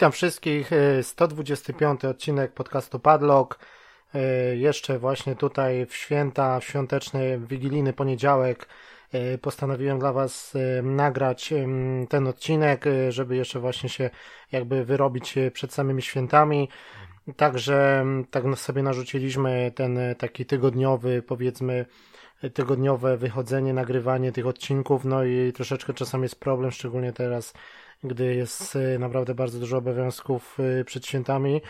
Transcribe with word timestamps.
Witam 0.00 0.12
wszystkich. 0.12 0.70
125 1.02 2.04
odcinek 2.04 2.52
podcastu 2.52 3.00
Padlock. 3.00 3.58
Jeszcze 4.54 4.98
właśnie 4.98 5.36
tutaj 5.36 5.86
w 5.86 5.94
święta, 5.94 6.60
w 6.60 6.64
świąteczny, 6.64 7.38
wigilijny 7.38 7.92
poniedziałek 7.92 8.68
postanowiłem 9.42 9.98
dla 9.98 10.12
Was 10.12 10.54
nagrać 10.82 11.54
ten 12.08 12.26
odcinek, 12.26 12.84
żeby 13.08 13.36
jeszcze 13.36 13.60
właśnie 13.60 13.88
się 13.88 14.10
jakby 14.52 14.84
wyrobić 14.84 15.34
przed 15.52 15.72
samymi 15.72 16.02
świętami. 16.02 16.68
Także 17.36 18.04
tak 18.30 18.44
sobie 18.56 18.82
narzuciliśmy 18.82 19.72
ten 19.74 19.98
taki 20.18 20.46
tygodniowy, 20.46 21.22
powiedzmy, 21.22 21.86
tygodniowe 22.54 23.16
wychodzenie, 23.16 23.74
nagrywanie 23.74 24.32
tych 24.32 24.46
odcinków, 24.46 25.04
no 25.04 25.24
i 25.24 25.52
troszeczkę 25.52 25.94
czasami 25.94 26.22
jest 26.22 26.40
problem, 26.40 26.70
szczególnie 26.70 27.12
teraz, 27.12 27.52
gdy 28.04 28.34
jest 28.34 28.76
y, 28.76 28.98
naprawdę 28.98 29.34
bardzo 29.34 29.58
dużo 29.58 29.76
obowiązków 29.76 30.58
y, 30.60 30.84
przed 30.84 31.06
świętami. 31.06 31.62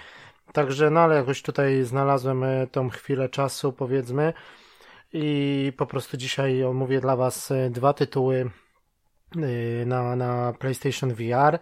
Także, 0.53 0.91
no 0.91 1.01
ale 1.01 1.16
jakoś 1.16 1.43
tutaj 1.43 1.83
znalazłem 1.83 2.45
y, 2.45 2.69
tą 2.73 2.91
chwilę 2.91 3.29
czasu, 3.29 3.73
powiedzmy, 3.73 4.33
i 5.12 5.73
po 5.77 5.86
prostu 5.86 6.17
dzisiaj 6.17 6.64
omówię 6.64 7.01
dla 7.01 7.17
Was 7.17 7.53
dwa 7.70 7.92
tytuły 7.92 8.51
na, 9.86 10.17
na 10.17 10.53
PlayStation 10.58 11.14
VR, 11.14 11.58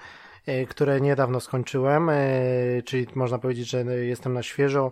które 0.68 1.00
niedawno 1.00 1.40
skończyłem, 1.40 2.10
czyli 2.84 3.06
można 3.14 3.38
powiedzieć, 3.38 3.70
że 3.70 3.84
jestem 3.84 4.32
na 4.32 4.42
świeżo. 4.42 4.90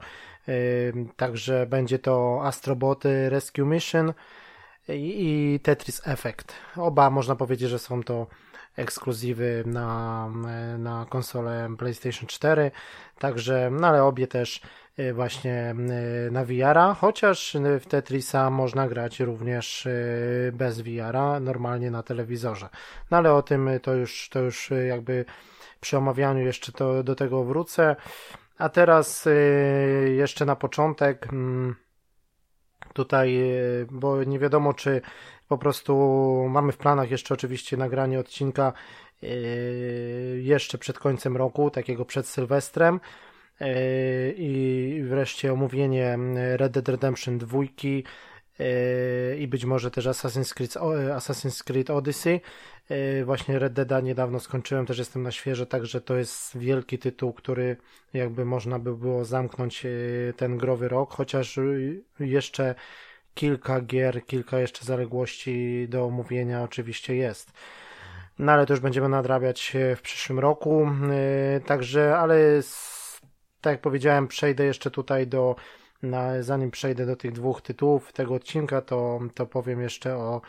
Także 1.17 1.67
będzie 1.67 1.99
to 1.99 2.41
Astroboty 2.45 3.31
Rescue 3.31 3.65
Mission 3.65 4.13
i 4.89 5.61
Tetris 5.63 6.09
Effect. 6.09 6.53
Oba 6.77 7.11
można 7.11 7.37
powiedzieć, 7.37 7.71
że 7.71 7.79
są 7.79 8.03
to 8.03 8.27
ekskluzywy 8.77 9.63
na, 9.67 10.29
na 10.79 11.07
konsolę 11.09 11.69
PlayStation 11.79 12.27
4, 12.27 12.71
także, 13.19 13.71
no 13.73 13.89
ale 13.89 14.05
obie 14.05 14.27
też 14.27 14.61
y, 14.99 15.15
właśnie 15.15 15.75
y, 16.27 16.31
na 16.31 16.45
VR-a, 16.45 16.95
chociaż 16.95 17.57
w 17.81 17.87
Tetrisa 17.87 18.51
można 18.51 18.89
grać 18.89 19.21
również 19.21 19.87
y, 19.87 20.53
bez 20.55 20.81
VR-a, 20.81 21.41
normalnie 21.41 21.91
na 21.91 22.03
telewizorze. 22.03 22.69
No 23.11 23.17
ale 23.17 23.35
o 23.35 23.43
tym 23.43 23.71
to 23.83 23.95
już, 23.95 24.29
to 24.33 24.41
już 24.41 24.71
jakby 24.89 25.25
przy 25.81 25.99
omawianiu 25.99 26.45
jeszcze 26.45 26.73
to, 26.73 27.03
do 27.03 27.15
tego 27.15 27.45
wrócę. 27.45 27.97
A 28.59 28.69
teraz 28.69 29.29
jeszcze 30.17 30.45
na 30.45 30.57
początek 30.57 31.33
mm, 31.33 31.75
tutaj, 32.93 33.41
bo 33.91 34.25
nie 34.25 34.39
wiadomo 34.39 34.75
czy 34.75 35.01
po 35.49 35.59
prostu 35.59 35.95
mamy 36.51 36.73
w 36.73 36.77
planach 36.77 37.11
jeszcze 37.11 37.35
oczywiście 37.35 37.77
nagranie 37.77 38.21
odcinka 38.21 38.73
yy, 39.23 39.31
jeszcze 40.43 40.79
przed 40.79 40.99
końcem 40.99 41.37
roku, 41.37 41.71
takiego 41.71 42.05
przed 42.05 42.27
Sylwestrem 42.27 43.01
yy, 43.61 43.67
i 44.37 45.03
wreszcie 45.05 45.53
omówienie 45.53 46.19
Red 46.57 46.73
Dead 46.73 46.89
Redemption 46.89 47.39
2 47.39 47.59
yy, 47.63 49.37
i 49.39 49.49
być 49.49 49.65
może 49.65 49.91
też 49.91 50.07
Assassin's 50.07 50.55
Creed, 50.55 50.75
Assassin's 51.17 51.65
Creed 51.65 51.91
Odyssey. 51.91 52.41
Właśnie 53.25 53.59
Red 53.59 53.73
Deada 53.73 54.01
niedawno 54.01 54.41
skończyłem, 54.41 54.87
też 54.87 54.99
jestem 54.99 55.23
na 55.23 55.31
świeże, 55.31 55.67
także 55.67 56.01
to 56.01 56.17
jest 56.17 56.59
wielki 56.59 56.99
tytuł, 56.99 57.33
który 57.33 57.77
jakby 58.15 58.45
można 58.45 58.79
by 58.79 58.97
było 58.97 59.25
zamknąć 59.25 59.87
ten 60.37 60.59
growy 60.59 60.89
rok, 60.89 61.15
chociaż 61.15 61.59
jeszcze 62.21 62.75
kilka 63.37 63.81
gier, 63.81 64.27
kilka 64.27 64.59
jeszcze 64.59 64.85
zaległości 64.85 65.87
do 65.89 66.05
omówienia 66.05 66.63
oczywiście 66.63 67.17
jest. 67.17 67.53
No 68.39 68.53
ale 68.53 68.67
to 68.67 68.73
już 68.73 68.81
będziemy 68.81 69.09
nadrabiać 69.09 69.77
w 69.97 70.01
przyszłym 70.03 70.39
roku. 70.39 70.89
Y, 71.57 71.61
także, 71.61 72.19
ale 72.19 72.37
tak 73.61 73.71
jak 73.71 73.81
powiedziałem, 73.81 74.29
przejdę 74.29 74.65
jeszcze 74.65 74.91
tutaj 74.91 75.27
do, 75.27 75.57
na, 76.03 76.43
zanim 76.43 76.71
przejdę 76.71 77.07
do 77.07 77.17
tych 77.17 77.33
dwóch 77.33 77.63
tytułów 77.63 78.13
tego 78.13 78.35
odcinka, 78.35 78.81
to, 78.81 79.21
to 79.35 79.47
powiem 79.47 79.81
jeszcze 79.81 80.17
o, 80.17 80.41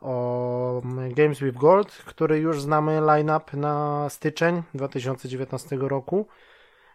o 0.00 0.82
Games 1.10 1.40
with 1.40 1.58
Gold, 1.58 1.92
który 2.06 2.38
już 2.38 2.62
znamy 2.62 3.00
line-up 3.00 3.56
na 3.56 4.06
styczeń 4.10 4.62
2019 4.74 5.76
roku. 5.76 6.26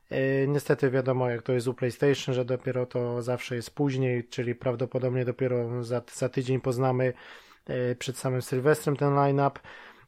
E, 0.09 0.47
niestety 0.47 0.91
wiadomo, 0.91 1.29
jak 1.29 1.41
to 1.41 1.53
jest 1.53 1.67
u 1.67 1.73
PlayStation, 1.73 2.35
że 2.35 2.45
dopiero 2.45 2.85
to 2.85 3.21
zawsze 3.21 3.55
jest 3.55 3.71
później, 3.71 4.27
czyli 4.27 4.55
prawdopodobnie 4.55 5.25
dopiero 5.25 5.83
za, 5.83 6.01
za 6.13 6.29
tydzień 6.29 6.61
poznamy 6.61 7.13
e, 7.65 7.95
przed 7.95 8.17
samym 8.17 8.41
Sylwestrem 8.41 8.95
ten 8.95 9.15
line-up. 9.15 9.59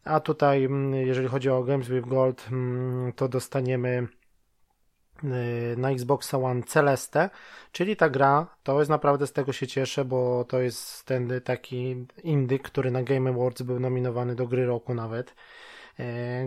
A 0.04 0.20
tutaj, 0.20 0.64
mm, 0.64 0.94
jeżeli 0.94 1.28
chodzi 1.28 1.50
o 1.50 1.64
Games 1.64 1.90
with 1.90 2.08
Gold, 2.08 2.48
mm, 2.52 3.14
to 3.14 3.28
dostaniemy 3.28 4.08
e, 5.24 5.28
na 5.78 5.92
Xbox 5.92 6.34
One 6.34 6.64
Celeste, 6.64 7.30
czyli 7.72 7.96
ta 7.96 8.10
gra, 8.10 8.48
to 8.64 8.80
jest 8.80 8.90
naprawdę 8.90 9.28
z 9.28 9.34
tego 9.34 9.54
się 9.54 9.68
cieszę, 9.68 10.06
bo 10.06 10.46
to 10.46 10.62
jest 10.62 11.06
ten 11.06 11.42
taki 11.44 12.06
indyk, 12.24 12.64
który 12.64 12.92
na 12.92 13.04
Game 13.04 13.30
Awards 13.30 13.62
był 13.62 13.80
nominowany 13.80 14.36
do 14.36 14.48
gry 14.48 14.66
roku 14.66 14.94
nawet. 14.94 15.36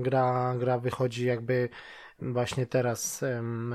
Gra, 0.00 0.54
gra 0.58 0.78
wychodzi 0.78 1.26
jakby 1.26 1.68
właśnie 2.30 2.66
teraz 2.66 3.24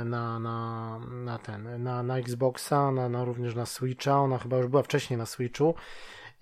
na, 0.06 0.40
na, 0.40 1.00
na 1.00 1.38
ten, 1.38 1.84
na, 1.84 2.04
na 2.04 2.18
Xboxa, 2.18 2.92
na, 2.92 3.10
na 3.10 3.26
również 3.26 3.56
na 3.56 3.66
Switcha, 3.66 4.20
ona 4.20 4.38
chyba 4.38 4.58
już 4.58 4.68
była 4.68 4.84
wcześniej 4.84 5.18
na 5.18 5.26
Switchu 5.26 5.76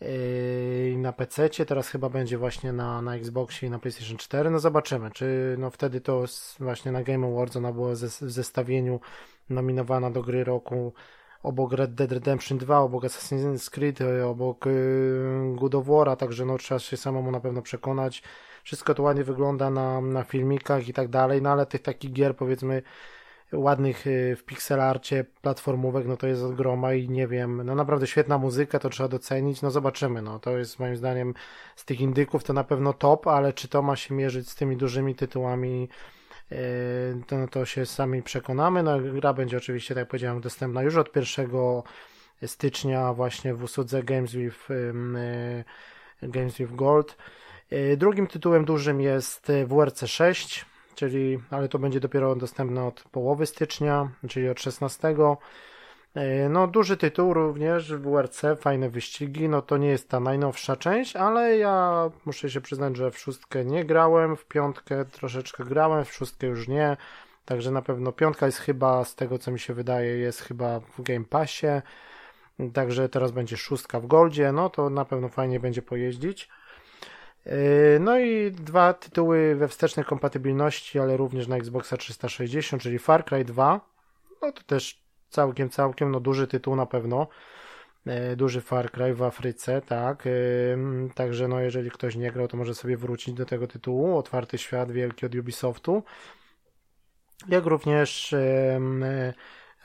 yy, 0.02 0.98
na 0.98 1.14
PC, 1.14 1.50
teraz 1.50 1.90
chyba 1.90 2.10
będzie 2.10 2.38
właśnie 2.38 2.74
na, 2.74 3.02
na 3.02 3.16
Xboxie 3.16 3.68
i 3.68 3.72
na 3.72 3.80
PlayStation 3.80 4.18
4, 4.18 4.50
no 4.50 4.60
zobaczymy, 4.60 5.12
czy 5.12 5.56
no 5.60 5.70
wtedy 5.70 6.02
to 6.02 6.26
właśnie 6.60 6.92
na 6.92 7.04
Game 7.04 7.28
Awards 7.28 7.56
ona 7.56 7.72
była 7.72 7.92
w 7.92 7.98
zestawieniu 7.98 9.00
nominowana 9.50 10.12
do 10.12 10.22
gry 10.22 10.44
roku 10.44 10.94
obok 11.46 11.74
Red 11.74 11.94
Dead 11.94 12.12
Redemption 12.12 12.58
2, 12.58 12.80
obok 12.80 13.04
Assassin's 13.04 13.70
Creed, 13.70 14.00
obok 14.26 14.66
yy, 14.66 15.56
God 15.56 15.76
of 15.76 15.88
War, 15.88 16.18
także 16.18 16.46
no 16.46 16.58
trzeba 16.58 16.80
się 16.80 16.98
samemu 16.98 17.32
na 17.32 17.40
pewno 17.40 17.62
przekonać, 17.62 18.24
wszystko 18.64 18.94
to 18.94 19.04
ładnie 19.04 19.24
wygląda 19.24 19.70
na, 19.70 20.02
na 20.02 20.24
filmikach 20.24 20.88
i 20.88 20.94
tak 20.94 21.08
dalej, 21.08 21.42
no 21.42 21.50
ale 21.50 21.66
tych 21.66 21.82
takich 21.82 22.12
gier 22.14 22.36
powiedzmy 22.36 22.82
ładnych 23.54 24.08
y, 24.08 24.36
w 24.36 24.44
pixelarcie, 24.44 25.26
platformówek, 25.42 26.08
no 26.08 26.18
to 26.18 26.28
jest 26.28 26.54
groma 26.54 26.94
i 26.94 27.10
nie 27.10 27.28
wiem, 27.28 27.62
no 27.66 27.76
naprawdę 27.76 28.08
świetna 28.08 28.38
muzyka, 28.38 28.80
to 28.80 28.90
trzeba 28.90 29.10
docenić, 29.10 29.62
no 29.62 29.72
zobaczymy, 29.72 30.22
no 30.22 30.40
to 30.40 30.58
jest 30.58 30.80
moim 30.80 30.96
zdaniem 30.96 31.34
z 31.76 31.86
tych 31.86 32.02
indyków 32.02 32.44
to 32.44 32.54
na 32.54 32.64
pewno 32.64 32.94
top, 32.94 33.28
ale 33.28 33.54
czy 33.54 33.68
to 33.68 33.82
ma 33.82 33.96
się 33.96 34.16
mierzyć 34.16 34.50
z 34.50 34.56
tymi 34.56 34.78
dużymi 34.78 35.16
tytułami, 35.16 35.90
to, 37.28 37.38
no 37.38 37.48
to 37.48 37.66
się 37.66 37.86
sami 37.86 38.24
przekonamy, 38.24 38.84
no 38.84 39.00
gra 39.00 39.34
będzie 39.34 39.58
oczywiście, 39.58 39.96
tak 39.96 40.02
jak 40.02 40.10
powiedziałem, 40.10 40.42
dostępna 40.42 40.84
już 40.84 40.96
od 40.96 41.16
1 41.16 41.50
stycznia 42.46 43.14
właśnie 43.14 43.54
w 43.54 43.64
usłudze 43.64 44.04
Games 44.04 44.32
with, 44.32 44.72
y, 44.72 45.64
Games 46.22 46.58
with 46.58 46.76
Gold, 46.76 47.18
E, 47.70 47.98
drugim 47.98 48.28
tytułem 48.28 48.66
dużym 48.66 49.02
jest 49.02 49.50
e, 49.50 49.66
WRC 49.66 50.08
6, 50.08 50.66
czyli, 50.96 51.40
ale 51.50 51.70
to 51.70 51.80
będzie 51.80 52.00
dopiero 52.00 52.36
dostępne 52.36 52.84
od 52.84 53.04
połowy 53.04 53.46
stycznia, 53.46 54.10
czyli 54.30 54.50
od 54.50 54.60
16. 54.60 55.16
E, 56.16 56.50
no, 56.50 56.68
duży 56.68 56.98
tytuł 56.98 57.34
również 57.34 57.94
w 57.94 58.02
WRC, 58.02 58.42
fajne 58.60 58.90
wyścigi. 58.90 59.50
No, 59.50 59.62
to 59.62 59.78
nie 59.78 59.88
jest 59.88 60.10
ta 60.10 60.20
najnowsza 60.20 60.76
część, 60.76 61.16
ale 61.16 61.58
ja 61.58 62.10
muszę 62.26 62.50
się 62.50 62.62
przyznać, 62.62 62.98
że 62.98 63.12
w 63.12 63.20
szóstkę 63.20 63.66
nie 63.66 63.86
grałem, 63.86 64.36
w 64.36 64.46
piątkę 64.46 65.06
troszeczkę 65.06 65.64
grałem, 65.64 66.06
w 66.06 66.14
szóstkę 66.14 66.48
już 66.48 66.68
nie. 66.68 66.98
Także 67.46 67.72
na 67.72 67.82
pewno 67.82 68.12
piątka 68.12 68.46
jest 68.46 68.58
chyba, 68.58 69.06
z 69.06 69.16
tego 69.16 69.40
co 69.40 69.52
mi 69.52 69.60
się 69.60 69.74
wydaje, 69.74 70.18
jest 70.18 70.42
chyba 70.42 70.80
w 70.80 71.02
Game 71.02 71.26
Passie. 71.26 71.68
Także 72.74 73.10
teraz 73.10 73.32
będzie 73.32 73.58
szóstka 73.58 74.00
w 74.00 74.08
Goldzie, 74.08 74.52
no 74.52 74.70
to 74.70 74.90
na 74.90 75.06
pewno 75.06 75.30
fajnie 75.30 75.60
będzie 75.60 75.82
pojeździć. 75.82 76.50
Yy, 77.46 77.54
no 78.00 78.20
i 78.20 78.52
dwa 78.52 78.94
tytuły 78.94 79.56
we 79.56 79.68
wstecznej 79.68 80.06
kompatybilności, 80.06 81.00
ale 81.00 81.18
również 81.18 81.48
na 81.48 81.58
Xboxa 81.58 81.98
360, 81.98 82.82
czyli 82.82 83.00
Far 83.00 83.26
Cry 83.26 83.46
2. 83.46 83.82
No 84.42 84.52
to 84.52 84.64
też 84.64 85.05
całkiem, 85.30 85.70
całkiem, 85.70 86.12
no 86.12 86.20
duży 86.20 86.48
tytuł 86.48 86.76
na 86.76 86.86
pewno. 86.86 87.28
Yy, 88.06 88.36
duży 88.36 88.62
Far 88.62 88.92
Cry 88.92 89.14
w 89.14 89.24
Afryce, 89.24 89.82
tak. 89.82 90.26
Yy, 90.26 91.10
także 91.16 91.48
no 91.48 91.60
jeżeli 91.60 91.92
ktoś 91.92 92.16
nie 92.16 92.32
grał, 92.32 92.48
to 92.48 92.58
może 92.58 92.76
sobie 92.76 92.98
wrócić 92.98 93.34
do 93.34 93.46
tego 93.46 93.68
tytułu. 93.68 94.18
Otwarty 94.18 94.58
świat 94.58 94.92
wielki 94.92 95.26
od 95.26 95.36
Ubisoftu. 95.36 96.04
Jak 97.48 97.66
również 97.66 98.36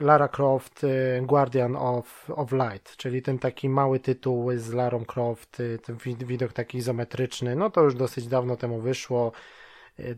Lara 0.01 0.29
Croft 0.29 0.87
Guardian 1.23 1.77
of, 1.77 2.31
of 2.31 2.53
Light, 2.53 2.97
czyli 2.97 3.23
ten 3.23 3.39
taki 3.39 3.69
mały 3.69 4.01
tytuł 4.01 4.51
z 4.57 4.73
Larą 4.73 5.05
Croft, 5.05 5.63
ten 5.85 5.97
widok 6.27 6.53
taki 6.53 6.79
izometryczny, 6.79 7.57
no 7.57 7.71
to 7.71 7.83
już 7.83 7.95
dosyć 7.95 8.27
dawno 8.27 8.57
temu 8.57 8.81
wyszło. 8.81 9.33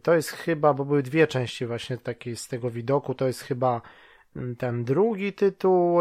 To 0.03 0.15
jest 0.15 0.31
chyba, 0.31 0.75
bo 0.75 0.85
były 0.85 1.03
dwie 1.03 1.27
części 1.27 1.67
właśnie 1.67 1.99
takiej 1.99 2.37
z 2.37 2.49
tego 2.49 2.71
widoku, 2.71 3.15
to 3.15 3.27
jest 3.27 3.41
chyba 3.41 3.83
ten 4.58 4.84
drugi 4.84 5.32
tytuł, 5.32 5.99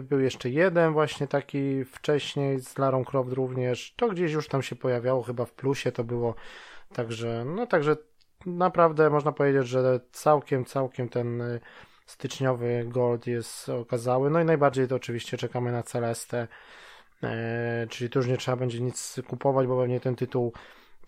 był 0.00 0.20
jeszcze 0.20 0.50
jeden 0.50 0.92
właśnie 0.92 1.26
taki 1.26 1.84
wcześniej 1.84 2.60
z 2.60 2.78
Larą 2.78 3.04
Croft 3.04 3.32
również, 3.32 3.94
to 3.96 4.08
gdzieś 4.08 4.32
już 4.32 4.48
tam 4.48 4.62
się 4.62 4.76
pojawiało, 4.76 5.22
chyba 5.22 5.44
w 5.44 5.52
plusie 5.52 5.92
to 5.92 6.04
było, 6.04 6.34
także, 6.94 7.44
no 7.44 7.66
także 7.66 7.96
naprawdę 8.46 9.10
można 9.10 9.32
powiedzieć, 9.32 9.68
że 9.68 10.00
całkiem, 10.12 10.64
całkiem 10.64 11.08
ten 11.08 11.42
styczniowy 12.10 12.84
Gold 12.88 13.26
jest 13.26 13.68
okazały. 13.68 14.30
No 14.30 14.40
i 14.40 14.44
najbardziej 14.44 14.88
to 14.88 14.96
oczywiście 14.96 15.36
czekamy 15.36 15.72
na 15.72 15.82
Celestę, 15.82 16.48
e, 17.22 17.86
czyli 17.90 18.10
tu 18.10 18.18
już 18.18 18.28
nie 18.28 18.36
trzeba 18.36 18.56
będzie 18.56 18.80
nic 18.80 19.20
kupować, 19.28 19.66
bo 19.66 19.80
pewnie 19.80 20.00
ten 20.00 20.16
tytuł 20.16 20.52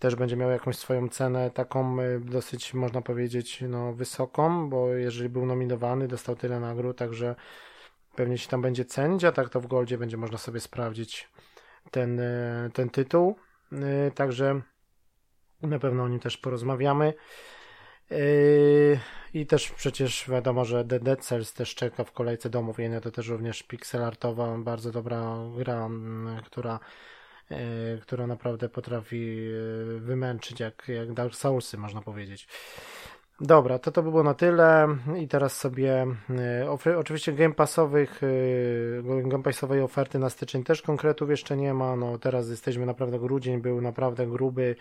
też 0.03 0.15
będzie 0.15 0.35
miał 0.35 0.49
jakąś 0.49 0.77
swoją 0.77 1.09
cenę, 1.09 1.51
taką 1.51 2.01
e, 2.01 2.19
dosyć 2.19 2.73
można 2.73 3.01
powiedzieć 3.01 3.63
no, 3.69 3.93
wysoką, 3.93 4.69
bo 4.69 4.93
jeżeli 4.93 5.29
był 5.29 5.45
nominowany, 5.45 6.07
dostał 6.07 6.35
tyle 6.35 6.59
nagród, 6.59 6.97
także 6.97 7.35
pewnie 8.15 8.37
się 8.37 8.47
tam 8.47 8.61
będzie 8.61 8.85
cenić, 8.85 9.23
a 9.23 9.31
tak 9.31 9.49
to 9.49 9.61
w 9.61 9.67
Goldzie 9.67 9.97
będzie 9.97 10.17
można 10.17 10.37
sobie 10.37 10.59
sprawdzić 10.59 11.29
ten, 11.91 12.19
e, 12.19 12.69
ten 12.73 12.89
tytuł. 12.89 13.35
Także 14.15 14.61
na 15.61 15.79
pewno 15.79 16.03
o 16.03 16.07
nim 16.07 16.19
też 16.19 16.37
porozmawiamy. 16.37 17.13
I 19.33 19.45
też 19.45 19.71
przecież 19.71 20.29
wiadomo, 20.29 20.65
że 20.65 20.85
The 20.85 20.99
Dead 20.99 21.25
Cells 21.25 21.53
też 21.53 21.75
czeka 21.75 22.03
w 22.03 22.11
kolejce 22.11 22.49
do 22.49 22.59
omówienia. 22.59 23.01
To 23.01 23.11
też 23.11 23.27
również 23.27 23.63
pixelartowa, 23.63 24.57
bardzo 24.57 24.91
dobra 24.91 25.37
gra, 25.57 25.89
która, 26.45 26.79
która 28.01 28.27
naprawdę 28.27 28.69
potrafi 28.69 29.35
yy, 29.35 29.99
wymęczyć 29.99 30.59
jak, 30.59 30.87
jak 30.87 31.13
Dark 31.13 31.35
Soulsy, 31.35 31.77
można 31.77 32.01
powiedzieć. 32.01 32.47
Dobra, 33.41 33.79
to 33.79 33.91
to 33.91 34.03
by 34.03 34.09
było 34.09 34.23
na 34.23 34.33
tyle. 34.33 34.87
I 35.19 35.27
teraz 35.27 35.57
sobie 35.57 36.05
oczywiście 36.97 37.33
game 37.33 37.53
passowych 37.53 38.21
game 39.03 39.43
passowej 39.43 39.81
oferty 39.81 40.19
na 40.19 40.29
styczeń 40.29 40.63
też 40.63 40.81
konkretów 40.81 41.29
jeszcze 41.29 41.57
nie 41.57 41.73
ma, 41.73 41.95
no 41.95 42.17
teraz 42.17 42.49
jesteśmy 42.49 42.85
naprawdę 42.85 43.19
grudzień, 43.19 43.61
był 43.61 43.81
naprawdę 43.81 44.27
gruby. 44.27 44.75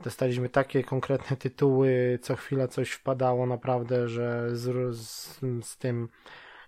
Dostaliśmy 0.00 0.48
takie 0.48 0.84
konkretne 0.84 1.36
tytuły, 1.36 2.18
co 2.22 2.36
chwila 2.36 2.68
coś 2.68 2.90
wpadało 2.90 3.46
naprawdę, 3.46 4.08
że 4.08 4.56
z, 4.56 4.96
z, 4.96 5.40
z 5.62 5.76
tym 5.76 6.08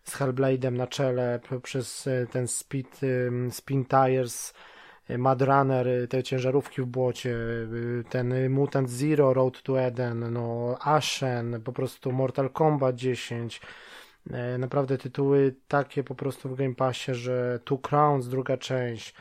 z 0.08 0.16
Hellblade'em 0.16 0.72
na 0.72 0.86
czele 0.86 1.40
przez 1.62 2.06
e, 2.06 2.26
ten 2.26 2.48
speed, 2.48 3.00
Spin 3.50 3.84
Tires, 3.84 4.52
e, 4.52 4.77
Mad 5.18 5.42
Runner, 5.42 5.88
e, 5.88 6.08
te 6.08 6.22
ciężarówki 6.22 6.82
w 6.82 6.86
błocie, 6.86 7.36
ten 8.08 8.50
Mutant 8.50 8.90
Zero, 8.90 9.34
Road 9.34 9.62
to 9.62 9.80
Eden, 9.80 10.32
no 10.32 10.76
Ashen, 10.80 11.60
po 11.64 11.72
prostu 11.72 12.12
Mortal 12.12 12.50
Kombat 12.50 12.96
10, 12.96 13.60
naprawdę 14.58 14.98
tytuły 14.98 15.54
takie 15.68 16.04
po 16.04 16.14
prostu 16.14 16.48
w 16.48 16.54
Game 16.54 16.74
Passie, 16.74 17.14
że 17.14 17.60
Two 17.64 17.78
Crowns, 17.78 18.28
druga 18.28 18.56
część, 18.56 19.14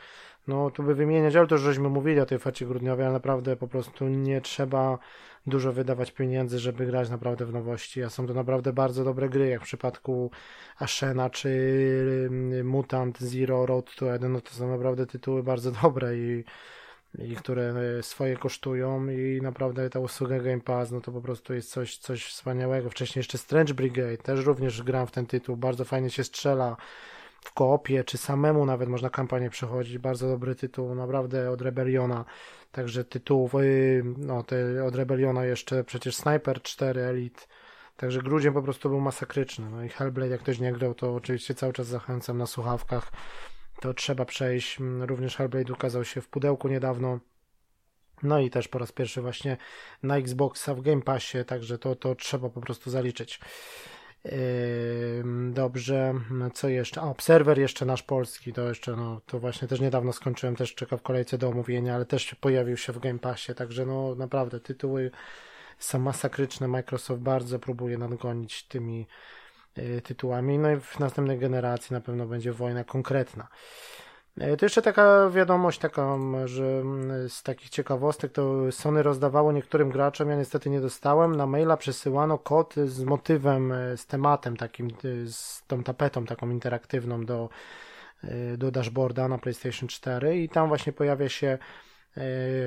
no, 0.48 0.70
tu 0.70 0.82
by 0.82 0.94
wymieniać, 0.94 1.36
ale 1.36 1.46
to 1.46 1.54
już 1.54 1.62
żeśmy 1.62 1.88
mówili 1.88 2.20
o 2.20 2.26
tej 2.26 2.38
facie 2.38 2.66
grudniowej, 2.66 3.06
ale 3.06 3.12
naprawdę 3.12 3.56
po 3.56 3.68
prostu 3.68 4.08
nie 4.08 4.40
trzeba 4.40 4.98
dużo 5.48 5.72
wydawać 5.72 6.10
pieniędzy, 6.12 6.58
żeby 6.58 6.86
grać 6.86 7.10
naprawdę 7.10 7.46
w 7.46 7.52
nowości, 7.52 8.02
a 8.02 8.10
są 8.10 8.26
to 8.26 8.34
naprawdę 8.34 8.72
bardzo 8.72 9.04
dobre 9.04 9.28
gry, 9.28 9.48
jak 9.48 9.60
w 9.60 9.64
przypadku 9.64 10.30
Ashena 10.78 11.30
czy 11.30 11.50
mm, 12.30 12.66
Mutant 12.66 13.20
Zero 13.20 13.66
Road 13.66 13.94
to 13.96 14.14
Eden, 14.14 14.32
no 14.32 14.40
to 14.40 14.50
są 14.50 14.70
naprawdę 14.70 15.06
tytuły 15.06 15.42
bardzo 15.42 15.72
dobre 15.82 16.16
i, 16.16 16.44
i 17.18 17.36
które 17.36 17.74
e, 17.98 18.02
swoje 18.02 18.36
kosztują 18.36 19.08
i 19.08 19.40
naprawdę 19.42 19.90
ta 19.90 20.00
usługa 20.00 20.38
Game 20.38 20.60
Pass, 20.60 20.90
no 20.90 21.00
to 21.00 21.12
po 21.12 21.20
prostu 21.20 21.54
jest 21.54 21.70
coś, 21.70 21.98
coś 21.98 22.24
wspaniałego. 22.24 22.90
Wcześniej 22.90 23.20
jeszcze 23.20 23.38
Strange 23.38 23.74
Brigade, 23.74 24.16
też 24.16 24.44
również 24.44 24.82
gram 24.82 25.06
w 25.06 25.10
ten 25.10 25.26
tytuł, 25.26 25.56
bardzo 25.56 25.84
fajnie 25.84 26.10
się 26.10 26.24
strzela, 26.24 26.76
w 27.44 27.52
koopie, 27.52 28.04
czy 28.04 28.18
samemu 28.18 28.66
nawet 28.66 28.88
można 28.88 29.10
kampanię 29.10 29.50
przechodzić. 29.50 29.98
Bardzo 29.98 30.28
dobry 30.28 30.54
tytuł, 30.54 30.94
naprawdę 30.94 31.50
od 31.50 31.62
Rebelliona. 31.62 32.24
Także 32.72 33.04
tytułów, 33.04 33.54
y, 33.54 34.02
no 34.16 34.42
te 34.42 34.84
od 34.84 34.94
Rebelliona 34.94 35.44
jeszcze 35.44 35.84
przecież 35.84 36.16
Sniper 36.16 36.62
4 36.62 37.00
Elite. 37.00 37.40
Także 37.96 38.22
grudzień 38.22 38.52
po 38.52 38.62
prostu 38.62 38.88
był 38.88 39.00
masakryczny. 39.00 39.70
No 39.70 39.84
i 39.84 39.88
Hellblade, 39.88 40.30
jak 40.30 40.40
ktoś 40.40 40.58
nie 40.58 40.72
grał, 40.72 40.94
to 40.94 41.14
oczywiście 41.14 41.54
cały 41.54 41.72
czas 41.72 41.86
zachęcam 41.86 42.38
na 42.38 42.46
słuchawkach. 42.46 43.12
To 43.80 43.94
trzeba 43.94 44.24
przejść. 44.24 44.78
Również 45.00 45.36
Hellblade 45.36 45.72
ukazał 45.72 46.04
się 46.04 46.20
w 46.20 46.28
pudełku 46.28 46.68
niedawno. 46.68 47.18
No 48.22 48.40
i 48.40 48.50
też 48.50 48.68
po 48.68 48.78
raz 48.78 48.92
pierwszy 48.92 49.22
właśnie 49.22 49.56
na 50.02 50.16
Xboxa 50.16 50.74
w 50.74 50.80
Game 50.80 51.02
Passie, 51.02 51.44
także 51.44 51.78
to, 51.78 51.96
to 51.96 52.14
trzeba 52.14 52.48
po 52.48 52.60
prostu 52.60 52.90
zaliczyć. 52.90 53.40
Dobrze, 55.50 56.14
co 56.54 56.68
jeszcze? 56.68 57.00
A, 57.00 57.04
Obserwer 57.04 57.58
jeszcze 57.58 57.86
nasz 57.86 58.02
polski, 58.02 58.52
to 58.52 58.68
jeszcze, 58.68 58.96
no, 58.96 59.20
to 59.26 59.38
właśnie 59.38 59.68
też 59.68 59.80
niedawno 59.80 60.12
skończyłem, 60.12 60.56
też 60.56 60.74
czeka 60.74 60.96
w 60.96 61.02
kolejce 61.02 61.38
do 61.38 61.48
omówienia, 61.48 61.94
ale 61.94 62.06
też 62.06 62.34
pojawił 62.34 62.76
się 62.76 62.92
w 62.92 62.98
Game 62.98 63.18
Passie, 63.18 63.54
także 63.54 63.86
no 63.86 64.14
naprawdę 64.14 64.60
tytuły 64.60 65.10
są 65.78 65.98
masakryczne, 65.98 66.68
Microsoft 66.68 67.22
bardzo 67.22 67.58
próbuje 67.58 67.98
nadgonić 67.98 68.62
tymi 68.62 69.06
y, 69.78 70.02
tytułami, 70.04 70.58
no 70.58 70.70
i 70.70 70.80
w 70.80 70.98
następnej 70.98 71.38
generacji 71.38 71.94
na 71.94 72.00
pewno 72.00 72.26
będzie 72.26 72.52
wojna 72.52 72.84
konkretna. 72.84 73.48
E, 74.40 74.56
to 74.56 74.64
jeszcze 74.66 74.82
taka 74.82 75.30
wiadomość, 75.30 75.78
taka, 75.78 76.18
że 76.44 76.82
z 77.28 77.42
takich 77.42 77.70
ciekawostek 77.70 78.32
to 78.32 78.72
Sony 78.72 79.02
rozdawało 79.02 79.52
niektórym 79.52 79.90
graczom, 79.90 80.30
ja 80.30 80.36
niestety 80.36 80.70
nie 80.70 80.80
dostałem, 80.80 81.36
na 81.36 81.46
maila 81.46 81.76
przesyłano 81.76 82.38
kod 82.38 82.74
z 82.74 83.04
motywem, 83.04 83.72
e, 83.72 83.96
z 83.96 84.06
tematem 84.06 84.56
takim, 84.56 84.86
e, 84.88 85.26
z 85.26 85.62
tą 85.66 85.82
tapetą 85.82 86.26
taką 86.26 86.50
interaktywną 86.50 87.24
do, 87.24 87.48
do 88.58 88.70
dashboarda 88.70 89.28
na 89.28 89.38
PlayStation 89.38 89.88
4 89.88 90.38
i 90.38 90.48
tam 90.48 90.68
właśnie 90.68 90.92
pojawia 90.92 91.28
się 91.28 91.58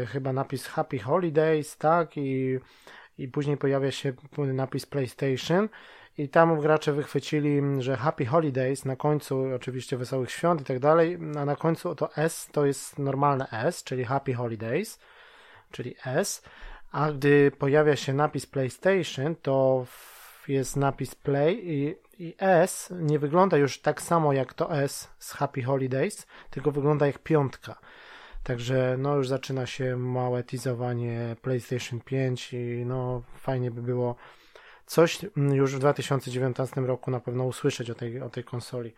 chyba 0.07 0.33
napis 0.33 0.67
Happy 0.67 1.00
Holidays, 1.00 1.77
tak, 1.77 2.17
i, 2.17 2.59
i 3.17 3.27
później 3.27 3.57
pojawia 3.57 3.91
się 3.91 4.13
napis 4.38 4.85
PlayStation 4.85 5.69
i 6.17 6.29
tam 6.29 6.61
gracze 6.61 6.93
wychwycili, 6.93 7.61
że 7.79 7.97
Happy 7.97 8.25
Holidays 8.25 8.85
na 8.85 8.95
końcu, 8.95 9.43
oczywiście 9.55 9.97
wesołych 9.97 10.31
świąt 10.31 10.62
i 10.62 10.63
tak 10.63 10.79
dalej, 10.79 11.17
a 11.39 11.45
na 11.45 11.55
końcu 11.55 11.95
to 11.95 12.15
S 12.15 12.50
to 12.51 12.65
jest 12.65 13.00
normalne 13.00 13.47
S, 13.51 13.83
czyli 13.83 14.03
Happy 14.03 14.33
Holidays, 14.33 15.00
czyli 15.71 15.95
S, 16.05 16.43
a 16.91 17.12
gdy 17.12 17.51
pojawia 17.51 17.95
się 17.95 18.13
napis 18.13 18.45
PlayStation, 18.45 19.36
to 19.36 19.86
jest 20.47 20.75
napis 20.75 21.15
Play 21.15 21.62
i, 21.63 21.95
i 22.19 22.36
S 22.39 22.93
nie 23.00 23.19
wygląda 23.19 23.57
już 23.57 23.79
tak 23.79 24.01
samo 24.01 24.33
jak 24.33 24.53
to 24.53 24.77
S 24.77 25.09
z 25.19 25.33
Happy 25.33 25.63
Holidays, 25.63 26.27
tylko 26.50 26.71
wygląda 26.71 27.07
jak 27.07 27.19
piątka. 27.19 27.75
Także 28.43 28.95
no 29.00 29.15
już 29.15 29.27
zaczyna 29.27 29.65
się 29.65 29.97
małe 29.97 30.43
teasowanie 30.43 31.36
PlayStation 31.41 32.00
5 32.00 32.53
i 32.53 32.83
no 32.86 33.21
fajnie 33.38 33.71
by 33.71 33.81
było 33.81 34.15
coś 34.91 35.19
już 35.53 35.75
w 35.75 35.79
2019 35.79 36.81
roku 36.81 37.12
na 37.12 37.19
pewno 37.19 37.43
usłyszeć 37.43 37.89
o 37.89 37.95
tej, 37.95 38.21
o 38.21 38.29
tej 38.29 38.43
konsoli. 38.43 38.93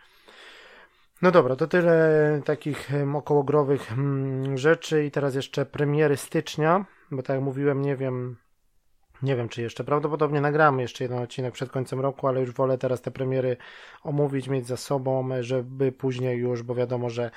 No 1.21 1.31
dobra, 1.31 1.55
to 1.55 1.67
tyle 1.67 2.41
takich 2.45 2.89
okołogrowych 3.13 3.91
mm, 3.91 4.57
rzeczy 4.57 5.05
i 5.05 5.11
teraz 5.11 5.35
jeszcze 5.35 5.65
premiery 5.65 6.17
stycznia, 6.17 6.85
bo 7.11 7.23
tak 7.23 7.35
jak 7.35 7.43
mówiłem, 7.43 7.81
nie 7.81 7.95
wiem, 7.95 8.37
nie 9.21 9.35
wiem 9.35 9.49
czy 9.49 9.61
jeszcze, 9.61 9.83
prawdopodobnie 9.83 10.41
nagramy 10.41 10.81
jeszcze 10.81 11.03
jeden 11.03 11.19
odcinek 11.19 11.53
przed 11.53 11.69
końcem 11.69 11.99
roku, 11.99 12.27
ale 12.27 12.39
już 12.41 12.51
wolę 12.51 12.77
teraz 12.77 13.01
te 13.01 13.11
premiery 13.11 13.57
omówić, 14.03 14.47
mieć 14.47 14.67
za 14.67 14.77
sobą, 14.77 15.29
żeby 15.39 15.91
później 15.91 16.37
już, 16.37 16.63
bo 16.63 16.75
wiadomo, 16.75 17.09
że 17.09 17.31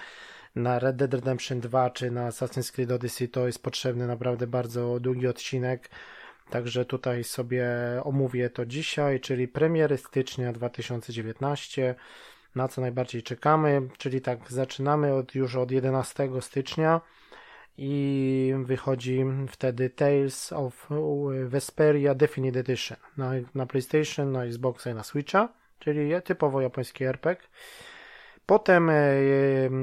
na 0.55 0.79
Red 0.79 0.97
Dead 0.97 1.15
Redemption 1.15 1.61
2 1.61 1.91
czy 1.91 2.11
na 2.11 2.31
Assassin's 2.31 2.73
Creed 2.73 2.91
Odyssey 2.91 3.29
to 3.29 3.47
jest 3.47 3.63
potrzebny 3.63 4.07
naprawdę 4.07 4.47
bardzo 4.47 5.01
długi 5.01 5.27
odcinek, 5.27 5.91
Także 6.51 6.85
tutaj 6.85 7.25
sobie 7.25 7.67
omówię 8.05 8.51
to 8.51 8.67
dzisiaj, 8.67 9.21
czyli 9.21 9.49
premiery 9.49 9.97
stycznia 9.97 10.53
2019, 10.53 11.95
na 12.55 12.69
co 12.69 12.81
najbardziej 12.81 13.23
czekamy, 13.23 13.83
czyli 13.99 14.21
tak 14.21 14.39
zaczynamy 14.53 15.15
od, 15.15 15.35
już 15.35 15.57
od 15.57 15.71
11 15.71 16.29
stycznia 16.41 17.01
i 17.79 18.55
wychodzi 18.65 19.25
wtedy 19.49 19.91
Tales 19.91 20.53
of 20.53 20.89
Vesperia 21.45 22.15
Definite 22.15 22.61
Edition 22.61 22.97
na, 23.17 23.31
na 23.55 23.67
PlayStation, 23.67 24.33
na 24.33 24.45
Xboxa 24.45 24.91
i 24.91 24.95
na 24.95 25.03
Switcha, 25.03 25.49
czyli 25.79 26.11
typowo 26.25 26.61
japoński 26.61 27.05
RPG. 27.05 27.49
Potem 28.47 28.91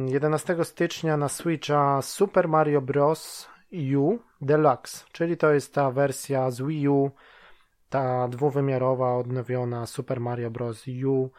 11 0.08 0.54
e, 0.54 0.66
stycznia 0.66 1.18
na 1.18 1.30
Switcha 1.30 2.02
Super 2.02 2.48
Mario 2.48 2.82
Bros. 2.82 3.53
U 3.74 4.20
Deluxe, 4.42 5.06
czyli 5.12 5.38
to 5.38 5.54
jest 5.54 5.74
ta 5.74 5.92
wersja 5.92 6.52
z 6.52 6.62
Wii 6.62 6.88
U, 6.88 7.12
ta 7.90 8.28
dwuwymiarowa, 8.28 9.16
odnowiona 9.16 9.86
Super 9.86 10.20
Mario 10.20 10.52
Bros. 10.52 10.86
U 11.06 11.30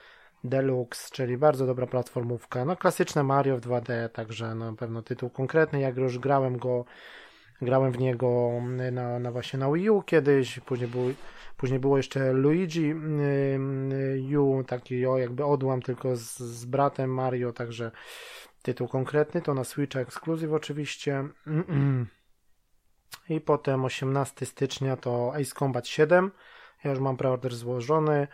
Deluxe, 0.45 1.11
czyli 1.13 1.37
bardzo 1.39 1.67
dobra 1.67 1.87
platformówka. 1.87 2.65
No 2.65 2.77
klasyczne 2.77 3.23
Mario 3.23 3.57
w 3.57 3.61
2D, 3.61 4.09
także 4.09 4.55
no, 4.55 4.71
na 4.71 4.77
pewno 4.77 5.03
tytuł 5.03 5.31
konkretny, 5.31 5.81
jak 5.81 5.97
już 5.97 6.19
grałem 6.19 6.59
go 6.59 6.85
grałem 7.63 7.93
w 7.93 7.99
niego 7.99 8.51
na, 8.93 9.19
na 9.19 9.33
właśnie 9.33 9.59
na 9.59 9.73
Wii 9.73 9.91
U 9.91 10.03
kiedyś, 10.03 10.61
później, 10.61 10.91
był, 10.91 11.15
później 11.57 11.81
było 11.81 11.97
jeszcze 11.97 12.33
Luigi 12.33 12.95
yy, 14.29 14.41
U, 14.41 14.65
taki 14.65 15.07
o 15.07 15.19
jakby 15.19 15.45
odłam 15.45 15.83
tylko 15.83 16.17
z, 16.17 16.39
z 16.39 16.65
bratem 16.65 17.15
Mario, 17.15 17.53
także 17.53 17.91
tytuł 18.63 18.89
konkretny, 18.89 19.43
to 19.43 19.55
na 19.55 19.65
Switcha 19.65 20.01
Exclusive 20.01 20.53
oczywiście. 20.53 21.25
i 23.29 23.41
potem 23.41 23.85
18 23.85 24.47
stycznia 24.47 24.97
to 24.97 25.35
Ace 25.35 25.55
Combat 25.59 25.89
7. 25.89 26.31
Ja 26.85 26.91
już 26.91 27.01
mam 27.01 27.17
preorder 27.17 27.55
złożony. 27.55 28.29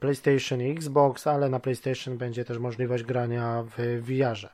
PlayStation 0.00 0.60
i 0.60 0.70
Xbox, 0.70 1.26
ale 1.26 1.48
na 1.48 1.60
PlayStation 1.60 2.18
będzie 2.18 2.44
też 2.44 2.58
możliwość 2.58 3.04
grania 3.04 3.64
w 3.76 4.02
VR-ze. 4.02 4.48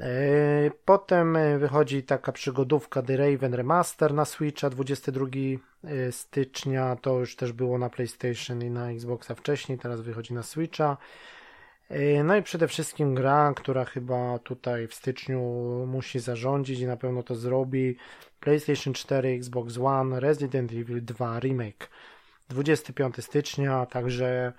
E, 0.00 0.70
potem 0.84 1.36
e, 1.36 1.58
wychodzi 1.58 2.02
taka 2.02 2.32
przygodówka 2.32 3.02
The 3.02 3.16
Raven 3.16 3.54
Remaster 3.54 4.14
na 4.14 4.24
Switcha 4.24 4.70
22 4.70 5.26
e, 5.84 6.12
stycznia. 6.12 6.96
To 6.96 7.18
już 7.18 7.36
też 7.36 7.52
było 7.52 7.78
na 7.78 7.90
PlayStation 7.90 8.62
i 8.62 8.70
na 8.70 8.90
Xboxa 8.90 9.34
wcześniej, 9.34 9.78
teraz 9.78 10.00
wychodzi 10.00 10.34
na 10.34 10.42
Switcha. 10.42 10.96
No 12.24 12.36
i 12.36 12.42
przede 12.42 12.68
wszystkim 12.68 13.14
gra, 13.14 13.52
która 13.56 13.84
chyba 13.84 14.38
tutaj 14.38 14.88
w 14.88 14.94
styczniu 14.94 15.40
musi 15.86 16.18
zarządzić 16.20 16.80
i 16.80 16.86
na 16.86 16.96
pewno 16.96 17.22
to 17.22 17.34
zrobi. 17.34 17.96
PlayStation 18.40 18.94
4, 18.94 19.28
Xbox 19.28 19.78
One, 19.78 20.20
Resident 20.20 20.72
Evil 20.72 21.04
2 21.04 21.40
Remake. 21.40 21.90
25 22.48 23.24
stycznia, 23.24 23.86
także 23.86 24.52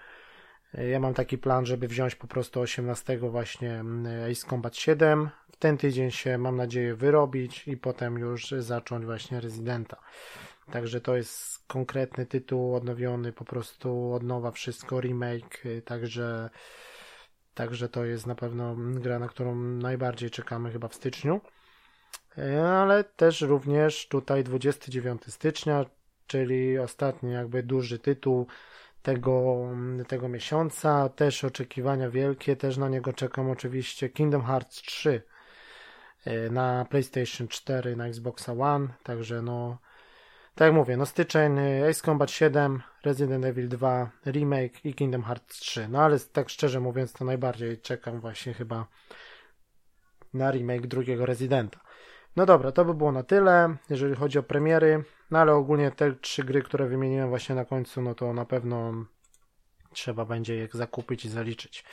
ja 0.73 0.99
mam 0.99 1.13
taki 1.13 1.37
plan, 1.37 1.65
żeby 1.65 1.87
wziąć 1.87 2.15
po 2.15 2.27
prostu 2.27 2.59
18 2.59 3.17
właśnie 3.17 3.73
mm, 3.73 4.31
Ace 4.31 4.47
Combat 4.49 4.75
7. 4.75 5.29
W 5.51 5.55
ten 5.55 5.77
tydzień 5.77 6.11
się 6.11 6.37
mam 6.37 6.55
nadzieję 6.55 6.95
wyrobić 6.95 7.67
i 7.67 7.77
potem 7.77 8.17
już 8.17 8.51
zacząć 8.51 9.05
właśnie 9.05 9.39
Residenta. 9.39 9.97
Także 10.71 11.01
to 11.01 11.15
jest 11.15 11.67
konkretny 11.67 12.25
tytuł 12.25 12.75
odnowiony, 12.75 13.33
po 13.33 13.45
prostu 13.45 14.13
od 14.13 14.23
nowa 14.23 14.51
wszystko, 14.51 15.01
remake, 15.01 15.63
także, 15.85 16.49
także 17.53 17.89
to 17.89 18.05
jest 18.05 18.27
na 18.27 18.35
pewno 18.35 18.75
gra, 18.77 19.19
na 19.19 19.27
którą 19.27 19.55
najbardziej 19.55 20.29
czekamy 20.29 20.71
chyba 20.71 20.87
w 20.87 20.95
styczniu. 20.95 21.41
Ale 22.73 23.03
też 23.03 23.41
również 23.41 24.07
tutaj 24.07 24.43
29 24.43 25.21
stycznia, 25.27 25.85
czyli 26.27 26.79
ostatni 26.79 27.31
jakby 27.33 27.63
duży 27.63 27.99
tytuł 27.99 28.47
tego, 29.01 29.67
tego 30.07 30.29
miesiąca. 30.29 31.09
Też 31.09 31.43
oczekiwania 31.43 32.09
wielkie, 32.09 32.55
też 32.55 32.77
na 32.77 32.89
niego 32.89 33.13
czekam 33.13 33.49
oczywiście. 33.49 34.09
Kingdom 34.09 34.43
Hearts 34.43 34.81
3 34.81 35.21
e, 36.25 36.49
na 36.49 36.85
PlayStation 36.89 37.47
4, 37.47 37.95
na 37.95 38.07
Xbox 38.07 38.49
One, 38.49 38.87
także 39.03 39.41
no 39.41 39.77
tak 40.55 40.65
jak 40.65 40.75
mówię, 40.75 40.97
no 40.97 41.05
styczeń, 41.05 41.59
e, 41.59 41.89
Ace 41.89 42.01
Combat 42.01 42.31
7, 42.31 42.81
Resident 43.03 43.45
Evil 43.45 43.69
2 43.69 44.11
Remake 44.25 44.85
i 44.85 44.93
Kingdom 44.93 45.23
Hearts 45.23 45.59
3. 45.59 45.87
No 45.87 46.01
ale 46.01 46.19
tak 46.19 46.49
szczerze 46.49 46.79
mówiąc, 46.79 47.13
to 47.13 47.25
najbardziej 47.25 47.81
czekam 47.81 48.19
właśnie 48.19 48.53
chyba 48.53 48.87
na 50.33 50.51
remake 50.51 50.87
drugiego 50.87 51.25
Residenta. 51.25 51.79
No 52.35 52.45
dobra, 52.45 52.71
to 52.71 52.85
by 52.85 52.93
było 52.93 53.11
na 53.11 53.23
tyle, 53.23 53.75
jeżeli 53.89 54.15
chodzi 54.15 54.39
o 54.39 54.43
premiery. 54.43 55.03
No 55.31 55.39
ale 55.39 55.53
ogólnie 55.53 55.91
te 55.91 56.13
trzy 56.13 56.43
gry, 56.43 56.61
które 56.61 56.87
wymieniłem 56.87 57.29
właśnie 57.29 57.55
na 57.55 57.65
końcu, 57.65 58.01
no 58.01 58.15
to 58.15 58.33
na 58.33 58.45
pewno 58.45 59.05
trzeba 59.93 60.25
będzie 60.25 60.55
je 60.55 60.67
zakupić 60.73 61.25
i 61.25 61.29
zaliczyć. 61.29 61.85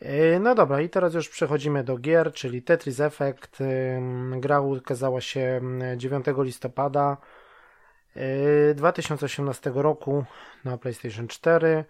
E, 0.00 0.40
no 0.40 0.54
dobra, 0.54 0.80
i 0.80 0.88
teraz 0.88 1.14
już 1.14 1.28
przechodzimy 1.28 1.84
do 1.84 1.98
gier, 1.98 2.32
czyli 2.32 2.62
Tetris 2.62 3.00
Effect. 3.00 3.58
Gra 4.36 4.60
ukazała 4.60 5.20
się 5.20 5.60
9 5.96 6.26
listopada 6.38 7.16
2018 8.74 9.70
e, 9.70 9.82
roku 9.82 10.24
na 10.64 10.78
PlayStation 10.78 11.28
4. 11.28 11.84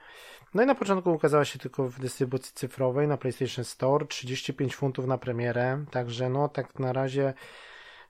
No 0.54 0.62
i 0.62 0.66
na 0.66 0.74
początku 0.74 1.12
ukazała 1.12 1.44
się 1.44 1.58
tylko 1.58 1.88
w 1.88 2.00
dystrybucji 2.00 2.52
cyfrowej 2.54 3.08
na 3.08 3.16
PlayStation 3.16 3.64
Store, 3.64 4.06
35 4.06 4.76
funtów 4.76 5.06
na 5.06 5.18
premierę, 5.18 5.84
także 5.90 6.28
no 6.28 6.48
tak 6.48 6.78
na 6.78 6.92
razie 6.92 7.34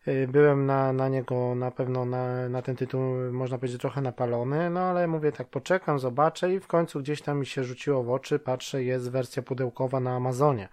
y, 0.08 0.28
byłem 0.28 0.66
na, 0.66 0.92
na 0.92 1.08
niego 1.08 1.54
na 1.54 1.70
pewno 1.70 2.04
na, 2.04 2.48
na 2.48 2.62
ten 2.62 2.76
tytuł 2.76 3.00
można 3.32 3.58
powiedzieć 3.58 3.80
trochę 3.80 4.00
napalony, 4.00 4.70
no 4.70 4.80
ale 4.80 5.06
mówię 5.06 5.32
tak 5.32 5.48
poczekam, 5.48 5.98
zobaczę 5.98 6.54
i 6.54 6.60
w 6.60 6.66
końcu 6.66 7.00
gdzieś 7.00 7.22
tam 7.22 7.38
mi 7.38 7.46
się 7.46 7.64
rzuciło 7.64 8.02
w 8.02 8.10
oczy, 8.10 8.38
patrzę 8.38 8.84
jest 8.84 9.10
wersja 9.10 9.42
pudełkowa 9.42 10.00
na 10.00 10.16
Amazonie 10.16 10.68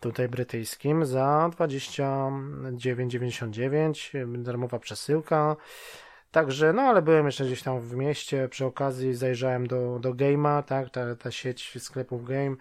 tutaj 0.00 0.28
brytyjskim 0.28 1.06
za 1.06 1.50
29,99 1.58 4.42
darmowa 4.42 4.78
przesyłka 4.78 5.56
Także, 6.34 6.72
no 6.72 6.82
ale 6.82 7.02
byłem 7.02 7.26
jeszcze 7.26 7.44
gdzieś 7.44 7.62
tam 7.62 7.80
w 7.80 7.94
mieście, 7.96 8.48
przy 8.48 8.64
okazji 8.64 9.14
zajrzałem 9.14 9.66
do, 9.66 9.98
do 9.98 10.14
Game'a, 10.14 10.62
tak, 10.62 10.90
ta, 10.90 11.16
ta 11.16 11.30
sieć 11.30 11.82
sklepów 11.82 12.24
Game. 12.24 12.56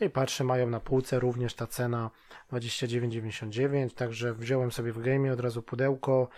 No 0.00 0.06
i 0.06 0.10
patrzę, 0.10 0.44
mają 0.44 0.70
na 0.70 0.80
półce 0.80 1.20
również 1.20 1.54
ta 1.54 1.66
cena 1.66 2.10
29,99, 2.52 3.94
także 3.94 4.34
wziąłem 4.34 4.72
sobie 4.72 4.92
w 4.92 5.02
Game'ie 5.02 5.32
od 5.32 5.40
razu 5.40 5.62
pudełko, 5.62 6.28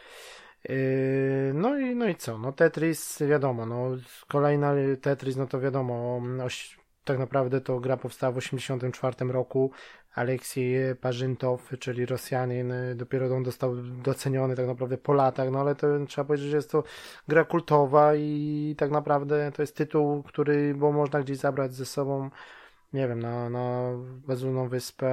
yy, 0.69 0.75
no 1.55 1.79
i, 1.79 1.95
no 1.95 2.09
i 2.09 2.17
co, 2.17 2.39
no 2.39 2.53
Tetris, 2.53 3.23
wiadomo, 3.23 3.67
no 3.67 3.91
kolejna 4.29 4.73
Tetris, 5.01 5.37
no 5.37 5.47
to 5.47 5.61
wiadomo, 5.61 6.23
tak 7.11 7.19
naprawdę 7.19 7.61
to 7.61 7.81
gra 7.81 7.97
powstała 7.97 8.33
w 8.33 8.35
1984 8.35 9.33
roku, 9.33 9.71
Aleksiej 10.15 10.97
Parzyntow, 10.97 11.71
czyli 11.81 12.07
Rosjanin, 12.07 12.73
dopiero 12.95 13.37
on 13.37 13.45
został 13.45 13.77
doceniony 13.77 14.57
tak 14.57 14.67
naprawdę 14.67 14.99
po 14.99 15.13
latach, 15.13 15.51
no 15.51 15.61
ale 15.61 15.75
to 15.75 15.87
trzeba 16.09 16.25
powiedzieć, 16.25 16.51
że 16.51 16.57
jest 16.57 16.71
to 16.71 16.85
gra 17.29 17.45
kultowa 17.45 18.15
i 18.15 18.75
tak 18.79 18.91
naprawdę 18.91 19.53
to 19.53 19.63
jest 19.63 19.77
tytuł, 19.77 20.23
który 20.23 20.75
bo 20.75 20.93
można 20.93 21.21
gdzieś 21.21 21.39
zabrać 21.39 21.75
ze 21.75 21.87
sobą 21.87 22.31
nie 22.93 23.09
wiem, 23.09 23.21
na, 23.21 23.51
na 23.51 23.93
bezludną 24.27 24.69
wyspę, 24.69 25.09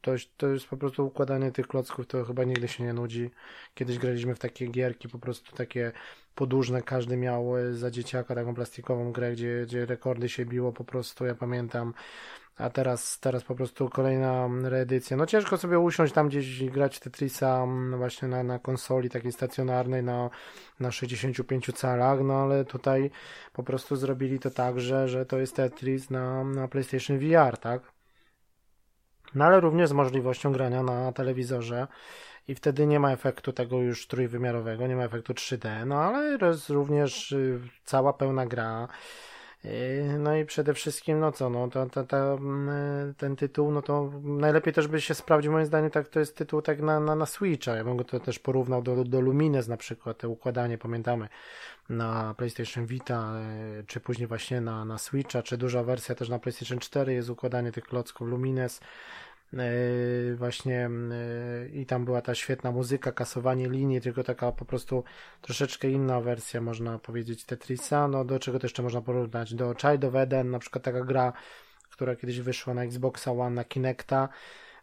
to, 0.00 0.12
to 0.36 0.48
jest 0.48 0.66
po 0.66 0.76
prostu 0.76 1.06
układanie 1.06 1.52
tych 1.52 1.68
klocków, 1.68 2.06
to 2.06 2.24
chyba 2.24 2.44
nigdy 2.44 2.68
się 2.68 2.84
nie 2.84 2.92
nudzi. 2.92 3.30
Kiedyś 3.74 3.98
graliśmy 3.98 4.34
w 4.34 4.38
takie 4.38 4.66
gierki, 4.66 5.08
po 5.08 5.18
prostu 5.18 5.56
takie 5.56 5.92
podłużne, 6.34 6.82
każdy 6.82 7.16
miał 7.16 7.52
za 7.72 7.90
dzieciaka 7.90 8.34
taką 8.34 8.54
plastikową 8.54 9.12
grę, 9.12 9.32
gdzie, 9.32 9.62
gdzie 9.66 9.86
rekordy 9.86 10.28
się 10.28 10.44
biło 10.44 10.72
po 10.72 10.84
prostu, 10.84 11.24
ja 11.24 11.34
pamiętam 11.34 11.94
a 12.56 12.70
teraz, 12.70 13.20
teraz 13.20 13.44
po 13.44 13.54
prostu 13.54 13.88
kolejna 13.88 14.48
reedycja. 14.62 15.16
No 15.16 15.26
ciężko 15.26 15.56
sobie 15.56 15.78
usiąść 15.78 16.12
tam 16.12 16.28
gdzieś 16.28 16.60
i 16.60 16.70
grać 16.70 17.00
Tetrisa 17.00 17.62
mm, 17.62 17.98
właśnie 17.98 18.28
na, 18.28 18.42
na 18.42 18.58
konsoli 18.58 19.10
takiej 19.10 19.32
stacjonarnej 19.32 20.02
na, 20.02 20.30
na 20.80 20.90
65 20.92 21.70
calach, 21.74 22.20
no 22.20 22.34
ale 22.34 22.64
tutaj 22.64 23.10
po 23.52 23.62
prostu 23.62 23.96
zrobili 23.96 24.38
to 24.38 24.50
tak, 24.50 24.80
że, 24.80 25.08
że 25.08 25.26
to 25.26 25.38
jest 25.38 25.56
Tetris 25.56 26.10
na, 26.10 26.44
na 26.44 26.68
PlayStation 26.68 27.18
VR, 27.18 27.58
tak? 27.58 27.82
No 29.34 29.44
ale 29.44 29.60
również 29.60 29.88
z 29.88 29.92
możliwością 29.92 30.52
grania 30.52 30.82
na 30.82 31.12
telewizorze 31.12 31.86
i 32.48 32.54
wtedy 32.54 32.86
nie 32.86 33.00
ma 33.00 33.12
efektu 33.12 33.52
tego 33.52 33.80
już 33.80 34.06
trójwymiarowego, 34.06 34.86
nie 34.86 34.96
ma 34.96 35.04
efektu 35.04 35.32
3D, 35.32 35.86
no 35.86 36.00
ale 36.00 36.38
jest 36.46 36.70
również 36.70 37.32
y, 37.32 37.60
cała 37.84 38.12
pełna 38.12 38.46
gra 38.46 38.88
no 40.18 40.36
i 40.36 40.44
przede 40.44 40.74
wszystkim, 40.74 41.20
no 41.20 41.32
co, 41.32 41.50
no 41.50 41.68
to, 41.68 41.86
to, 41.86 42.04
to, 42.04 42.34
mm, 42.34 43.14
ten 43.14 43.36
tytuł, 43.36 43.70
no 43.70 43.82
to 43.82 44.12
najlepiej 44.22 44.72
też 44.72 44.88
by 44.88 45.00
się 45.00 45.14
sprawdził, 45.14 45.52
moim 45.52 45.66
zdaniem, 45.66 45.90
tak 45.90 46.08
to 46.08 46.20
jest 46.20 46.36
tytuł 46.36 46.62
tak 46.62 46.80
na, 46.80 47.00
na, 47.00 47.14
na 47.14 47.26
Switcha. 47.26 47.76
Ja 47.76 47.84
bym 47.84 47.96
go 47.96 48.04
to 48.04 48.20
też 48.20 48.38
porównał 48.38 48.82
do, 48.82 49.04
do 49.04 49.20
Lumines 49.20 49.68
na 49.68 49.76
przykład, 49.76 50.18
te 50.18 50.28
układanie, 50.28 50.78
pamiętamy, 50.78 51.28
na 51.88 52.34
PlayStation 52.34 52.86
Vita, 52.86 53.32
yy, 53.76 53.84
czy 53.84 54.00
później 54.00 54.26
właśnie 54.26 54.60
na, 54.60 54.84
na 54.84 54.98
Switcha, 54.98 55.42
czy 55.42 55.56
duża 55.56 55.82
wersja 55.82 56.14
też 56.14 56.28
na 56.28 56.38
PlayStation 56.38 56.78
4 56.78 57.12
jest 57.12 57.30
układanie 57.30 57.72
tych 57.72 57.84
klocków 57.84 58.28
Lumines. 58.28 58.80
E, 59.54 60.34
właśnie 60.34 60.90
e, 61.12 61.68
i 61.68 61.86
tam 61.86 62.04
była 62.04 62.22
ta 62.22 62.34
świetna 62.34 62.72
muzyka, 62.72 63.12
kasowanie 63.12 63.68
linii, 63.68 64.00
tylko 64.00 64.24
taka 64.24 64.52
po 64.52 64.64
prostu 64.64 65.04
troszeczkę 65.40 65.90
inna 65.90 66.20
wersja, 66.20 66.60
można 66.60 66.98
powiedzieć, 66.98 67.44
Tetrisa, 67.44 68.08
no 68.08 68.24
do 68.24 68.38
czego 68.38 68.58
to 68.58 68.66
jeszcze 68.66 68.82
można 68.82 69.00
porównać, 69.00 69.54
do 69.54 69.74
Child 69.74 70.04
of 70.04 70.14
Eden, 70.14 70.50
na 70.50 70.58
przykład 70.58 70.84
taka 70.84 71.04
gra, 71.04 71.32
która 71.90 72.16
kiedyś 72.16 72.40
wyszła 72.40 72.74
na 72.74 72.84
Xboxa 72.84 73.32
One, 73.32 73.50
na 73.50 73.64
Kinecta, 73.64 74.28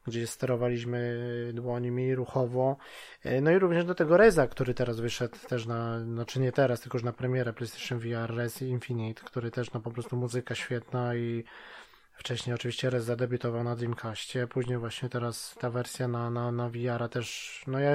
gdzie 0.08 0.28
sterowaliśmy 0.28 1.20
dłońmi 1.54 2.16
ruchowo. 2.16 2.78
E, 3.24 3.42
no 3.42 3.52
i 3.52 3.60
również 3.60 3.86
do 3.86 3.96
tego 3.96 4.18
Reza, 4.18 4.48
który 4.48 4.74
teraz 4.74 5.00
wyszedł 5.00 5.38
też 5.48 5.66
na, 5.66 6.00
znaczy 6.00 6.40
nie 6.40 6.52
teraz, 6.52 6.82
tylko 6.82 6.98
już 6.98 7.06
na 7.06 7.14
premierę 7.14 7.54
PlayStation 7.54 8.00
VR, 8.00 8.36
Rez 8.36 8.62
Infinite, 8.62 9.24
który 9.26 9.52
też 9.52 9.74
no 9.74 9.80
po 9.80 9.92
prostu 9.92 10.16
muzyka 10.16 10.56
świetna 10.56 11.16
i 11.16 11.44
Wcześniej 12.14 12.54
oczywiście 12.54 12.90
Rez 12.90 13.04
zadebiutował 13.04 13.64
na 13.64 13.76
Dreamcastie, 13.76 14.48
później 14.48 14.78
właśnie 14.78 15.10
teraz 15.10 15.56
ta 15.60 15.70
wersja 15.70 16.08
na, 16.08 16.30
na, 16.30 16.52
na 16.52 16.70
VR 16.70 17.10
też, 17.10 17.62
no 17.68 17.80
ja 17.80 17.92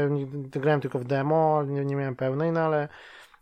grałem 0.50 0.80
tylko 0.80 0.98
w 0.98 1.04
demo, 1.04 1.62
nie, 1.62 1.84
nie 1.84 1.96
miałem 1.96 2.16
pełnej, 2.16 2.52
no 2.52 2.60
ale 2.60 2.88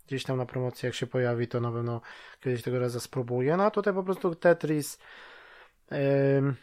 gdzieś 0.07 0.25
tam 0.25 0.37
na 0.37 0.47
promocji 0.47 0.87
jak 0.87 0.95
się 0.95 1.07
pojawi, 1.07 1.49
to 1.49 1.61
na 1.61 1.73
pewno 1.73 2.01
kiedyś 2.41 2.63
tego 2.63 2.79
razu 2.79 3.01
spróbuję. 3.01 3.57
No 3.57 3.65
a 3.65 3.71
tutaj 3.71 3.95
po 3.95 4.03
prostu 4.03 4.35
Tetris 4.35 4.99
yy, 5.91 6.55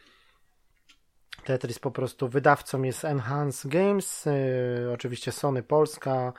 Tetris 1.44 1.80
po 1.80 1.92
prostu 1.92 2.28
wydawcą 2.30 2.84
jest 2.84 3.06
Enhance 3.06 3.70
Games, 3.70 4.26
yy, 4.26 4.92
oczywiście 4.94 5.32
Sony 5.32 5.64
Polska, 5.64 6.34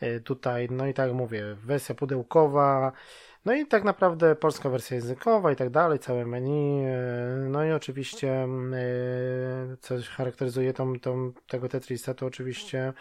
yy, 0.00 0.20
tutaj, 0.20 0.68
no 0.70 0.86
i 0.86 0.94
tak 0.94 1.12
mówię, 1.12 1.56
wersja 1.64 1.94
pudełkowa, 1.94 2.92
no 3.44 3.54
i 3.54 3.66
tak 3.66 3.84
naprawdę 3.84 4.36
polska 4.36 4.68
wersja 4.70 4.96
językowa 4.96 5.52
i 5.52 5.56
tak 5.56 5.70
dalej, 5.70 5.98
całe 5.98 6.26
menu. 6.26 6.84
E, 6.86 6.96
no 7.50 7.64
i 7.64 7.72
oczywiście, 7.72 8.32
e, 8.32 8.48
co 9.80 9.94
charakteryzuje 10.16 10.72
tą, 10.72 11.00
tą, 11.00 11.32
tego 11.48 11.68
Tetrisa, 11.68 12.14
to 12.14 12.26
oczywiście 12.26 12.92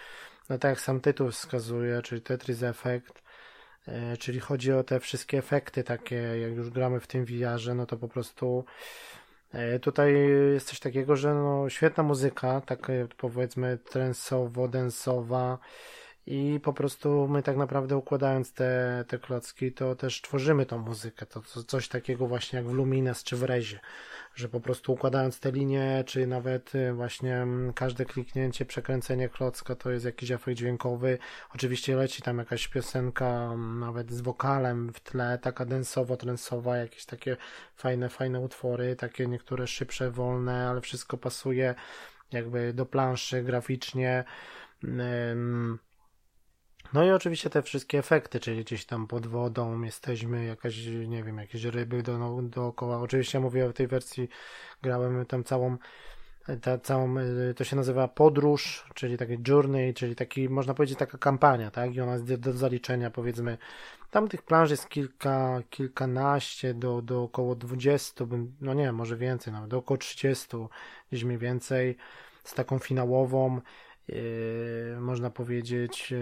no 0.49 0.57
tak 0.57 0.69
jak 0.69 0.81
sam 0.81 1.01
tytuł 1.01 1.31
wskazuje, 1.31 2.01
czyli 2.01 2.21
Tetris 2.21 2.63
Effect, 2.63 3.21
e, 3.87 4.17
czyli 4.17 4.39
chodzi 4.39 4.73
o 4.73 4.83
te 4.83 4.99
wszystkie 4.99 5.37
efekty 5.37 5.83
takie, 5.83 6.15
jak 6.15 6.51
już 6.51 6.69
gramy 6.69 6.99
w 6.99 7.07
tym 7.07 7.25
VR-ze, 7.25 7.75
no 7.75 7.85
to 7.85 7.97
po 7.97 8.07
prostu 8.07 8.65
tutaj 9.81 10.13
jest 10.53 10.67
coś 10.67 10.79
takiego, 10.79 11.15
że 11.15 11.33
no 11.33 11.69
świetna 11.69 12.03
muzyka, 12.03 12.61
tak 12.61 12.87
powiedzmy 13.17 13.77
trensowo, 13.77 14.67
densowa, 14.67 15.57
i 16.25 16.59
po 16.63 16.73
prostu 16.73 17.27
my 17.27 17.43
tak 17.43 17.57
naprawdę 17.57 17.97
układając 17.97 18.53
te, 18.53 19.03
te 19.07 19.19
klocki, 19.19 19.71
to 19.71 19.95
też 19.95 20.21
tworzymy 20.21 20.65
tą 20.65 20.77
muzykę. 20.77 21.25
To, 21.25 21.41
to 21.41 21.63
coś 21.63 21.87
takiego 21.87 22.27
właśnie 22.27 22.57
jak 22.57 22.67
w 22.67 22.73
Lumines 22.73 23.23
czy 23.23 23.35
w 23.35 23.43
Rezie, 23.43 23.79
że 24.35 24.49
po 24.49 24.59
prostu 24.59 24.93
układając 24.93 25.39
te 25.39 25.51
linie, 25.51 26.03
czy 26.07 26.27
nawet 26.27 26.75
y, 26.75 26.93
właśnie 26.93 27.35
mm, 27.35 27.73
każde 27.73 28.05
kliknięcie, 28.05 28.65
przekręcenie 28.65 29.29
klocka 29.29 29.75
to 29.75 29.91
jest 29.91 30.05
jakiś 30.05 30.31
efekt 30.31 30.57
dźwiękowy. 30.57 31.17
Oczywiście 31.55 31.95
leci 31.95 32.21
tam 32.21 32.37
jakaś 32.37 32.67
piosenka, 32.67 33.49
mm, 33.53 33.79
nawet 33.79 34.11
z 34.11 34.21
wokalem 34.21 34.93
w 34.93 34.99
tle, 34.99 35.39
taka 35.41 35.65
densowo-trensowa, 35.65 36.77
jakieś 36.77 37.05
takie 37.05 37.37
fajne, 37.75 38.09
fajne 38.09 38.39
utwory, 38.39 38.95
takie 38.95 39.27
niektóre 39.27 39.67
szybsze, 39.67 40.11
wolne, 40.11 40.69
ale 40.69 40.81
wszystko 40.81 41.17
pasuje 41.17 41.75
jakby 42.31 42.73
do 42.73 42.85
planszy 42.85 43.43
graficznie. 43.43 44.23
Hmm 44.81 45.79
no 46.93 47.05
i 47.05 47.11
oczywiście 47.11 47.49
te 47.49 47.61
wszystkie 47.61 47.99
efekty, 47.99 48.39
czyli 48.39 48.63
gdzieś 48.63 48.85
tam 48.85 49.07
pod 49.07 49.27
wodą 49.27 49.81
jesteśmy, 49.81 50.45
jakaś, 50.45 50.85
nie 50.85 51.23
wiem, 51.23 51.37
jakieś 51.37 51.63
ryby 51.63 52.03
do, 52.03 52.17
no, 52.17 52.41
dookoła. 52.41 52.97
Oczywiście 52.97 53.39
mówię 53.39 53.65
o 53.65 53.73
tej 53.73 53.87
wersji, 53.87 54.29
grałem 54.81 55.25
tam 55.25 55.43
całą, 55.43 55.77
ta, 56.61 56.77
całą, 56.77 57.17
y, 57.17 57.53
to 57.53 57.63
się 57.63 57.75
nazywa 57.75 58.07
podróż, 58.07 58.85
czyli 58.93 59.17
taki 59.17 59.37
journey, 59.47 59.93
czyli 59.93 60.15
taki, 60.15 60.49
można 60.49 60.73
powiedzieć, 60.73 60.99
taka 60.99 61.17
kampania, 61.17 61.71
tak? 61.71 61.95
I 61.95 62.01
ona 62.01 62.13
jest 62.13 62.35
do 62.35 62.53
zaliczenia, 62.53 63.11
powiedzmy, 63.11 63.57
tam 64.11 64.27
tych 64.27 64.41
planż 64.41 64.71
jest 64.71 64.89
kilka, 64.89 65.61
kilkanaście 65.69 66.73
do, 66.73 67.01
do 67.01 67.23
około 67.23 67.55
dwudziestu, 67.55 68.27
no 68.61 68.73
nie, 68.73 68.91
może 68.91 69.17
więcej, 69.17 69.53
nawet 69.53 69.69
do 69.69 69.77
około 69.77 69.97
trzydziestu, 69.97 70.69
gdzieś 71.11 71.23
mniej 71.23 71.37
więcej, 71.37 71.97
z 72.43 72.53
taką 72.53 72.79
finałową. 72.79 73.61
Yy, 74.07 74.97
można 74.99 75.29
powiedzieć. 75.29 76.13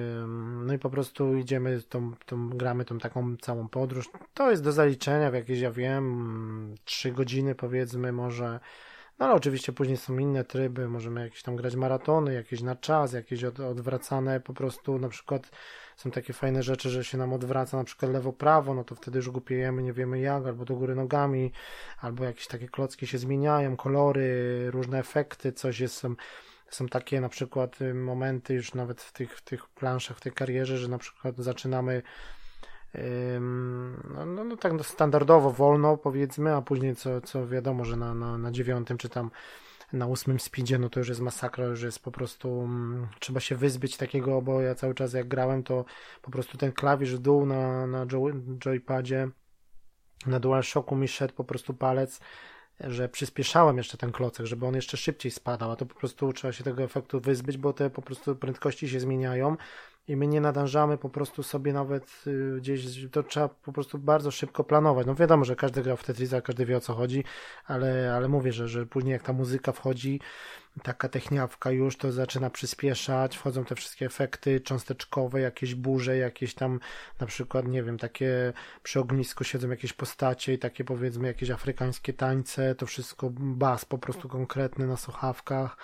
No 0.66 0.74
i 0.74 0.80
po 0.80 0.90
prostu 0.90 1.36
idziemy, 1.36 1.82
tą, 1.90 2.12
tą, 2.26 2.50
gramy 2.50 2.86
tą 2.86 3.00
taką 3.00 3.38
całą 3.38 3.68
podróż. 3.68 4.10
To 4.34 4.52
jest 4.52 4.64
do 4.64 4.72
zaliczenia 4.72 5.32
w 5.32 5.34
jakieś, 5.34 5.60
ja 5.60 5.72
wiem, 5.72 6.76
trzy 6.86 7.12
godziny 7.12 7.56
powiedzmy 7.56 8.12
może. 8.12 8.60
No 9.20 9.26
ale 9.26 9.36
oczywiście 9.36 9.74
później 9.74 9.98
są 9.98 10.18
inne 10.18 10.44
tryby, 10.44 10.88
możemy 10.88 11.22
jakieś 11.22 11.44
tam 11.44 11.56
grać 11.56 11.76
maratony, 11.76 12.34
jakieś 12.34 12.62
na 12.62 12.76
czas, 12.76 13.14
jakieś 13.14 13.44
od, 13.44 13.60
odwracane 13.60 14.40
po 14.40 14.54
prostu, 14.54 15.00
na 15.00 15.10
przykład 15.10 15.52
są 15.98 16.12
takie 16.12 16.34
fajne 16.34 16.64
rzeczy, 16.64 16.90
że 16.90 17.04
się 17.04 17.18
nam 17.18 17.34
odwraca 17.34 17.78
na 17.78 17.84
przykład 17.84 18.12
lewo-prawo, 18.12 18.76
no 18.76 18.84
to 18.84 18.96
wtedy 18.96 19.18
już 19.18 19.30
głupiejemy, 19.30 19.84
nie 19.84 19.94
wiemy 19.94 20.20
jak, 20.20 20.46
albo 20.46 20.66
do 20.66 20.76
góry 20.76 20.96
nogami, 20.96 21.52
albo 22.00 22.24
jakieś 22.24 22.48
takie 22.48 22.68
klocki 22.68 23.08
się 23.08 23.18
zmieniają, 23.18 23.78
kolory, 23.78 24.72
różne 24.72 25.00
efekty, 25.00 25.54
coś 25.54 25.80
jest, 25.80 25.96
są 25.96 26.16
takie 26.90 27.22
na 27.22 27.30
przykład 27.30 27.82
y, 27.82 27.94
momenty 27.94 28.54
już 28.54 28.74
nawet 28.74 29.02
w 29.02 29.14
tych, 29.14 29.38
w 29.38 29.42
tych 29.44 29.70
planszach, 29.70 30.18
w 30.18 30.22
tej 30.22 30.32
karierze, 30.32 30.78
że 30.78 30.88
na 30.88 30.98
przykład 30.98 31.38
zaczynamy 31.38 32.02
no, 34.10 34.26
no, 34.26 34.44
no 34.44 34.58
tak 34.58 34.74
standardowo, 34.86 35.52
wolno 35.52 35.98
powiedzmy, 35.98 36.56
a 36.56 36.62
później 36.62 36.96
co, 36.96 37.22
co 37.22 37.48
wiadomo, 37.48 37.86
że 37.86 37.98
na, 37.98 38.14
na, 38.14 38.38
na 38.38 38.52
dziewiątym 38.52 38.98
czy 38.98 39.10
tam 39.10 39.32
na 39.94 40.08
ósmym 40.08 40.40
speedzie, 40.40 40.80
no 40.80 40.90
to 40.90 41.00
już 41.00 41.10
jest 41.10 41.22
masakra, 41.22 41.66
już 41.66 41.82
jest 41.82 42.00
po 42.00 42.12
prostu 42.12 42.58
um, 42.58 43.08
trzeba 43.20 43.40
się 43.40 43.56
wyzbyć 43.56 43.98
takiego, 43.98 44.42
bo 44.42 44.62
ja 44.62 44.76
cały 44.76 44.94
czas 44.94 45.14
jak 45.14 45.28
grałem, 45.28 45.64
to 45.64 45.86
po 46.22 46.32
prostu 46.32 46.58
ten 46.58 46.72
klawisz 46.72 47.16
w 47.16 47.20
dół 47.20 47.46
na, 47.46 47.88
na 47.88 48.06
joypadzie 48.60 49.30
na 50.26 50.40
DualShocku 50.40 50.96
mi 50.96 51.08
szedł 51.08 51.34
po 51.34 51.44
prostu 51.44 51.74
palec 51.74 52.20
że 52.88 53.10
przyspieszałem 53.10 53.78
jeszcze 53.78 53.98
ten 53.98 54.12
klocek, 54.12 54.46
żeby 54.46 54.66
on 54.66 54.76
jeszcze 54.76 54.98
szybciej 54.98 55.32
spadał, 55.32 55.72
a 55.72 55.76
to 55.76 55.86
po 55.86 55.96
prostu 55.96 56.34
trzeba 56.34 56.54
się 56.54 56.64
tego 56.64 56.84
efektu 56.84 57.20
wyzbyć, 57.20 57.58
bo 57.58 57.74
te 57.74 57.90
po 57.90 58.02
prostu 58.02 58.36
prędkości 58.36 58.90
się 58.90 59.00
zmieniają 59.00 59.58
i 60.08 60.16
my 60.16 60.28
nie 60.28 60.42
nadążamy 60.42 60.98
po 60.98 61.10
prostu 61.10 61.44
sobie 61.44 61.74
nawet 61.74 62.24
y, 62.28 62.58
gdzieś, 62.58 62.82
to 63.12 63.24
trzeba 63.24 63.48
po 63.50 63.72
prostu 63.74 64.00
bardzo 64.00 64.32
szybko 64.32 64.64
planować. 64.64 65.08
No 65.08 65.16
wiadomo, 65.16 65.46
że 65.46 65.56
każdy 65.56 65.82
gra 65.82 65.96
w 65.96 66.04
Tetrisa, 66.04 66.42
każdy 66.42 66.66
wie 66.66 66.78
o 66.78 66.80
co 66.80 66.94
chodzi, 66.94 67.24
ale, 67.66 68.14
ale 68.16 68.28
mówię, 68.28 68.54
że, 68.54 68.68
że 68.68 68.86
później 68.86 69.14
jak 69.14 69.24
ta 69.24 69.34
muzyka 69.34 69.72
wchodzi, 69.72 70.20
taka 70.84 71.10
techniawka 71.10 71.72
już, 71.72 71.98
to 71.98 72.12
zaczyna 72.12 72.50
przyspieszać, 72.50 73.38
wchodzą 73.38 73.66
te 73.66 73.76
wszystkie 73.76 74.06
efekty 74.06 74.60
cząsteczkowe, 74.60 75.42
jakieś 75.42 75.76
burze, 75.76 76.18
jakieś 76.18 76.54
tam 76.54 76.80
na 77.20 77.28
przykład, 77.28 77.68
nie 77.68 77.84
wiem, 77.84 77.98
takie 77.98 78.54
przy 78.84 79.00
ognisku 79.00 79.44
siedzą 79.44 79.70
jakieś 79.70 79.94
postacie 79.94 80.54
i 80.54 80.60
takie 80.60 80.84
powiedzmy 80.84 81.28
jakieś 81.28 81.50
afrykańskie 81.50 82.14
tańce, 82.14 82.76
to 82.76 82.86
wszystko 82.86 83.30
bas 83.40 83.86
po 83.86 83.98
prostu 83.98 84.30
konkretny 84.30 84.88
na 84.88 84.98
słuchawkach 84.98 85.78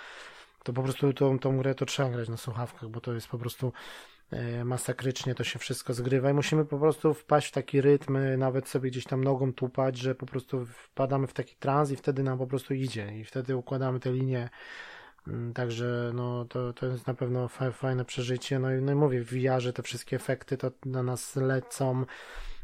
to 0.68 0.72
po 0.72 0.82
prostu 0.82 1.12
tą, 1.12 1.38
tą 1.38 1.58
grę 1.58 1.74
to 1.74 1.86
trzeba 1.86 2.10
grać 2.10 2.28
na 2.28 2.36
słuchawkach, 2.36 2.88
bo 2.88 3.00
to 3.00 3.12
jest 3.12 3.28
po 3.28 3.38
prostu 3.38 3.72
e, 4.30 4.64
masakrycznie 4.64 5.34
to 5.34 5.44
się 5.44 5.58
wszystko 5.58 5.94
zgrywa 5.94 6.30
i 6.30 6.34
musimy 6.34 6.64
po 6.64 6.78
prostu 6.78 7.14
wpaść 7.14 7.48
w 7.48 7.52
taki 7.52 7.80
rytm, 7.80 8.16
e, 8.16 8.36
nawet 8.36 8.68
sobie 8.68 8.90
gdzieś 8.90 9.04
tam 9.04 9.24
nogą 9.24 9.52
tupać, 9.52 9.98
że 9.98 10.14
po 10.14 10.26
prostu 10.26 10.66
wpadamy 10.66 11.26
w 11.26 11.32
taki 11.32 11.56
trans 11.56 11.90
i 11.90 11.96
wtedy 11.96 12.22
nam 12.22 12.38
po 12.38 12.46
prostu 12.46 12.74
idzie 12.74 13.18
i 13.18 13.24
wtedy 13.24 13.56
układamy 13.56 14.00
te 14.00 14.12
linie 14.12 14.48
mm, 15.28 15.52
Także 15.54 16.10
no, 16.14 16.44
to, 16.44 16.72
to 16.72 16.86
jest 16.86 17.06
na 17.06 17.14
pewno 17.14 17.48
fajne 17.72 18.04
przeżycie. 18.04 18.58
No 18.58 18.74
i, 18.74 18.82
no 18.82 18.92
i 18.92 18.94
mówię, 18.94 19.24
w 19.24 19.32
VR 19.32 19.72
te 19.72 19.82
wszystkie 19.82 20.16
efekty 20.16 20.56
to 20.56 20.70
na 20.84 21.02
nas 21.02 21.36
lecą, 21.36 22.04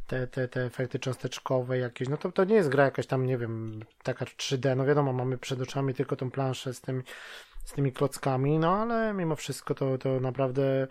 te, 0.07 0.27
te, 0.27 0.49
te 0.49 0.65
efekty 0.65 0.99
cząsteczkowe 0.99 1.79
jakieś. 1.79 2.09
No 2.09 2.17
to, 2.17 2.33
to 2.33 2.45
nie 2.45 2.55
jest 2.55 2.69
gra 2.69 2.85
jakaś 2.85 3.07
tam, 3.07 3.27
nie 3.27 3.39
wiem, 3.39 3.81
taka 4.03 4.25
3D. 4.25 4.77
No 4.77 4.85
wiadomo, 4.85 5.13
mamy 5.13 5.39
przed 5.39 5.61
oczami 5.61 5.95
tylko 5.95 6.17
tą 6.17 6.31
planszę 6.31 6.75
z 6.75 6.81
tym 6.81 7.03
z 7.65 7.73
tymi 7.73 7.93
klockami, 7.93 8.59
no 8.59 8.77
ale 8.77 9.15
mimo 9.15 9.37
wszystko 9.37 9.75
to, 9.75 9.99
to 9.99 10.21
naprawdę 10.21 10.87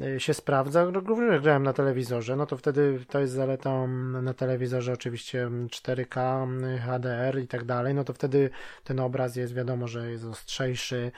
y, 0.00 0.20
się 0.20 0.34
sprawdza. 0.34 0.84
Również 0.84 1.42
grałem 1.42 1.62
na 1.62 1.72
telewizorze, 1.72 2.36
no 2.36 2.46
to 2.46 2.56
wtedy 2.56 3.04
to 3.08 3.20
jest 3.20 3.32
zaleta 3.32 3.86
na 4.22 4.34
telewizorze 4.34 4.92
oczywiście 4.92 5.48
4K, 5.48 6.46
HDR 6.78 7.40
i 7.40 7.48
tak 7.48 7.64
dalej, 7.64 7.94
no 7.94 8.04
to 8.04 8.12
wtedy 8.12 8.50
ten 8.84 9.00
obraz 9.00 9.36
jest 9.36 9.54
wiadomo, 9.54 9.88
że 9.88 10.10
jest 10.10 10.24
ostrzejszy. 10.24 11.12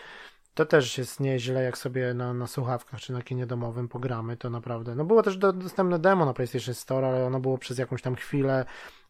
To 0.55 0.67
też 0.67 0.99
jest 0.99 1.21
nieźle, 1.21 1.63
jak 1.63 1.79
sobie 1.79 2.15
na, 2.15 2.35
na 2.35 2.47
słuchawkach 2.47 3.01
czy 3.01 3.13
na 3.13 3.23
kinie 3.23 3.47
domowym 3.47 3.89
pogramy, 3.89 4.37
to 4.37 4.51
naprawdę. 4.51 4.95
No 4.95 5.05
było 5.05 5.23
też 5.23 5.37
do, 5.37 5.53
dostępne 5.53 5.99
demo 5.99 6.27
na 6.27 6.35
PlayStation 6.35 6.75
Store, 6.75 7.09
ale 7.09 7.27
ono 7.27 7.41
było 7.41 7.59
przez 7.59 7.79
jakąś 7.79 8.03
tam 8.03 8.15
chwilę. 8.15 8.65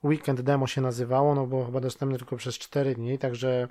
Weekend 0.05 0.41
demo 0.41 0.67
się 0.67 0.81
nazywało, 0.81 1.35
no 1.35 1.47
było 1.47 1.67
chyba 1.67 1.81
dostępne 1.81 2.19
tylko 2.19 2.37
przez 2.37 2.59
4 2.59 2.95
dni, 2.95 3.19
także 3.19 3.69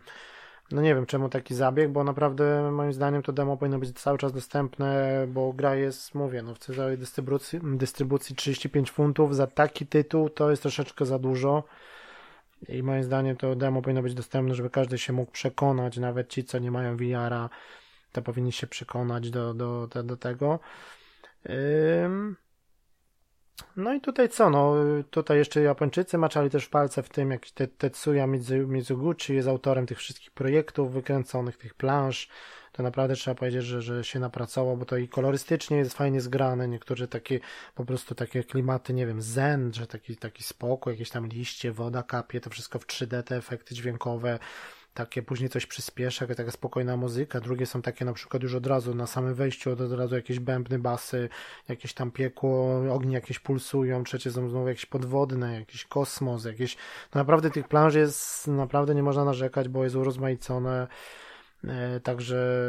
no 0.72 0.82
nie 0.82 0.96
wiem 0.96 1.06
czemu 1.06 1.30
taki 1.30 1.56
zabieg, 1.56 1.92
bo 1.92 2.04
naprawdę 2.04 2.72
moim 2.72 2.94
zdaniem 2.94 3.22
to 3.22 3.34
demo 3.34 3.58
powinno 3.58 3.80
być 3.80 4.00
cały 4.00 4.18
czas 4.18 4.34
dostępne, 4.34 5.26
bo 5.28 5.54
gra 5.54 5.76
jest, 5.76 6.16
mówię, 6.16 6.42
no 6.42 6.56
w 6.56 6.60
całej 6.60 6.98
dystrybucji, 6.98 7.60
dystrybucji 7.64 8.36
35 8.36 8.92
funtów 8.92 9.36
za 9.36 9.48
taki 9.48 9.88
tytuł 9.88 10.30
to 10.30 10.50
jest 10.50 10.62
troszeczkę 10.62 11.06
za 11.06 11.20
dużo. 11.20 11.64
I 12.68 12.84
moim 12.84 13.04
zdaniem 13.04 13.36
to 13.38 13.56
demo 13.56 13.82
powinno 13.82 14.02
być 14.02 14.14
dostępne, 14.14 14.56
żeby 14.56 14.70
każdy 14.70 14.98
się 14.98 15.14
mógł 15.14 15.32
przekonać, 15.32 15.98
nawet 15.98 16.30
ci, 16.30 16.44
co 16.44 16.60
nie 16.60 16.72
mają 16.72 16.98
VR-a, 16.98 17.50
to 18.12 18.22
powinni 18.22 18.52
się 18.52 18.68
przekonać 18.68 19.30
do, 19.30 19.54
do, 19.54 19.88
do, 19.88 20.04
do 20.04 20.18
tego. 20.18 20.60
No 23.78 23.94
i 23.94 24.02
tutaj 24.02 24.30
co, 24.30 24.50
no 24.50 24.76
tutaj 25.10 25.38
jeszcze 25.38 25.62
Japończycy 25.62 26.18
maczali 26.18 26.50
też 26.50 26.70
palce 26.70 27.04
w 27.04 27.10
tym, 27.10 27.32
jak 27.32 27.50
te, 27.50 27.68
Tetsuya 27.68 28.28
Mizuguchi 28.68 29.34
jest 29.34 29.48
autorem 29.48 29.86
tych 29.86 29.98
wszystkich 29.98 30.32
projektów 30.32 30.94
wykręconych, 30.94 31.58
tych 31.58 31.74
plansz, 31.74 32.30
to 32.72 32.84
naprawdę 32.84 33.16
trzeba 33.16 33.36
powiedzieć, 33.36 33.64
że, 33.64 33.82
że 33.82 34.04
się 34.04 34.20
napracował, 34.20 34.78
bo 34.78 34.86
to 34.86 34.98
i 34.98 35.08
kolorystycznie 35.08 35.78
jest 35.78 35.94
fajnie 35.94 36.22
zgrane, 36.22 36.68
niektóre 36.68 37.08
takie 37.08 37.40
po 37.76 37.86
prostu 37.86 38.16
takie 38.16 38.44
klimaty, 38.44 38.94
nie 38.94 39.08
wiem, 39.08 39.22
zen, 39.22 39.74
że 39.74 39.88
taki, 39.88 40.18
taki 40.18 40.44
spokój, 40.44 40.94
jakieś 40.94 41.10
tam 41.10 41.28
liście, 41.28 41.72
woda 41.72 42.04
kapie, 42.04 42.42
to 42.42 42.50
wszystko 42.50 42.80
w 42.80 42.86
3D, 42.86 43.24
te 43.24 43.38
efekty 43.38 43.76
dźwiękowe, 43.76 44.40
takie 44.94 45.22
później 45.24 45.50
coś 45.50 45.66
przyspiesza, 45.66 46.28
taka 46.28 46.52
spokojna 46.52 46.98
muzyka, 46.98 47.40
drugie 47.40 47.66
są 47.66 47.82
takie 47.82 48.06
na 48.06 48.14
przykład 48.14 48.44
już 48.44 48.56
od 48.56 48.68
razu 48.68 48.96
na 48.96 49.08
samym 49.08 49.34
wejściu, 49.34 49.72
od, 49.72 49.92
razu 49.92 50.16
jakieś 50.16 50.40
bębny, 50.40 50.80
basy, 50.80 51.30
jakieś 51.68 51.94
tam 51.94 52.12
piekło, 52.12 52.82
ognie 52.94 53.16
jakieś 53.16 53.40
pulsują, 53.40 54.04
trzecie 54.04 54.32
są 54.32 54.50
znowu 54.50 54.68
jakieś 54.68 54.86
podwodne, 54.86 55.60
jakiś 55.60 55.86
kosmos, 55.86 56.46
jakieś, 56.46 56.76
no 57.16 57.22
naprawdę 57.22 57.52
tych 57.52 57.68
planży 57.68 58.00
jest, 58.00 58.48
naprawdę 58.48 58.96
nie 58.96 59.04
można 59.04 59.26
narzekać, 59.26 59.70
bo 59.70 59.84
jest 59.84 59.96
urozmaicone, 59.96 60.88
e, 61.64 62.00
Także 62.00 62.62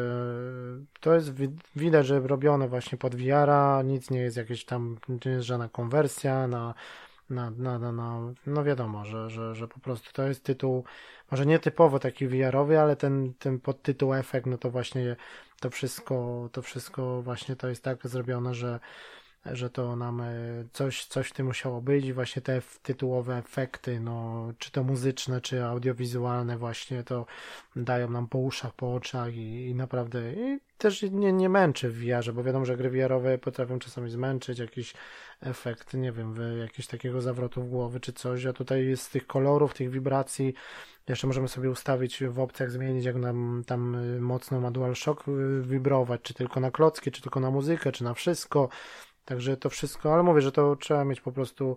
to 1.01 1.15
jest 1.15 1.33
widać, 1.77 2.07
że 2.07 2.21
robione 2.21 2.69
właśnie 2.69 2.99
pod 2.99 3.15
VR-a, 3.15 3.83
nic 3.83 4.11
nie 4.11 4.21
jest 4.21 4.37
jakieś 4.37 4.65
tam, 4.65 4.99
nie 5.25 5.33
jest 5.33 5.47
żadna 5.47 5.69
konwersja 5.69 6.47
na 6.47 6.75
na, 7.31 7.51
na, 7.51 7.79
na, 7.79 7.93
na, 7.93 8.33
no 8.47 8.65
wiadomo, 8.65 9.05
że, 9.05 9.31
że, 9.31 9.55
że 9.55 9.69
po 9.69 9.81
prostu 9.81 10.13
to 10.13 10.23
jest 10.23 10.45
tytuł, 10.45 10.85
może 11.31 11.47
nie 11.47 11.59
typowo 11.59 11.99
taki 11.99 12.29
VR-owy, 12.29 12.81
ale 12.81 12.97
ten, 12.97 13.35
ten 13.39 13.61
podtytuł 13.61 14.15
efekt, 14.15 14.47
no 14.47 14.59
to 14.59 14.71
właśnie 14.71 15.17
to 15.61 15.71
wszystko, 15.71 16.49
to 16.53 16.63
wszystko 16.63 17.23
właśnie 17.23 17.57
to 17.57 17.69
jest 17.69 17.85
tak 17.85 18.09
zrobione, 18.09 18.55
że 18.55 18.81
że 19.47 19.71
to 19.71 19.97
nam 19.97 20.21
e, 20.21 20.35
coś, 20.73 21.05
coś 21.05 21.29
w 21.29 21.33
tym 21.33 21.47
musiało 21.47 21.81
być 21.81 22.05
i 22.05 22.13
właśnie 22.13 22.43
te 22.43 22.63
tytułowe 22.83 23.37
efekty, 23.37 24.01
no, 24.01 24.49
czy 24.59 24.73
to 24.73 24.85
muzyczne, 24.85 25.41
czy 25.41 25.65
audiowizualne 25.65 26.59
właśnie 26.59 27.05
to 27.05 27.27
dają 27.77 28.11
nam 28.11 28.29
po 28.29 28.39
uszach, 28.39 28.75
po 28.75 28.95
oczach 28.95 29.35
i, 29.35 29.67
i 29.67 29.75
naprawdę 29.75 30.33
i 30.33 30.70
też 30.81 31.03
nie, 31.03 31.33
nie 31.33 31.49
męczy 31.49 31.91
w 31.91 31.99
VR, 31.99 32.33
bo 32.35 32.43
wiadomo, 32.43 32.65
że 32.65 32.77
gry 32.77 32.91
VR-owe 32.91 33.39
potrafią 33.39 33.79
czasami 33.79 34.11
zmęczyć, 34.11 34.59
jakiś 34.59 34.95
efekt, 35.41 35.95
nie 35.95 36.13
wiem, 36.13 36.35
jakiś 36.61 36.87
takiego 36.87 37.21
zawrotu 37.21 37.63
w 37.63 37.69
głowy 37.69 38.01
czy 38.01 38.13
coś, 38.13 38.47
a 38.47 38.53
tutaj 38.53 38.97
z 38.97 39.09
tych 39.09 39.27
kolorów, 39.27 39.75
tych 39.75 39.91
wibracji, 39.91 40.55
jeszcze 41.09 41.27
możemy 41.27 41.49
sobie 41.49 41.71
ustawić 41.71 42.25
w 42.25 42.41
opcjach, 42.41 42.71
zmienić 42.71 43.05
jak 43.05 43.17
nam 43.17 43.63
tam 43.67 43.95
y, 43.95 44.21
mocno 44.21 44.61
ma 44.61 44.71
DualShock 44.71 45.29
y, 45.29 45.63
wibrować, 45.63 46.21
czy 46.23 46.35
tylko 46.35 46.61
na 46.61 46.71
klocki, 46.71 47.11
czy 47.11 47.23
tylko 47.23 47.41
na 47.41 47.51
muzykę, 47.51 47.93
czy 47.93 48.05
na 48.05 48.15
wszystko, 48.15 48.69
Także 49.31 49.57
to 49.57 49.71
wszystko, 49.71 50.15
ale 50.15 50.23
mówię, 50.23 50.41
że 50.41 50.53
to 50.53 50.77
trzeba 50.77 51.05
mieć 51.05 51.21
po 51.21 51.33
prostu 51.33 51.77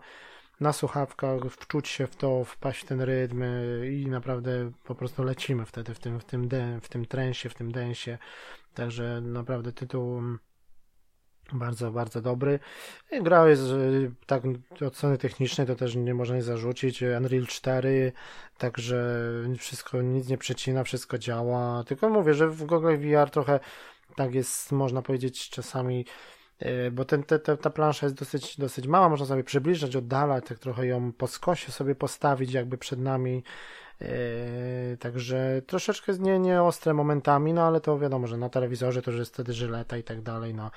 na 0.63 0.73
słuchawkach, 0.73 1.41
wczuć 1.49 1.87
się 1.87 2.07
w 2.07 2.15
to, 2.15 2.43
wpaść 2.43 2.81
w 2.81 2.85
ten 2.85 3.01
rytm 3.01 3.43
i 3.91 4.07
naprawdę 4.07 4.71
po 4.83 4.95
prostu 4.95 5.23
lecimy 5.23 5.65
wtedy 5.65 5.93
w 5.93 5.99
tym, 5.99 6.19
w 6.19 6.25
tym, 6.25 6.47
de, 6.47 6.79
w 6.81 6.89
tym 6.89 7.05
trensie, 7.05 7.49
w 7.49 7.53
tym 7.53 7.71
densie. 7.71 8.17
Także 8.73 9.21
naprawdę 9.21 9.71
tytuł 9.71 10.21
bardzo, 11.53 11.91
bardzo 11.91 12.21
dobry. 12.21 12.59
Gra 13.21 13.49
jest 13.49 13.63
tak 14.25 14.43
od 14.87 14.95
strony 14.95 15.17
technicznej 15.17 15.67
to 15.67 15.75
też 15.75 15.95
nie 15.95 16.13
można 16.13 16.35
jej 16.35 16.43
zarzucić. 16.43 17.01
Unreal 17.01 17.47
4, 17.47 18.11
także 18.57 19.23
wszystko, 19.57 20.01
nic 20.01 20.27
nie 20.27 20.37
przecina, 20.37 20.83
wszystko 20.83 21.17
działa. 21.17 21.83
Tylko 21.83 22.09
mówię, 22.09 22.33
że 22.33 22.47
w 22.47 22.63
Google 22.65 22.97
VR 22.97 23.29
trochę 23.29 23.59
tak 24.15 24.35
jest, 24.35 24.71
można 24.71 25.01
powiedzieć, 25.01 25.49
czasami 25.49 26.05
bo 26.91 27.05
ten, 27.05 27.23
te, 27.23 27.39
ta 27.39 27.69
plansza 27.69 28.05
jest 28.05 28.15
dosyć, 28.15 28.57
dosyć 28.57 28.87
mała, 28.87 29.09
można 29.09 29.25
sobie 29.25 29.43
przybliżać, 29.43 29.95
oddalać, 29.95 30.45
tak 30.45 30.59
trochę 30.59 30.87
ją 30.87 31.11
po 31.11 31.27
skosie 31.27 31.71
sobie 31.71 31.95
postawić 31.95 32.53
jakby 32.53 32.77
przed 32.77 32.99
nami, 32.99 33.43
yy, 34.01 34.07
także 34.99 35.61
troszeczkę 35.67 36.11
jest 36.11 36.21
nie, 36.21 36.39
nie 36.39 36.61
ostre 36.61 36.93
momentami, 36.93 37.53
no 37.53 37.63
ale 37.63 37.81
to 37.81 37.99
wiadomo, 37.99 38.27
że 38.27 38.37
na 38.37 38.49
telewizorze 38.49 39.01
to 39.01 39.11
już 39.11 39.19
jest 39.19 39.33
wtedy 39.33 39.53
żyleta 39.53 39.97
i 39.97 40.03
tak 40.03 40.21
dalej, 40.21 40.53
no. 40.53 40.71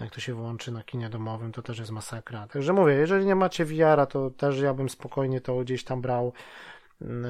Jak 0.00 0.10
to 0.10 0.20
się 0.20 0.34
włączy 0.34 0.72
na 0.72 0.82
kinie 0.82 1.10
domowym, 1.10 1.52
to 1.52 1.62
też 1.62 1.78
jest 1.78 1.90
masakra. 1.90 2.46
Także 2.46 2.72
mówię, 2.72 2.94
jeżeli 2.94 3.26
nie 3.26 3.34
macie 3.34 3.64
VR-a, 3.64 4.06
to 4.06 4.30
też 4.30 4.60
ja 4.60 4.74
bym 4.74 4.88
spokojnie 4.88 5.40
to 5.40 5.56
gdzieś 5.56 5.84
tam 5.84 6.00
brał 6.00 6.32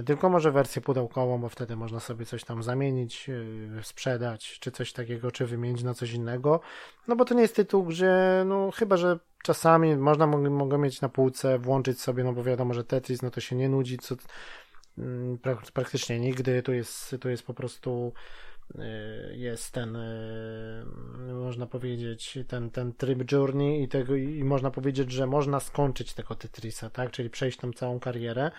tylko 0.07 0.31
może 0.31 0.53
wersję 0.53 0.83
pudełkową, 0.83 1.41
bo 1.41 1.49
wtedy 1.49 1.77
można 1.77 2.01
sobie 2.01 2.27
coś 2.27 2.45
tam 2.45 2.63
zamienić, 2.63 3.29
yy, 3.29 3.83
sprzedać, 3.83 4.59
czy 4.61 4.71
coś 4.71 4.93
takiego, 4.93 5.31
czy 5.31 5.47
wymienić 5.47 5.83
na 5.83 5.95
coś 5.95 6.13
innego. 6.13 6.61
No 7.09 7.17
bo 7.17 7.25
to 7.25 7.35
nie 7.35 7.43
jest 7.43 7.57
tytuł, 7.57 7.85
gdzie, 7.85 8.15
no 8.47 8.71
chyba, 8.71 8.97
że 8.97 9.19
czasami 9.43 9.97
można 9.97 10.27
mogę 10.27 10.79
mieć 10.79 11.01
na 11.01 11.09
półce, 11.09 11.59
włączyć 11.59 12.01
sobie, 12.01 12.25
no 12.25 12.33
bo 12.33 12.45
wiadomo, 12.45 12.75
że 12.75 12.85
Tetris, 12.85 13.23
no 13.23 13.31
to 13.31 13.41
się 13.41 13.57
nie 13.57 13.69
nudzi, 13.69 13.99
co 13.99 14.15
mm, 14.99 15.39
praktycznie 15.73 16.21
nigdy. 16.21 16.63
Tu 16.63 16.73
jest, 16.73 17.17
tu 17.21 17.29
jest 17.29 17.43
po 17.43 17.55
prostu 17.55 18.13
yy, 18.75 18.85
jest 19.33 19.73
ten, 19.73 19.99
yy, 21.29 21.35
można 21.35 21.67
powiedzieć, 21.67 22.39
ten, 22.49 22.71
ten 22.71 22.93
tryb 22.93 23.33
journey 23.33 23.83
i 23.83 23.89
tego, 23.89 24.15
i 24.15 24.45
można 24.45 24.71
powiedzieć, 24.71 25.13
że 25.13 25.27
można 25.27 25.61
skończyć 25.61 26.15
tego 26.15 26.35
Tetrisa, 26.35 26.91
tak, 26.91 27.11
czyli 27.11 27.31
przejść 27.31 27.59
tą 27.59 27.73
całą 27.73 28.01
karierę 28.01 28.51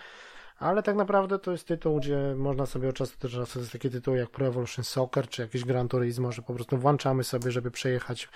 ale 0.58 0.82
tak 0.82 0.96
naprawdę 0.96 1.38
to 1.38 1.52
jest 1.52 1.66
tytuł, 1.66 1.96
gdzie 1.96 2.34
można 2.36 2.66
sobie 2.66 2.88
od 2.88 2.96
czasu 2.96 3.16
do 3.20 3.28
czasu, 3.28 3.58
jest 3.58 3.72
taki 3.72 3.90
tytuł 3.90 4.14
jak 4.14 4.30
Pro 4.30 4.46
Evolution 4.46 4.84
Soccer, 4.84 5.28
czy 5.28 5.42
jakiś 5.42 5.64
Gran 5.64 5.88
Turismo, 5.88 6.32
że 6.32 6.42
po 6.42 6.54
prostu 6.54 6.78
włączamy 6.78 7.24
sobie, 7.24 7.50
żeby 7.50 7.70
przejechać 7.70 8.28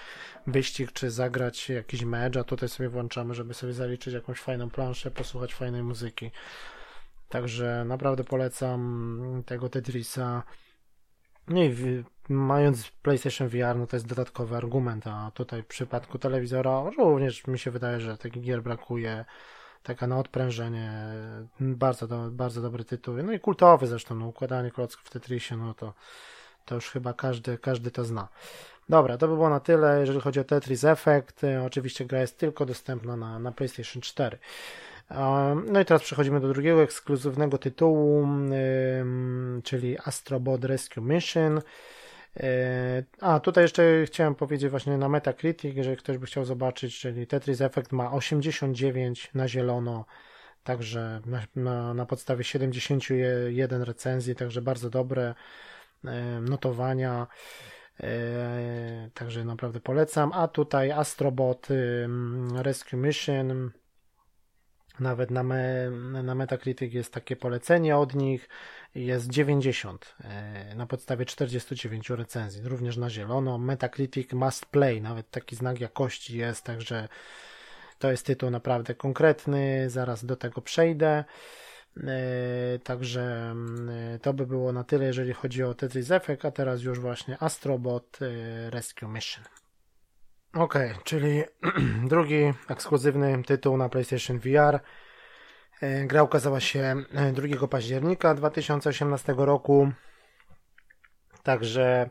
wyścig, 0.47 0.93
czy 0.93 1.11
zagrać 1.11 1.69
jakiś 1.69 2.05
mecz, 2.05 2.37
a 2.37 2.45
tutaj 2.45 2.69
sobie 2.69 2.89
włączamy, 2.89 3.35
żeby 3.35 3.55
sobie 3.55 3.73
zaliczyć 3.73 4.15
jakąś 4.15 4.41
fajną 4.41 4.71
planszę, 4.71 5.11
posłuchać 5.11 5.55
fajnej 5.55 5.83
muzyki. 5.83 6.31
Także 7.29 7.85
naprawdę 7.87 8.25
polecam 8.25 9.43
tego 9.47 9.69
Tetrisa. 9.69 10.43
No 11.49 11.63
i 11.63 12.05
mając 12.29 12.91
PlayStation 12.91 13.49
VR, 13.49 13.77
no 13.77 13.87
to 13.87 13.97
jest 13.97 14.07
dodatkowy 14.07 14.57
argument, 14.57 15.07
a 15.07 15.31
tutaj 15.35 15.63
w 15.63 15.67
przypadku 15.67 16.19
telewizora 16.19 16.83
również 16.99 17.47
mi 17.47 17.59
się 17.59 17.71
wydaje, 17.71 18.01
że 18.01 18.19
takich 18.19 18.43
gier 18.43 18.63
brakuje 18.63 19.25
taka 19.83 20.07
na 20.07 20.19
odprężenie, 20.19 20.93
bardzo, 21.61 22.07
do, 22.07 22.31
bardzo 22.31 22.63
dobry 22.63 22.85
tytuł, 22.85 23.15
no 23.23 23.33
i 23.33 23.41
kultowy 23.41 23.87
zresztą, 23.87 24.15
no, 24.15 24.27
układanie 24.27 24.71
klocków 24.71 25.07
w 25.07 25.11
Tetrisie, 25.11 25.57
no 25.57 25.75
to, 25.75 25.95
to 26.65 26.75
już 26.75 26.91
chyba 26.91 27.13
każdy, 27.13 27.59
każdy 27.59 27.91
to 27.91 28.05
zna. 28.05 28.29
Dobra, 28.89 29.19
to 29.19 29.29
by 29.29 29.35
było 29.35 29.51
na 29.51 29.61
tyle, 29.61 30.01
jeżeli 30.01 30.21
chodzi 30.21 30.41
o 30.41 30.45
Tetris 30.45 30.85
Effect, 30.85 31.43
oczywiście 31.67 32.05
gra 32.05 32.21
jest 32.21 32.39
tylko 32.39 32.67
dostępna 32.67 33.17
na, 33.17 33.39
na 33.39 33.53
PlayStation 33.53 34.03
4. 34.03 34.39
No 35.67 35.81
i 35.81 35.85
teraz 35.85 36.03
przechodzimy 36.03 36.41
do 36.41 36.49
drugiego 36.49 36.83
ekskluzywnego 36.83 37.59
tytułu, 37.59 38.29
czyli 39.65 39.97
Astrobot 40.05 40.65
Rescue 40.65 41.01
Mission. 41.01 41.61
E, 42.37 43.03
a, 43.21 43.41
tutaj 43.41 43.65
jeszcze 43.65 43.83
chciałem 44.07 44.35
powiedzieć 44.35 44.71
właśnie 44.71 44.99
na 44.99 45.09
Metacritic, 45.09 45.77
jeżeli 45.77 45.97
ktoś 45.97 46.19
by 46.19 46.27
chciał 46.27 46.45
zobaczyć, 46.45 46.99
czyli 46.99 47.27
Tetris 47.27 47.61
Effect 47.61 47.93
ma 47.93 48.13
89 48.13 49.31
na 49.35 49.49
zielono, 49.49 50.05
także 50.65 51.21
na, 51.27 51.43
na, 51.57 51.95
na 51.95 52.07
podstawie 52.07 52.45
71 52.45 53.83
recenzji, 53.83 54.35
także 54.35 54.63
bardzo 54.63 54.91
dobre 54.91 55.35
e, 56.05 56.41
notowania. 56.41 57.27
E, 58.01 59.11
także 59.15 59.45
naprawdę 59.45 59.81
polecam. 59.81 60.33
A 60.33 60.49
tutaj 60.49 60.91
Astrobot 60.91 61.69
Rescue 62.55 62.97
Mission. 62.97 63.71
Nawet 65.01 65.31
na, 65.31 65.43
me, 65.43 65.91
na 66.23 66.35
Metacritic 66.35 66.95
jest 66.95 67.13
takie 67.13 67.37
polecenie 67.37 67.97
od 67.97 68.15
nich 68.15 68.49
jest 68.95 69.31
90 69.31 70.15
e, 70.25 70.75
na 70.75 70.87
podstawie 70.87 71.25
49 71.25 72.11
recenzji, 72.11 72.63
również 72.65 72.97
na 72.97 73.11
zielono. 73.11 73.59
Metacritic 73.59 74.33
Must 74.33 74.67
Play, 74.67 75.01
nawet 75.01 75.31
taki 75.31 75.57
znak 75.57 75.81
jakości 75.81 76.39
jest, 76.39 76.65
także 76.65 77.09
to 77.99 78.11
jest 78.11 78.27
tytuł 78.27 78.51
naprawdę 78.51 78.95
konkretny, 78.95 79.91
zaraz 79.91 80.25
do 80.25 80.37
tego 80.37 80.61
przejdę. 80.61 81.25
E, 81.97 82.79
także 82.85 83.23
mm, 83.51 84.19
to 84.19 84.35
by 84.35 84.47
było 84.47 84.73
na 84.73 84.85
tyle, 84.85 85.05
jeżeli 85.05 85.33
chodzi 85.33 85.63
o 85.63 85.75
Tetris 85.75 86.11
Effect, 86.11 86.45
a 86.45 86.51
teraz 86.51 86.83
już 86.83 87.01
właśnie 87.01 87.43
Astrobot 87.43 88.19
e, 88.23 88.71
Rescue 88.71 89.09
Mission. 89.09 89.45
Ok, 90.55 90.75
czyli 91.05 91.43
drugi 92.11 92.53
ekskluzywny 92.69 93.43
tytuł 93.43 93.77
na 93.77 93.89
PlayStation 93.89 94.39
VR 94.39 94.81
E, 95.81 96.07
gra 96.07 96.23
ukazała 96.23 96.61
się 96.61 96.97
2 97.33 97.65
e, 97.65 97.69
października 97.69 98.35
2018 98.35 99.35
roku. 99.37 99.93
Także 101.43 102.11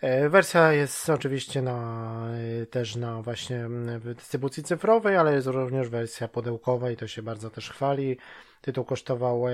e, 0.00 0.28
wersja 0.28 0.72
jest 0.72 1.10
oczywiście 1.10 1.62
na, 1.62 2.28
też 2.70 2.96
na 2.96 3.22
właśnie 3.22 3.66
dystrybucji 4.00 4.62
cyfrowej, 4.62 5.16
ale 5.16 5.34
jest 5.34 5.46
również 5.46 5.88
wersja 5.88 6.28
pudełkowa 6.28 6.90
i 6.90 6.96
to 6.96 7.06
się 7.06 7.22
bardzo 7.22 7.50
też 7.50 7.70
chwali. 7.70 8.18
Tytuł 8.60 8.84
kosztował 8.84 9.44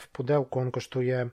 w 0.00 0.08
pudełku, 0.08 0.60
on 0.60 0.70
kosztuje 0.70 1.28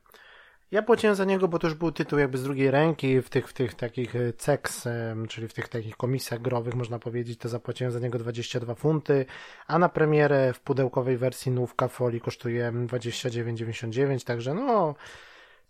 ja 0.72 0.82
płaciłem 0.82 1.16
za 1.16 1.26
niego, 1.26 1.48
bo 1.48 1.60
to 1.60 1.68
już 1.68 1.74
był 1.74 1.92
tytuł 1.92 2.20
jakby 2.20 2.38
z 2.38 2.44
drugiej 2.44 2.72
ręki 2.72 3.22
w 3.22 3.30
tych, 3.30 3.48
w 3.50 3.54
tych 3.54 3.74
takich 3.74 4.16
e, 4.16 4.34
CEX, 4.34 4.88
czyli 5.30 5.48
w 5.48 5.54
tych 5.54 5.68
takich 5.68 5.98
komisjach 5.98 6.42
growych, 6.42 6.76
można 6.76 7.00
powiedzieć, 7.00 7.40
to 7.40 7.50
zapłaciłem 7.50 7.92
za 7.92 8.00
niego 8.00 8.20
22 8.20 8.76
funty, 8.76 9.26
a 9.68 9.80
na 9.80 9.90
premierę 9.90 10.54
w 10.54 10.60
pudełkowej 10.60 11.18
wersji 11.18 11.52
nówka 11.52 11.88
folii 11.88 12.22
kosztuje 12.22 12.72
29,99, 12.72 14.26
także 14.26 14.54
no, 14.54 14.96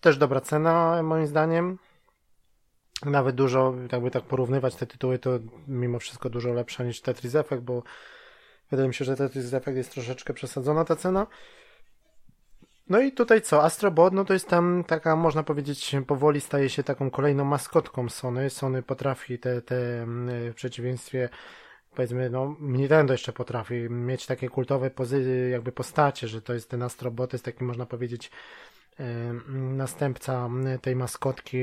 też 0.02 0.18
dobra 0.18 0.42
cena 0.42 1.04
moim 1.04 1.28
zdaniem. 1.28 1.78
Nawet 3.06 3.36
dużo, 3.36 3.74
jakby 3.92 4.12
tak 4.12 4.24
porównywać 4.24 4.76
te 4.76 4.88
tytuły, 4.88 5.20
to 5.20 5.30
mimo 5.68 6.00
wszystko 6.00 6.30
dużo 6.30 6.54
lepsza 6.54 6.84
niż 6.84 7.02
Tetris 7.02 7.36
Effect, 7.36 7.64
bo 7.64 7.84
wydaje 8.72 8.88
mi 8.88 8.94
się, 8.94 9.06
że 9.06 9.16
Tetris 9.16 9.54
Effect 9.54 9.78
jest 9.78 9.92
troszeczkę 9.92 10.34
przesadzona 10.34 10.86
ta 10.86 10.96
cena. 10.96 11.28
No 12.90 13.02
i 13.02 13.12
tutaj 13.12 13.42
co? 13.42 13.64
Astrobot, 13.64 14.14
no 14.14 14.26
to 14.26 14.34
jest 14.34 14.48
tam 14.48 14.84
taka, 14.88 15.16
można 15.16 15.44
powiedzieć, 15.44 15.96
powoli 16.08 16.42
staje 16.42 16.70
się 16.70 16.84
taką 16.84 17.12
kolejną 17.12 17.46
maskotką 17.46 18.10
Sony. 18.10 18.50
Sony 18.50 18.84
potrafi 18.84 19.40
te, 19.40 19.62
te 19.62 20.04
mm, 20.04 20.52
w 20.52 20.56
przeciwieństwie 20.56 21.30
powiedzmy, 21.96 22.30
no 22.30 22.56
Nintendo 22.60 23.14
jeszcze 23.14 23.34
potrafi 23.34 23.90
mieć 23.90 24.26
takie 24.26 24.50
kultowe 24.50 24.90
pozy, 24.90 25.50
jakby 25.52 25.72
postacie, 25.72 26.28
że 26.28 26.42
to 26.42 26.54
jest 26.54 26.70
ten 26.70 26.84
Astrobot, 26.84 27.34
jest 27.34 27.46
taki, 27.46 27.64
można 27.64 27.86
powiedzieć, 27.86 28.32
następca 29.48 30.50
tej 30.82 30.96
maskotki 30.96 31.58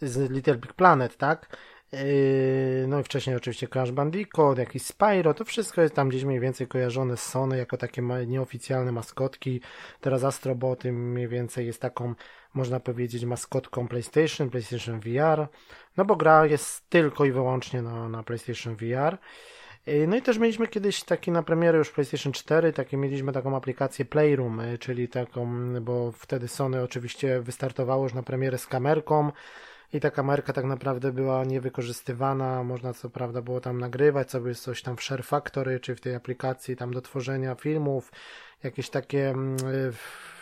z 0.00 0.30
Little 0.30 0.54
Big 0.54 0.72
Planet, 0.72 1.16
tak? 1.16 1.56
Yy, 1.94 2.86
no 2.88 3.00
i 3.00 3.02
wcześniej 3.02 3.36
oczywiście 3.36 3.68
Crash 3.68 3.90
Bandicoot, 3.90 4.58
jakiś 4.58 4.82
Spyro, 4.82 5.34
to 5.34 5.44
wszystko 5.44 5.82
jest 5.82 5.94
tam 5.94 6.08
gdzieś 6.08 6.24
mniej 6.24 6.40
więcej 6.40 6.66
kojarzone 6.66 7.16
z 7.16 7.22
Sony 7.22 7.58
jako 7.58 7.76
takie 7.76 8.02
nieoficjalne 8.26 8.92
maskotki. 8.92 9.60
Teraz 10.00 10.24
Astroboty 10.24 10.92
mniej 10.92 11.28
więcej 11.28 11.66
jest 11.66 11.80
taką, 11.80 12.14
można 12.54 12.80
powiedzieć, 12.80 13.24
maskotką 13.24 13.88
PlayStation, 13.88 14.50
PlayStation 14.50 15.00
VR, 15.00 15.48
no 15.96 16.04
bo 16.04 16.16
gra 16.16 16.46
jest 16.46 16.88
tylko 16.88 17.24
i 17.24 17.32
wyłącznie 17.32 17.82
na, 17.82 18.08
na 18.08 18.22
PlayStation 18.22 18.76
VR. 18.76 19.18
Yy, 19.86 20.06
no 20.06 20.16
i 20.16 20.22
też 20.22 20.38
mieliśmy 20.38 20.68
kiedyś 20.68 21.04
taki 21.04 21.30
na 21.30 21.42
premierę 21.42 21.78
już 21.78 21.90
PlayStation 21.90 22.32
4, 22.32 22.72
takie 22.72 22.96
mieliśmy 22.96 23.32
taką 23.32 23.56
aplikację 23.56 24.04
Playroom, 24.04 24.58
yy, 24.58 24.78
czyli 24.78 25.08
taką, 25.08 25.74
bo 25.80 26.12
wtedy 26.12 26.48
Sony 26.48 26.82
oczywiście 26.82 27.40
wystartowało 27.40 28.02
już 28.02 28.14
na 28.14 28.22
premierę 28.22 28.58
z 28.58 28.66
kamerką, 28.66 29.32
i 29.94 30.00
ta 30.00 30.10
kamerka 30.10 30.52
tak 30.52 30.64
naprawdę 30.64 31.12
była 31.12 31.44
niewykorzystywana, 31.44 32.62
można 32.62 32.92
co 32.92 33.10
prawda 33.10 33.42
było 33.42 33.60
tam 33.60 33.80
nagrywać 33.80 34.30
sobie 34.30 34.54
coś 34.54 34.82
tam 34.82 34.96
w 34.96 35.02
Share 35.02 35.24
Factory, 35.24 35.80
czy 35.80 35.96
w 35.96 36.00
tej 36.00 36.14
aplikacji 36.14 36.76
tam 36.76 36.94
do 36.94 37.00
tworzenia 37.00 37.54
filmów, 37.54 38.12
jakieś 38.62 38.90
takie 38.90 39.30
mm, 39.30 39.56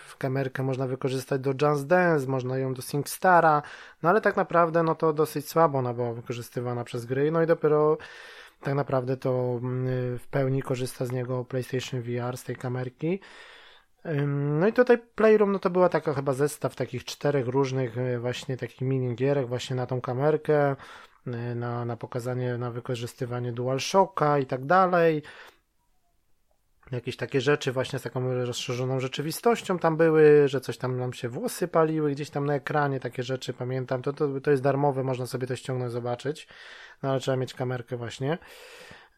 w 0.07 0.17
kamerkę 0.19 0.63
można 0.63 0.87
wykorzystać 0.87 1.41
do 1.41 1.51
Just 1.51 1.87
Dance, 1.87 2.27
można 2.27 2.59
ją 2.59 2.75
do 2.75 2.83
SingStara, 2.83 3.63
no 4.03 4.09
ale 4.09 4.21
tak 4.21 4.37
naprawdę 4.37 4.83
no 4.83 4.95
to 4.95 5.13
dosyć 5.13 5.49
słabo 5.49 5.79
ona 5.79 5.95
była 5.95 6.13
wykorzystywana 6.13 6.85
przez 6.85 7.07
gry, 7.07 7.31
no 7.31 7.43
i 7.43 7.47
dopiero 7.47 7.99
tak 8.61 8.75
naprawdę 8.75 9.17
to 9.17 9.59
mm, 9.63 10.19
w 10.19 10.27
pełni 10.31 10.63
korzysta 10.63 11.07
z 11.07 11.13
niego 11.13 11.45
PlayStation 11.45 12.03
VR, 12.03 12.37
z 12.37 12.45
tej 12.45 12.57
kamerki. 12.57 13.21
No 14.27 14.69
i 14.69 14.73
tutaj 14.73 14.99
Playroom, 15.15 15.53
no 15.53 15.59
to 15.59 15.71
była 15.71 15.89
taka 15.89 16.15
chyba 16.15 16.33
zestaw 16.33 16.77
takich 16.77 17.05
czterech 17.05 17.47
różnych 17.47 17.99
e, 17.99 18.19
właśnie 18.19 18.57
takich 18.57 18.81
minigierek 18.81 19.49
właśnie 19.49 19.77
na 19.77 19.87
tą 19.87 20.01
kamerkę, 20.01 20.77
e, 21.27 21.55
na, 21.55 21.85
na 21.85 21.97
pokazanie, 21.97 22.59
na 22.59 22.71
wykorzystywanie 22.71 23.53
DualShocka 23.53 24.39
i 24.39 24.47
tak 24.47 24.65
dalej. 24.65 25.23
Jakieś 26.93 27.17
takie 27.17 27.41
rzeczy 27.41 27.73
właśnie 27.73 27.99
z 27.99 28.03
taką 28.03 28.45
rozszerzoną 28.45 29.01
rzeczywistością 29.01 29.79
tam 29.79 29.97
były, 29.97 30.49
że 30.49 30.61
coś 30.61 30.79
tam 30.79 30.99
nam 30.99 31.13
się 31.13 31.29
włosy 31.29 31.69
paliły 31.69 32.13
gdzieś 32.13 32.31
tam 32.31 32.47
na 32.47 32.55
ekranie, 32.55 33.01
takie 33.01 33.23
rzeczy 33.23 33.53
pamiętam. 33.53 34.03
To, 34.03 34.13
to, 34.13 34.41
to 34.41 34.51
jest 34.51 34.63
darmowe, 34.63 35.05
można 35.05 35.27
sobie 35.27 35.47
to 35.47 35.57
ściągnąć, 35.57 35.93
zobaczyć. 35.93 36.49
No 37.03 37.11
ale 37.11 37.21
trzeba 37.21 37.37
mieć 37.37 37.55
kamerkę 37.55 37.97
właśnie 37.97 38.39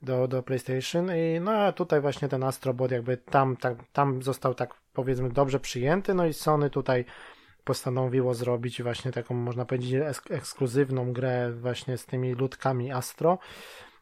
do, 0.05 0.29
do 0.29 0.43
PlayStation 0.43 1.11
i 1.17 1.41
no 1.41 1.53
a 1.53 1.73
tutaj 1.73 2.01
właśnie 2.01 2.29
ten 2.29 2.43
Astrobot 2.43 2.91
jakby 2.91 3.17
tam, 3.17 3.57
tak, 3.57 3.77
tam 3.93 4.23
został 4.23 4.55
tak 4.55 4.75
powiedzmy 4.93 5.31
dobrze 5.31 5.61
przyjęty, 5.61 6.15
no 6.15 6.27
i 6.27 6.33
Sony 6.33 6.71
tutaj 6.71 7.05
postanowiło 7.65 8.35
zrobić 8.35 8.83
właśnie 8.83 9.13
taką 9.13 9.35
można 9.35 9.65
powiedzieć 9.65 9.95
ekskluzywną 10.31 11.13
grę 11.13 11.53
właśnie 11.53 11.99
z 11.99 12.07
tymi 12.07 12.35
ludkami 12.35 12.93
Astro, 12.93 13.39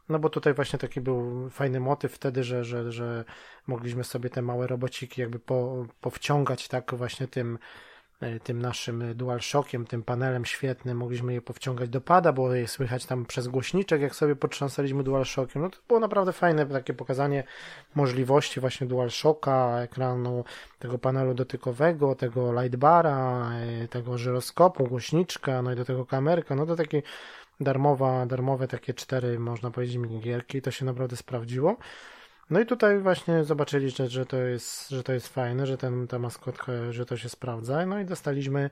no 0.09 0.19
bo 0.19 0.29
tutaj 0.29 0.55
właśnie 0.55 0.79
taki 0.79 1.01
był 1.01 1.51
fajny 1.51 1.81
motyw 1.81 2.12
wtedy, 2.12 2.45
że, 2.45 2.65
że, 2.65 2.93
że 2.93 3.25
mogliśmy 3.67 4.05
sobie 4.05 4.31
te 4.31 4.43
małe 4.43 4.67
robociki 4.67 5.21
jakby 5.21 5.38
po, 5.38 5.87
powciągać 6.01 6.69
tak 6.69 6.95
właśnie 6.95 7.29
tym 7.29 7.59
tym 8.45 8.63
naszym 8.63 9.15
DualShockiem, 9.15 9.87
tym 9.87 10.03
panelem 10.03 10.45
świetnym, 10.45 10.97
mogliśmy 10.97 11.33
je 11.33 11.43
powciągać 11.43 11.89
do 11.89 12.01
pada, 12.01 12.33
było 12.33 12.55
je 12.55 12.69
słychać 12.69 13.07
tam 13.07 13.27
przez 13.27 13.49
głośniczek, 13.49 14.01
jak 14.03 14.15
sobie 14.15 14.37
potrząsaliśmy 14.37 15.03
DualShockiem. 15.03 15.63
No 15.63 15.71
to 15.71 15.79
było 15.89 16.01
naprawdę 16.01 16.33
fajne 16.33 16.67
takie 16.67 16.95
pokazanie 16.95 17.45
możliwości 17.95 18.61
właśnie 18.61 18.87
DualShocka, 18.87 19.81
ekranu 19.81 20.45
tego 20.79 20.99
panelu 20.99 21.35
dotykowego, 21.35 22.15
tego 22.15 22.63
lightbara, 22.63 23.51
e, 23.53 23.89
tego 23.89 24.19
żyroskopu, 24.19 24.85
głośniczka, 24.85 25.63
no 25.63 25.73
i 25.73 25.77
do 25.77 25.85
tego 25.85 26.07
kamerka, 26.07 26.55
no 26.55 26.67
to 26.67 26.77
takie 26.77 27.03
darmowa, 27.61 28.27
darmowe 28.27 28.69
takie 28.69 28.95
cztery, 28.95 29.39
można 29.39 29.71
powiedzieć, 29.71 29.97
minigierki, 29.97 30.63
to 30.63 30.71
się 30.71 30.85
naprawdę 30.85 31.17
sprawdziło. 31.17 31.77
No 32.53 32.61
i 32.61 32.67
tutaj 32.67 33.01
właśnie 33.01 33.45
zobaczyli, 33.45 33.91
że, 33.91 34.27
to, 34.27 34.37
jest, 34.37 34.88
że 34.88 35.03
to 35.03 35.12
jest 35.12 35.29
fajne, 35.29 35.67
że 35.67 35.79
ten, 35.79 36.07
ta 36.09 36.19
maskotka, 36.19 36.73
że 36.91 37.07
to 37.07 37.17
się 37.17 37.29
sprawdza. 37.29 37.87
No 37.87 38.01
i 38.01 38.05
dostaliśmy 38.05 38.71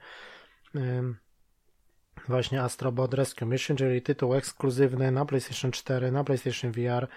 właśnie 2.29 2.63
Astrobot 2.63 3.15
Rescue 3.15 3.47
Mission, 3.47 3.77
czyli 3.77 4.03
tytuł 4.03 4.35
ekskluzywny 4.35 5.11
na 5.11 5.25
PlayStation 5.25 5.71
4, 5.71 6.13
na 6.13 6.25
PlayStation 6.25 6.73
VR. 6.73 7.09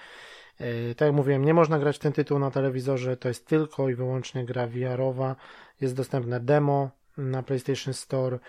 E, 0.60 0.96
tak 0.96 1.06
jak 1.06 1.16
mówiłem, 1.16 1.46
nie 1.46 1.54
można 1.54 1.80
grać 1.80 2.00
ten 2.00 2.14
tytuł 2.14 2.40
na 2.40 2.52
telewizorze, 2.52 3.18
to 3.18 3.28
jest 3.28 3.48
tylko 3.48 3.90
i 3.90 3.96
wyłącznie 3.96 4.46
gra 4.46 4.68
VR-owa. 4.68 5.36
Jest 5.82 5.96
dostępne 5.96 6.40
demo 6.40 6.92
na 7.18 7.44
PlayStation 7.44 7.94
Store, 7.94 8.40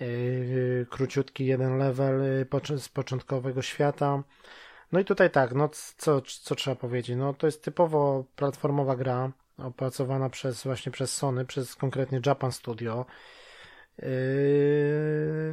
e, 0.00 0.04
króciutki 0.90 1.46
jeden 1.46 1.78
level 1.78 2.22
e, 2.72 2.78
z 2.78 2.88
początkowego 2.88 3.62
świata. 3.62 4.22
No 4.92 5.00
i 5.00 5.04
tutaj 5.04 5.30
tak, 5.30 5.54
no 5.54 5.68
co, 5.96 6.20
co 6.20 6.54
trzeba 6.54 6.76
powiedzieć? 6.76 7.16
No 7.16 7.34
to 7.34 7.46
jest 7.46 7.62
typowo 7.62 8.24
platformowa 8.36 8.96
gra, 8.96 9.30
opracowana 9.58 10.30
przez 10.30 10.64
właśnie 10.64 10.92
przez 10.92 11.16
Sony, 11.16 11.44
przez 11.44 11.76
konkretnie 11.76 12.20
Japan 12.26 12.52
Studio. 12.52 13.06
Yy, 13.98 14.08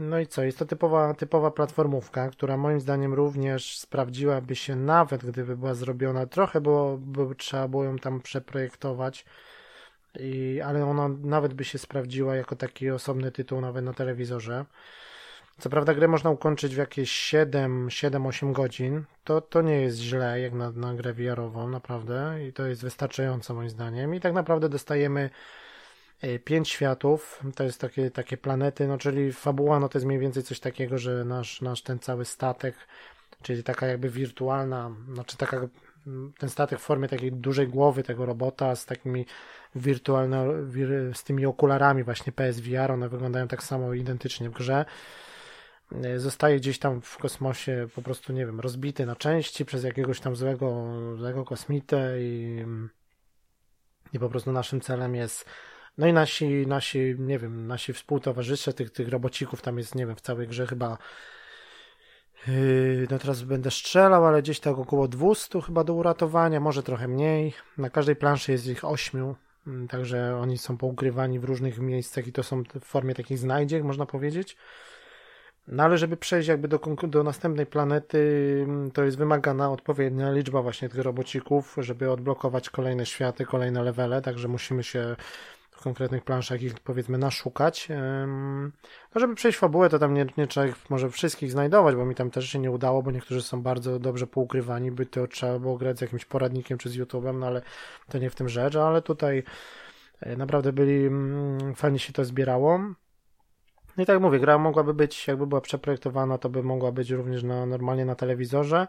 no 0.02 0.20
i 0.20 0.28
co? 0.28 0.44
Jest 0.44 0.60
to 0.60 0.66
typowa, 0.66 1.14
typowa 1.14 1.52
platformówka, 1.52 2.30
która 2.30 2.58
moim 2.58 2.80
zdaniem 2.80 3.14
również 3.14 3.78
sprawdziłaby 3.80 4.56
się 4.56 4.76
nawet 4.76 5.26
gdyby 5.26 5.58
była 5.58 5.74
zrobiona. 5.74 6.26
Trochę 6.26 6.62
było, 6.62 6.98
by, 6.98 7.36
trzeba 7.36 7.68
było 7.68 7.84
ją 7.84 7.98
tam 7.98 8.22
przeprojektować, 8.22 9.26
i, 10.20 10.62
ale 10.62 10.86
ona 10.86 11.08
nawet 11.08 11.54
by 11.54 11.64
się 11.64 11.78
sprawdziła 11.78 12.36
jako 12.36 12.56
taki 12.56 12.90
osobny 12.92 13.32
tytuł 13.32 13.62
nawet 13.62 13.86
na 13.86 13.94
telewizorze. 13.94 14.66
Co 15.60 15.70
prawda 15.70 15.94
grę 15.94 16.08
można 16.08 16.30
ukończyć 16.30 16.76
w 16.76 16.78
jakieś 16.78 17.34
7-8 17.34 18.52
godzin. 18.52 19.04
To, 19.24 19.42
to 19.42 19.62
nie 19.62 19.82
jest 19.82 19.98
źle 19.98 20.40
jak 20.40 20.54
na, 20.54 20.72
na 20.72 20.94
grę 20.94 21.14
VR-ową, 21.14 21.70
naprawdę. 21.70 22.48
I 22.48 22.54
to 22.54 22.66
jest 22.66 22.82
wystarczająco 22.82 23.54
moim 23.54 23.70
zdaniem. 23.70 24.16
I 24.16 24.20
tak 24.20 24.34
naprawdę 24.34 24.70
dostajemy 24.70 25.30
5 26.44 26.68
e, 26.68 26.72
światów. 26.72 27.44
To 27.56 27.64
jest 27.64 27.82
takie, 27.82 28.12
takie 28.12 28.38
planety, 28.38 28.88
no 28.88 28.98
czyli 28.98 29.34
fabuła, 29.34 29.80
no 29.80 29.90
to 29.90 29.98
jest 29.98 30.06
mniej 30.06 30.20
więcej 30.20 30.44
coś 30.44 30.60
takiego, 30.60 30.98
że 30.98 31.26
nasz, 31.26 31.62
nasz 31.62 31.82
ten 31.82 32.00
cały 32.00 32.26
statek, 32.26 32.76
czyli 33.42 33.64
taka 33.64 33.88
jakby 33.88 34.10
wirtualna, 34.10 34.92
znaczy 35.14 35.38
taka 35.38 35.68
ten 36.38 36.50
statek 36.50 36.80
w 36.80 36.84
formie 36.84 37.08
takiej 37.08 37.32
dużej 37.32 37.68
głowy 37.68 38.04
tego 38.04 38.26
robota 38.26 38.76
z 38.76 38.86
takimi 38.86 39.26
wirtualnymi, 39.76 40.74
z 41.14 41.24
tymi 41.24 41.46
okularami 41.46 42.04
właśnie 42.04 42.34
PSVR, 42.34 42.92
one 42.92 43.10
wyglądają 43.10 43.48
tak 43.48 43.64
samo 43.64 43.94
identycznie 43.94 44.50
w 44.50 44.54
grze 44.54 44.86
zostaje 46.18 46.58
gdzieś 46.58 46.80
tam 46.80 47.02
w 47.02 47.18
kosmosie 47.18 47.88
po 47.96 48.02
prostu, 48.02 48.34
nie 48.34 48.46
wiem, 48.46 48.60
rozbity 48.60 49.06
na 49.06 49.16
części 49.16 49.66
przez 49.66 49.84
jakiegoś 49.84 50.20
tam 50.20 50.36
złego, 50.36 50.94
złego 51.18 51.46
kosmitę 51.46 52.22
i, 52.22 52.66
i 54.14 54.20
po 54.20 54.30
prostu 54.30 54.52
naszym 54.52 54.82
celem 54.82 55.16
jest 55.16 55.46
no 55.98 56.08
i 56.08 56.14
nasi, 56.14 56.68
nasi, 56.68 57.16
nie 57.20 57.40
wiem, 57.40 57.68
nasi 57.68 57.94
współtowarzysze 57.94 58.74
tych, 58.74 58.90
tych 58.90 59.10
robocików, 59.10 59.62
tam 59.62 59.78
jest, 59.78 59.96
nie 59.96 60.06
wiem, 60.06 60.16
w 60.16 60.22
całej 60.22 60.48
grze 60.48 60.68
chyba 60.68 60.98
yy, 62.48 63.08
no 63.12 63.20
teraz 63.20 63.42
będę 63.42 63.72
strzelał, 63.72 64.26
ale 64.26 64.42
gdzieś 64.42 64.60
tak 64.60 64.78
około 64.78 65.08
200 65.08 65.62
chyba 65.62 65.84
do 65.84 65.94
uratowania, 65.94 66.60
może 66.60 66.84
trochę 66.84 67.08
mniej. 67.08 67.54
Na 67.78 67.90
każdej 67.90 68.16
planszy 68.16 68.52
jest 68.52 68.68
ich 68.68 68.86
8, 68.86 69.36
mm, 69.68 69.88
także 69.88 70.38
oni 70.38 70.58
są 70.58 70.78
poukrywani 70.78 71.40
w 71.40 71.44
różnych 71.44 71.80
miejscach 71.80 72.28
i 72.28 72.32
to 72.32 72.44
są 72.44 72.64
w 72.82 72.86
formie 72.86 73.16
takich 73.16 73.38
znajdziek, 73.38 73.84
można 73.84 74.06
powiedzieć. 74.06 74.58
No 75.68 75.84
ale 75.84 75.98
żeby 75.98 76.18
przejść 76.18 76.48
jakby 76.48 76.68
do, 76.68 76.80
do 77.08 77.24
następnej 77.24 77.66
planety, 77.66 78.20
mm, 78.64 78.92
to 78.92 79.04
jest 79.04 79.18
wymagana 79.18 79.72
odpowiednia 79.72 80.32
liczba 80.32 80.62
właśnie 80.62 80.90
tych 80.90 81.00
robocików, 81.00 81.76
żeby 81.78 82.12
odblokować 82.12 82.70
kolejne 82.70 83.06
światy, 83.06 83.46
kolejne 83.46 83.84
levele, 83.84 84.22
także 84.22 84.48
musimy 84.48 84.84
się 84.84 85.16
w 85.72 85.82
konkretnych 85.82 86.24
planszach 86.24 86.62
ich 86.62 86.80
powiedzmy 86.80 87.18
naszukać. 87.18 87.88
No 89.16 89.22
żeby 89.22 89.36
przejść 89.36 89.58
fabułę, 89.58 89.90
to 89.90 90.00
tam 90.00 90.14
nie, 90.14 90.26
nie 90.38 90.48
trzeba 90.48 90.68
ich 90.68 90.90
może 90.90 91.10
wszystkich 91.10 91.52
znajdować, 91.52 91.96
bo 91.96 92.06
mi 92.06 92.16
tam 92.16 92.32
też 92.32 92.50
się 92.50 92.60
nie 92.60 92.72
udało, 92.72 93.04
bo 93.04 93.12
niektórzy 93.12 93.42
są 93.42 93.62
bardzo 93.62 94.00
dobrze 94.00 94.28
poukrywani, 94.28 94.92
by 94.92 95.06
to 95.06 95.28
trzeba 95.28 95.60
było 95.60 95.78
grać 95.78 95.98
z 95.98 96.02
jakimś 96.02 96.26
poradnikiem 96.26 96.78
czy 96.78 96.90
z 96.90 96.98
YouTube'em, 96.98 97.40
no 97.40 97.48
ale 97.48 97.62
to 98.10 98.18
nie 98.18 98.30
w 98.30 98.36
tym 98.36 98.50
rzecz, 98.50 98.76
ale 98.76 99.02
tutaj 99.02 99.44
e, 100.22 100.36
naprawdę 100.38 100.74
byli, 100.74 101.06
mm, 101.06 101.76
fajnie 101.76 102.00
się 102.00 102.14
to 102.14 102.26
zbierało. 102.26 102.80
No 103.98 104.04
i 104.04 104.06
tak 104.06 104.22
mówię, 104.22 104.40
gra 104.40 104.58
mogłaby 104.58 104.94
być, 104.94 105.28
jakby 105.28 105.48
była 105.48 105.62
przeprojektowana, 105.62 106.38
to 106.38 106.50
by 106.50 106.64
mogła 106.64 106.92
być 106.92 107.12
również 107.12 107.44
na, 107.44 107.66
normalnie 107.66 108.06
na 108.06 108.16
telewizorze. 108.16 108.88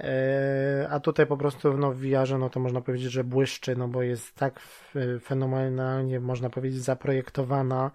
E, 0.00 0.88
a 0.90 1.00
tutaj 1.00 1.26
po 1.26 1.36
prostu 1.36 1.76
no, 1.78 1.92
w 1.92 1.96
VR 1.96 2.38
no 2.38 2.50
to 2.50 2.60
można 2.60 2.80
powiedzieć, 2.80 3.12
że 3.12 3.24
błyszczy, 3.24 3.76
no 3.76 3.88
bo 3.88 4.02
jest 4.02 4.34
tak 4.34 4.60
fenomenalnie, 5.22 6.20
można 6.20 6.50
powiedzieć, 6.50 6.82
zaprojektowana. 6.82 7.90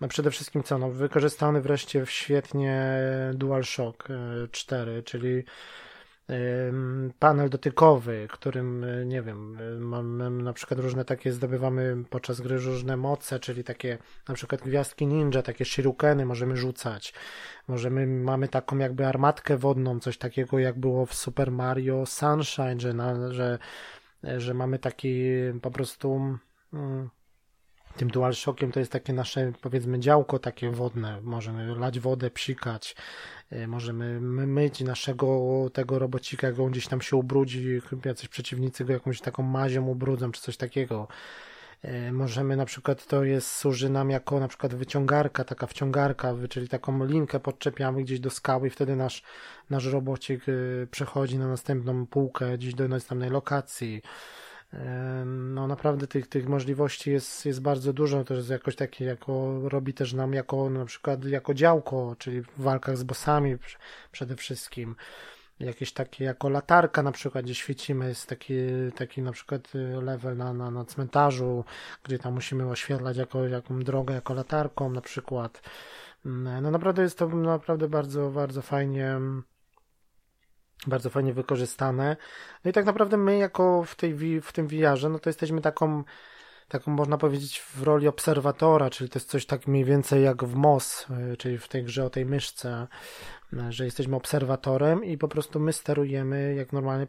No 0.00 0.08
przede 0.08 0.30
wszystkim 0.30 0.62
co, 0.62 0.78
no 0.78 0.90
wykorzystany 0.90 1.60
wreszcie 1.60 2.06
świetnie 2.06 2.98
DualShock 3.34 4.08
4, 4.50 4.92
e, 4.92 5.02
czyli 5.02 5.44
panel 7.18 7.50
dotykowy, 7.50 8.28
którym, 8.30 8.86
nie 9.08 9.22
wiem, 9.22 9.58
mamy 9.80 10.30
na 10.30 10.52
przykład 10.52 10.80
różne 10.80 11.04
takie, 11.04 11.32
zdobywamy 11.32 12.04
podczas 12.10 12.40
gry 12.40 12.58
różne 12.58 12.96
moce, 12.96 13.40
czyli 13.40 13.64
takie 13.64 13.98
na 14.28 14.34
przykład 14.34 14.62
gwiazdki 14.62 15.06
ninja, 15.06 15.42
takie 15.42 15.64
shurikeny 15.64 16.26
możemy 16.26 16.56
rzucać. 16.56 17.14
Możemy, 17.68 18.06
mamy 18.06 18.48
taką 18.48 18.78
jakby 18.78 19.06
armatkę 19.06 19.56
wodną, 19.56 20.00
coś 20.00 20.18
takiego 20.18 20.58
jak 20.58 20.78
było 20.78 21.06
w 21.06 21.14
Super 21.14 21.52
Mario 21.52 22.06
Sunshine, 22.06 22.80
że, 22.80 22.92
na, 22.92 23.32
że, 23.32 23.58
że 24.22 24.54
mamy 24.54 24.78
taki 24.78 25.24
po 25.62 25.70
prostu 25.70 26.38
mm, 26.72 27.10
tym 27.96 28.08
DualShockiem 28.08 28.72
to 28.72 28.80
jest 28.80 28.92
takie 28.92 29.12
nasze, 29.12 29.52
powiedzmy, 29.62 30.00
działko 30.00 30.38
takie 30.38 30.70
wodne. 30.70 31.20
Możemy 31.22 31.74
lać 31.78 32.00
wodę, 32.00 32.30
psikać, 32.30 32.96
możemy 33.68 34.20
myć 34.20 34.80
naszego 34.80 35.66
tego 35.72 35.98
robocika, 35.98 36.46
jak 36.46 36.60
on 36.60 36.70
gdzieś 36.70 36.86
tam 36.88 37.00
się 37.00 37.16
ubrudzi, 37.16 37.80
jacyś 38.04 38.28
przeciwnicy 38.28 38.84
go 38.84 38.92
jakąś 38.92 39.20
taką 39.20 39.42
mazią 39.42 39.86
ubrudzą, 39.86 40.32
czy 40.32 40.40
coś 40.40 40.56
takiego. 40.56 41.08
E, 41.82 42.12
możemy 42.12 42.56
na 42.56 42.64
przykład, 42.64 43.06
to 43.06 43.24
jest, 43.24 43.52
służy 43.52 43.90
nam 43.90 44.10
jako 44.10 44.40
na 44.40 44.48
przykład 44.48 44.74
wyciągarka, 44.74 45.44
taka 45.44 45.66
wciągarka, 45.66 46.34
czyli 46.50 46.68
taką 46.68 47.04
linkę 47.04 47.40
podczepiamy 47.40 48.02
gdzieś 48.02 48.20
do 48.20 48.30
skały 48.30 48.66
i 48.66 48.70
wtedy 48.70 48.96
nasz, 48.96 49.22
nasz 49.70 49.86
robocik 49.86 50.42
e, 50.48 50.86
przechodzi 50.86 51.38
na 51.38 51.48
następną 51.48 52.06
półkę, 52.06 52.58
gdzieś 52.58 52.74
do 52.74 52.88
następnej 52.88 53.30
lokacji 53.30 54.02
no 55.26 55.66
naprawdę 55.66 56.06
tych, 56.06 56.26
tych 56.26 56.48
możliwości 56.48 57.10
jest, 57.10 57.46
jest 57.46 57.62
bardzo 57.62 57.92
dużo, 57.92 58.24
to 58.24 58.34
jest 58.34 58.50
jakoś 58.50 58.76
takie, 58.76 59.04
jako, 59.04 59.60
robi 59.68 59.94
też 59.94 60.12
nam 60.12 60.32
jako 60.32 60.70
na 60.70 60.84
przykład 60.84 61.24
jako 61.24 61.54
działko, 61.54 62.16
czyli 62.18 62.42
w 62.42 62.50
walkach 62.56 62.96
z 62.96 63.02
bossami 63.02 63.56
przede 64.12 64.36
wszystkim. 64.36 64.96
Jakieś 65.60 65.92
takie 65.92 66.24
jako 66.24 66.48
latarka 66.48 67.02
na 67.02 67.12
przykład, 67.12 67.44
gdzie 67.44 67.54
świecimy, 67.54 68.08
jest 68.08 68.26
taki, 68.26 68.54
taki 68.96 69.22
na 69.22 69.32
przykład 69.32 69.74
y, 69.74 69.78
level 70.02 70.36
na, 70.36 70.52
na, 70.52 70.70
na 70.70 70.84
cmentarzu, 70.84 71.64
gdzie 72.04 72.18
tam 72.18 72.34
musimy 72.34 72.70
oświetlać 72.70 73.16
jako, 73.16 73.48
jaką 73.48 73.80
drogę 73.80 74.14
jako 74.14 74.34
latarką 74.34 74.90
na 74.90 75.00
przykład. 75.00 75.62
Mm, 76.26 76.62
no 76.62 76.70
naprawdę 76.70 77.02
jest 77.02 77.18
to 77.18 77.28
naprawdę 77.28 77.88
bardzo, 77.88 78.30
bardzo 78.30 78.62
fajnie 78.62 79.20
bardzo 80.86 81.10
fajnie 81.10 81.32
wykorzystane. 81.32 82.16
No 82.64 82.70
i 82.70 82.74
tak 82.74 82.84
naprawdę 82.84 83.16
my 83.16 83.38
jako 83.38 83.84
w, 83.84 83.94
tej, 83.94 84.40
w 84.40 84.52
tym 84.52 84.68
VR-ze, 84.68 85.08
no 85.08 85.18
to 85.18 85.28
jesteśmy 85.30 85.60
taką, 85.60 86.04
taką 86.68 86.90
można 86.90 87.18
powiedzieć 87.18 87.60
w 87.60 87.82
roli 87.82 88.08
obserwatora, 88.08 88.90
czyli 88.90 89.10
to 89.10 89.18
jest 89.18 89.30
coś 89.30 89.46
tak 89.46 89.66
mniej 89.66 89.84
więcej 89.84 90.22
jak 90.24 90.44
w 90.44 90.54
MOS, 90.54 91.06
y, 91.32 91.36
czyli 91.36 91.58
w 91.58 91.68
tej 91.68 91.84
grze 91.84 92.04
o 92.04 92.10
tej 92.10 92.26
myszce, 92.26 92.86
y, 93.52 93.72
że 93.72 93.84
jesteśmy 93.84 94.16
obserwatorem 94.16 95.04
i 95.04 95.18
po 95.18 95.28
prostu 95.28 95.60
my 95.60 95.72
sterujemy 95.72 96.54
jak 96.54 96.72
normalnie 96.72 97.06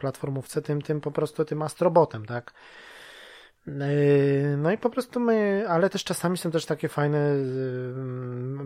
platformówce 0.00 0.62
tym, 0.62 0.82
tym 0.82 1.00
po 1.00 1.10
prostu 1.10 1.44
tym 1.44 1.62
astrobotem, 1.62 2.26
tak? 2.26 2.52
Yy, 3.66 4.56
no 4.56 4.72
i 4.72 4.78
po 4.78 4.90
prostu 4.90 5.20
my, 5.20 5.64
ale 5.68 5.90
też 5.90 6.04
czasami 6.04 6.38
są 6.38 6.50
też 6.50 6.66
takie 6.66 6.88
fajne 6.88 7.18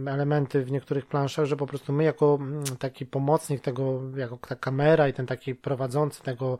yy, 0.04 0.12
elementy 0.12 0.64
w 0.64 0.70
niektórych 0.70 1.06
planszach, 1.06 1.44
że 1.44 1.56
po 1.56 1.66
prostu 1.66 1.92
my 1.92 2.04
jako 2.04 2.38
mm, 2.40 2.64
taki 2.78 3.06
pomocnik 3.06 3.60
tego, 3.60 4.02
jako 4.16 4.36
ta 4.36 4.56
kamera 4.56 5.08
i 5.08 5.12
ten 5.12 5.26
taki 5.26 5.54
prowadzący 5.54 6.22
tego 6.22 6.58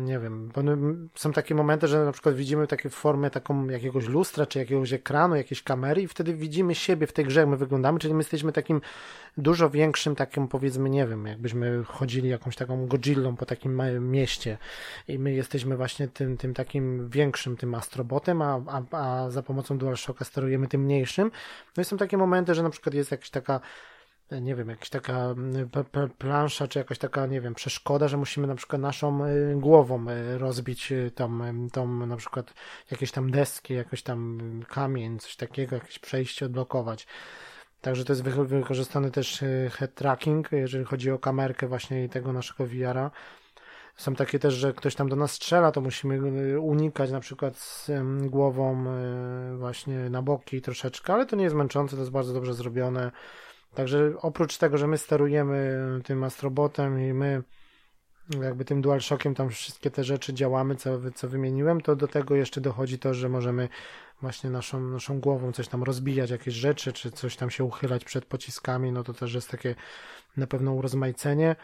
nie 0.00 0.18
wiem, 0.18 0.48
bo 0.54 0.62
są 1.14 1.32
takie 1.32 1.54
momenty, 1.54 1.88
że 1.88 2.04
na 2.04 2.12
przykład 2.12 2.34
widzimy 2.34 2.66
takie 2.66 2.90
formę 2.90 3.30
taką 3.30 3.68
jakiegoś 3.68 4.06
lustra, 4.06 4.46
czy 4.46 4.58
jakiegoś 4.58 4.92
ekranu, 4.92 5.36
jakiejś 5.36 5.62
kamery 5.62 6.02
i 6.02 6.08
wtedy 6.08 6.34
widzimy 6.34 6.74
siebie 6.74 7.06
w 7.06 7.12
tej 7.12 7.24
grze, 7.24 7.40
jak 7.40 7.48
my 7.48 7.56
wyglądamy, 7.56 7.98
czyli 7.98 8.14
my 8.14 8.20
jesteśmy 8.20 8.52
takim 8.52 8.80
dużo 9.36 9.70
większym, 9.70 10.16
takim 10.16 10.48
powiedzmy, 10.48 10.90
nie 10.90 11.06
wiem, 11.06 11.26
jakbyśmy 11.26 11.84
chodzili 11.84 12.28
jakąś 12.28 12.56
taką 12.56 12.86
Godzillą 12.86 13.36
po 13.36 13.46
takim 13.46 13.82
mieście 14.10 14.58
i 15.08 15.18
my 15.18 15.32
jesteśmy 15.32 15.76
właśnie 15.76 16.08
tym, 16.08 16.36
tym 16.36 16.54
takim 16.54 17.08
większym, 17.08 17.56
tym 17.56 17.74
astrobotem, 17.74 18.42
a, 18.42 18.62
a, 18.66 18.82
a 18.96 19.30
za 19.30 19.42
pomocą 19.42 19.78
DualShocka 19.78 20.24
sterujemy 20.24 20.68
tym 20.68 20.80
mniejszym. 20.80 21.30
No 21.76 21.80
i 21.80 21.84
są 21.84 21.96
takie 21.96 22.16
momenty, 22.16 22.54
że 22.54 22.62
na 22.62 22.70
przykład 22.70 22.94
jest 22.94 23.10
jakaś 23.10 23.30
taka 23.30 23.60
nie 24.30 24.54
wiem, 24.54 24.68
jakaś 24.68 24.90
taka 24.90 25.12
mm, 25.12 25.70
plansza, 26.18 26.68
czy 26.68 26.78
jakaś 26.78 26.98
taka, 26.98 27.26
nie 27.26 27.40
wiem, 27.40 27.54
przeszkoda, 27.54 28.08
że 28.08 28.16
musimy 28.16 28.46
na 28.46 28.54
przykład 28.54 28.82
naszą 28.82 29.24
y, 29.24 29.54
głową 29.56 30.10
y, 30.10 30.38
rozbić 30.38 30.92
y, 30.92 31.10
tą, 31.14 31.38
tą 31.72 32.06
na 32.06 32.16
przykład 32.16 32.54
jakieś 32.90 33.12
tam 33.12 33.30
deski, 33.30 33.74
jakoś 33.74 34.02
tam 34.02 34.40
kamień, 34.68 35.18
coś 35.18 35.36
takiego, 35.36 35.76
jakieś 35.76 35.98
przejście 35.98 36.46
odblokować. 36.46 37.06
Także 37.80 38.04
to 38.04 38.12
jest 38.12 38.22
wykorzystany 38.22 39.10
też 39.10 39.44
head 39.70 39.94
tracking, 39.94 40.52
jeżeli 40.52 40.84
chodzi 40.84 41.10
o 41.10 41.18
kamerkę 41.18 41.68
właśnie 41.68 42.08
tego 42.08 42.32
naszego 42.32 42.66
VR-a. 42.66 43.10
Są 43.96 44.14
takie 44.14 44.38
też, 44.38 44.54
że 44.54 44.72
ktoś 44.72 44.94
tam 44.94 45.08
do 45.08 45.16
nas 45.16 45.32
strzela, 45.32 45.72
to 45.72 45.80
musimy 45.80 46.60
unikać 46.60 47.10
na 47.10 47.20
przykład 47.20 47.56
z 47.56 47.90
głową 48.20 48.84
właśnie 49.58 50.10
na 50.10 50.22
boki 50.22 50.62
troszeczkę, 50.62 51.12
ale 51.12 51.26
to 51.26 51.36
nie 51.36 51.44
jest 51.44 51.56
męczące, 51.56 51.96
to 51.96 52.02
jest 52.02 52.12
bardzo 52.12 52.32
dobrze 52.32 52.54
zrobione. 52.54 53.10
Także 53.74 54.12
oprócz 54.22 54.58
tego, 54.58 54.78
że 54.78 54.86
my 54.86 54.98
sterujemy 54.98 55.78
tym 56.04 56.24
astrobotem 56.24 57.00
i 57.00 57.12
my 57.12 57.42
jakby 58.42 58.64
tym 58.64 58.82
DualShockiem 58.82 59.34
tam 59.34 59.50
wszystkie 59.50 59.90
te 59.90 60.04
rzeczy 60.04 60.34
działamy, 60.34 60.76
co, 60.76 60.98
co 61.14 61.28
wymieniłem, 61.28 61.80
to 61.80 61.96
do 61.96 62.08
tego 62.08 62.34
jeszcze 62.36 62.60
dochodzi 62.60 62.98
to, 62.98 63.14
że 63.14 63.28
możemy 63.28 63.68
właśnie 64.20 64.50
naszą, 64.50 64.80
naszą 64.80 65.20
głową 65.20 65.52
coś 65.52 65.68
tam 65.68 65.82
rozbijać, 65.82 66.30
jakieś 66.30 66.54
rzeczy, 66.54 66.92
czy 66.92 67.10
coś 67.10 67.36
tam 67.36 67.50
się 67.50 67.64
uchylać 67.64 68.04
przed 68.04 68.24
pociskami, 68.24 68.92
no 68.92 69.04
to 69.04 69.14
też 69.14 69.34
jest 69.34 69.50
takie 69.50 69.74
na 70.36 70.46
pewno 70.46 70.72
urozmaicenie. 70.72 71.56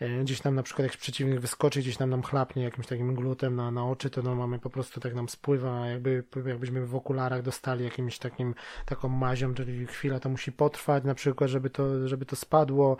E, 0.00 0.24
gdzieś 0.24 0.40
tam 0.40 0.54
na 0.54 0.62
przykład 0.62 0.88
jak 0.88 0.96
przeciwnik 0.96 1.40
wyskoczy, 1.40 1.80
gdzieś 1.80 1.96
tam 1.96 2.10
nam 2.10 2.22
chlapnie 2.22 2.62
jakimś 2.62 2.86
takim 2.86 3.14
glutem 3.14 3.56
na, 3.56 3.70
na 3.70 3.86
oczy, 3.86 4.10
to 4.10 4.22
no 4.22 4.34
mamy 4.34 4.58
po 4.58 4.70
prostu 4.70 5.00
tak 5.00 5.14
nam 5.14 5.28
spływa, 5.28 5.86
jakby, 5.86 6.24
jakbyśmy 6.46 6.86
w 6.86 6.94
okularach 6.94 7.42
dostali 7.42 7.84
jakimś 7.84 8.18
takim, 8.18 8.54
taką 8.86 9.08
mazią, 9.08 9.54
czyli 9.54 9.86
chwila 9.86 10.20
to 10.20 10.28
musi 10.28 10.52
potrwać 10.52 11.04
na 11.04 11.14
przykład, 11.14 11.50
żeby 11.50 11.70
to, 11.70 12.08
żeby 12.08 12.26
to 12.26 12.36
spadło. 12.36 12.96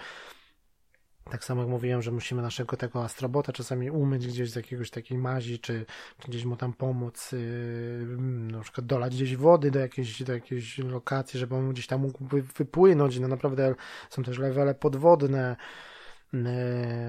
Tak 1.31 1.45
samo 1.45 1.63
jak 1.63 1.71
mówiłem, 1.71 2.03
że 2.03 2.13
musimy 2.13 2.43
naszego 2.43 2.77
tego 2.77 3.05
astrobota 3.05 3.53
czasami 3.53 3.91
umyć 3.91 4.27
gdzieś 4.27 4.51
z 4.51 4.57
jakiegoś 4.57 4.91
takiej 4.91 5.19
mazi, 5.19 5.59
czy, 5.59 5.87
gdzieś 6.29 6.45
mu 6.45 6.57
tam 6.57 6.73
pomóc, 6.73 7.33
yy, 7.33 8.17
na 8.53 8.61
przykład 8.61 8.87
dolać 8.87 9.15
gdzieś 9.15 9.37
wody 9.37 9.71
do 9.71 9.79
jakiejś, 9.79 10.23
do 10.23 10.33
jakiejś 10.33 10.79
lokacji, 10.79 11.41
żeby 11.41 11.55
on 11.55 11.73
gdzieś 11.73 11.87
tam 11.87 12.01
mógł 12.01 12.25
wypłynąć. 12.57 13.19
No 13.19 13.29
naprawdę 13.29 13.75
są 14.11 14.23
też 14.23 14.39
levele 14.39 14.75
podwodne, 14.75 15.57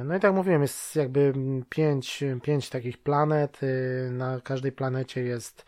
no 0.04 0.16
i 0.16 0.20
tak 0.20 0.34
mówiłem, 0.34 0.62
jest 0.62 0.96
jakby 0.96 1.34
pięć, 1.70 2.24
pięć 2.44 2.70
takich 2.70 2.98
planet. 2.98 3.60
E, 3.64 4.12
na 4.12 4.42
każdej 4.42 4.72
planecie 4.72 5.22
jest 5.22 5.66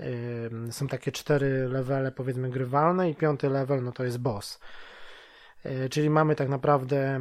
e, 0.00 0.72
są 0.72 0.88
takie 0.88 1.12
cztery 1.12 1.68
levele 1.68 2.12
powiedzmy 2.12 2.50
grywalne 2.50 3.10
i 3.10 3.14
piąty 3.14 3.48
level 3.48 3.82
no 3.82 3.92
to 3.92 4.04
jest 4.04 4.18
boss. 4.18 4.60
Czyli 5.90 6.10
mamy 6.10 6.34
tak 6.34 6.48
naprawdę 6.48 7.20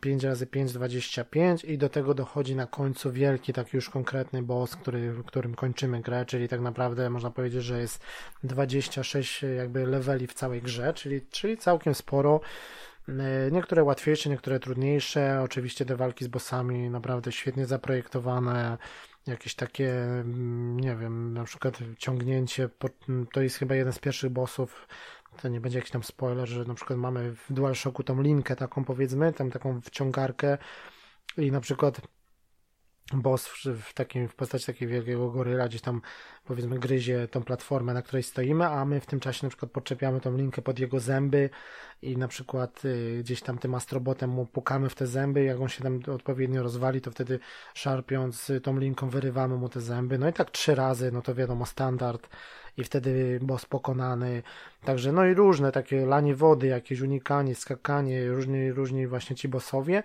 5 0.00 0.24
razy 0.24 0.46
5 0.46 0.72
25 0.72 1.64
i 1.64 1.78
do 1.78 1.88
tego 1.88 2.14
dochodzi 2.14 2.56
na 2.56 2.66
końcu 2.66 3.12
wielki, 3.12 3.52
taki 3.52 3.76
już 3.76 3.90
konkretny 3.90 4.42
boss, 4.42 4.76
który, 4.76 5.14
którym 5.26 5.54
kończymy 5.54 6.00
grę, 6.00 6.24
czyli 6.24 6.48
tak 6.48 6.60
naprawdę 6.60 7.10
można 7.10 7.30
powiedzieć, 7.30 7.62
że 7.62 7.80
jest 7.80 8.04
26 8.44 9.42
jakby 9.56 9.86
leveli 9.86 10.26
w 10.26 10.34
całej 10.34 10.62
grze, 10.62 10.94
czyli, 10.94 11.20
czyli 11.30 11.56
całkiem 11.56 11.94
sporo. 11.94 12.40
E, 13.08 13.50
niektóre 13.50 13.84
łatwiejsze, 13.84 14.30
niektóre 14.30 14.60
trudniejsze. 14.60 15.40
Oczywiście 15.44 15.84
te 15.84 15.96
walki 15.96 16.24
z 16.24 16.28
bossami 16.28 16.90
naprawdę 16.90 17.32
świetnie 17.32 17.66
zaprojektowane. 17.66 18.78
Jakieś 19.26 19.54
takie, 19.54 19.92
mm, 20.02 20.80
nie 20.80 20.96
wiem, 20.96 21.34
na 21.34 21.44
przykład 21.44 21.78
ciągnięcie. 21.98 22.68
To 23.32 23.42
jest 23.42 23.56
chyba 23.56 23.74
jeden 23.74 23.92
z 23.92 23.98
pierwszych 23.98 24.30
bossów. 24.30 24.88
To 25.42 25.48
nie 25.48 25.60
będzie 25.60 25.78
jakiś 25.78 25.90
tam 25.90 26.02
spoiler, 26.02 26.48
że 26.48 26.64
na 26.64 26.74
przykład 26.74 26.98
mamy 26.98 27.34
w 27.34 27.52
DualShocku 27.52 28.02
tą 28.02 28.22
linkę 28.22 28.56
taką 28.56 28.84
powiedzmy, 28.84 29.32
tam 29.32 29.50
taką 29.50 29.80
wciągarkę 29.80 30.58
i 31.36 31.52
na 31.52 31.60
przykład 31.60 32.00
boss 33.12 33.48
w, 33.64 33.94
takim, 33.94 34.28
w 34.28 34.34
postaci 34.34 34.66
takiego 34.66 34.92
wielkiego 34.92 35.30
goryla 35.30 35.68
gdzieś 35.68 35.80
tam 35.80 36.00
powiedzmy 36.44 36.78
gryzie 36.78 37.28
tą 37.28 37.42
platformę, 37.42 37.94
na 37.94 38.02
której 38.02 38.22
stoimy, 38.22 38.66
a 38.66 38.84
my 38.84 39.00
w 39.00 39.06
tym 39.06 39.20
czasie 39.20 39.46
na 39.46 39.50
przykład 39.50 39.72
podczepiamy 39.72 40.20
tą 40.20 40.36
linkę 40.36 40.62
pod 40.62 40.78
jego 40.78 41.00
zęby 41.00 41.50
i 42.02 42.16
na 42.16 42.28
przykład 42.28 42.84
y, 42.84 43.18
gdzieś 43.20 43.42
tam 43.42 43.58
tym 43.58 43.74
astrobotem 43.74 44.30
mu 44.30 44.46
pukamy 44.46 44.88
w 44.88 44.94
te 44.94 45.06
zęby, 45.06 45.44
jak 45.44 45.60
on 45.60 45.68
się 45.68 45.82
tam 45.82 46.00
odpowiednio 46.14 46.62
rozwali, 46.62 47.00
to 47.00 47.10
wtedy 47.10 47.38
szarpiąc 47.74 48.50
y, 48.50 48.60
tą 48.60 48.78
linką 48.78 49.08
wyrywamy 49.08 49.56
mu 49.56 49.68
te 49.68 49.80
zęby, 49.80 50.18
no 50.18 50.28
i 50.28 50.32
tak 50.32 50.50
trzy 50.50 50.74
razy, 50.74 51.12
no 51.12 51.22
to 51.22 51.34
wiadomo 51.34 51.66
standard 51.66 52.28
i 52.76 52.84
wtedy 52.84 53.38
boss 53.42 53.66
pokonany, 53.66 54.42
także 54.84 55.12
no 55.12 55.26
i 55.26 55.34
różne 55.34 55.72
takie 55.72 56.06
lanie 56.06 56.34
wody, 56.34 56.66
jakieś 56.66 57.00
unikanie, 57.00 57.54
skakanie, 57.54 58.28
różni, 58.28 58.72
różni 58.72 59.06
właśnie 59.06 59.36
ci 59.36 59.48
bossowie, 59.48 60.02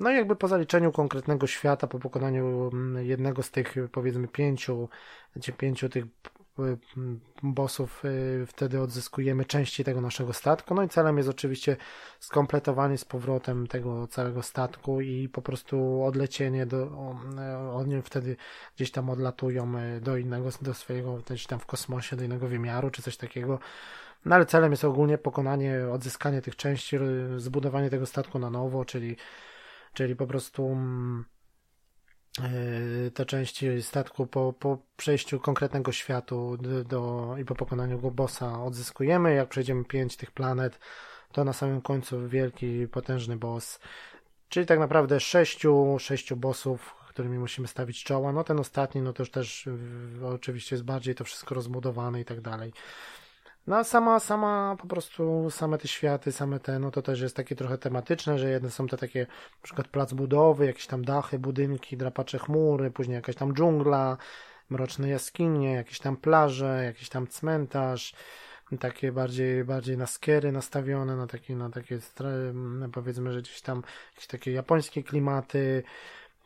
no 0.00 0.10
i 0.10 0.14
jakby 0.14 0.36
po 0.36 0.48
zaliczeniu 0.48 0.92
konkretnego 0.92 1.46
świata, 1.46 1.86
po 1.86 1.98
pokonaniu 1.98 2.70
mm, 2.72 3.06
jednego 3.06 3.42
z 3.42 3.50
tych 3.50 3.74
powiedzmy 3.92 4.28
pięciu, 4.28 4.88
czy 5.40 5.52
pięciu 5.52 5.88
tych 5.88 6.04
bossów 7.42 8.02
wtedy 8.46 8.80
odzyskujemy 8.80 9.44
części 9.44 9.84
tego 9.84 10.00
naszego 10.00 10.32
statku. 10.32 10.74
No 10.74 10.82
i 10.82 10.88
celem 10.88 11.16
jest 11.16 11.28
oczywiście 11.28 11.76
skompletowanie 12.20 12.98
z 12.98 13.04
powrotem 13.04 13.66
tego 13.66 14.06
całego 14.06 14.42
statku 14.42 15.00
i 15.00 15.28
po 15.28 15.42
prostu 15.42 16.04
odlecienie 16.04 16.66
do, 16.66 16.90
oni 17.72 18.02
wtedy 18.02 18.36
gdzieś 18.76 18.90
tam 18.90 19.10
odlatują 19.10 19.72
do 20.00 20.16
innego, 20.16 20.48
do 20.62 20.74
swojego, 20.74 21.16
gdzieś 21.16 21.46
tam 21.46 21.58
w 21.58 21.66
kosmosie, 21.66 22.16
do 22.16 22.24
innego 22.24 22.48
wymiaru, 22.48 22.90
czy 22.90 23.02
coś 23.02 23.16
takiego. 23.16 23.58
No 24.24 24.34
ale 24.34 24.46
celem 24.46 24.70
jest 24.70 24.84
ogólnie 24.84 25.18
pokonanie, 25.18 25.80
odzyskanie 25.92 26.42
tych 26.42 26.56
części, 26.56 26.98
zbudowanie 27.36 27.90
tego 27.90 28.06
statku 28.06 28.38
na 28.38 28.50
nowo, 28.50 28.84
czyli, 28.84 29.16
czyli 29.94 30.16
po 30.16 30.26
prostu 30.26 30.66
mm, 30.66 31.24
e, 32.40 33.10
te 33.10 33.26
części 33.26 33.82
statku 33.82 34.26
po, 34.26 34.52
po 34.52 34.78
przejściu 34.96 35.40
konkretnego 35.40 35.92
światu 35.92 36.56
do, 36.56 36.84
do, 36.84 37.34
i 37.38 37.44
po 37.44 37.54
pokonaniu 37.54 38.00
go 38.00 38.10
bossa 38.10 38.62
odzyskujemy. 38.64 39.34
Jak 39.34 39.48
przejdziemy 39.48 39.84
pięć 39.84 40.16
tych 40.16 40.30
planet, 40.30 40.78
to 41.32 41.44
na 41.44 41.52
samym 41.52 41.80
końcu 41.80 42.28
wielki, 42.28 42.88
potężny 42.88 43.36
boss. 43.36 43.80
Czyli 44.48 44.66
tak 44.66 44.78
naprawdę 44.78 45.20
sześciu, 45.20 45.96
sześciu 45.98 46.36
bossów, 46.36 46.94
którymi 47.08 47.38
musimy 47.38 47.68
stawić 47.68 48.04
czoła. 48.04 48.32
No 48.32 48.44
ten 48.44 48.60
ostatni, 48.60 49.02
no 49.02 49.12
to 49.12 49.22
już 49.22 49.30
też 49.30 49.68
oczywiście 50.34 50.76
jest 50.76 50.84
bardziej 50.84 51.14
to 51.14 51.24
wszystko 51.24 51.54
rozbudowane 51.54 52.20
i 52.20 52.24
tak 52.24 52.40
dalej. 52.40 52.72
No 53.66 53.84
sama, 53.84 54.20
sama 54.20 54.76
po 54.80 54.86
prostu 54.86 55.50
same 55.50 55.78
te 55.78 55.88
światy, 55.88 56.32
same 56.32 56.60
te, 56.60 56.78
no 56.78 56.90
to 56.90 57.02
też 57.02 57.20
jest 57.20 57.36
takie 57.36 57.56
trochę 57.56 57.78
tematyczne, 57.78 58.38
że 58.38 58.50
jedne 58.50 58.70
są 58.70 58.86
te 58.86 58.96
takie 58.96 59.20
na 59.20 59.62
przykład 59.62 59.88
plac 59.88 60.12
budowy, 60.12 60.66
jakieś 60.66 60.86
tam 60.86 61.04
dachy, 61.04 61.38
budynki, 61.38 61.96
drapacze 61.96 62.38
chmury, 62.38 62.90
później 62.90 63.14
jakaś 63.14 63.34
tam 63.36 63.54
dżungla, 63.54 64.16
mroczne 64.70 65.08
jaskinie, 65.08 65.72
jakieś 65.72 65.98
tam 65.98 66.16
plaże, 66.16 66.84
jakiś 66.84 67.08
tam 67.08 67.26
cmentarz, 67.26 68.14
takie 68.80 69.12
bardziej, 69.12 69.64
bardziej 69.64 69.96
na 69.96 70.06
skiery 70.06 70.52
nastawione, 70.52 71.16
na 71.16 71.26
takie, 71.26 71.56
na 71.56 71.70
takie 71.70 71.98
no 72.54 72.88
powiedzmy, 72.88 73.32
że 73.32 73.42
gdzieś 73.42 73.60
tam 73.60 73.82
jakieś 74.12 74.26
takie 74.26 74.52
japońskie 74.52 75.02
klimaty, 75.02 75.82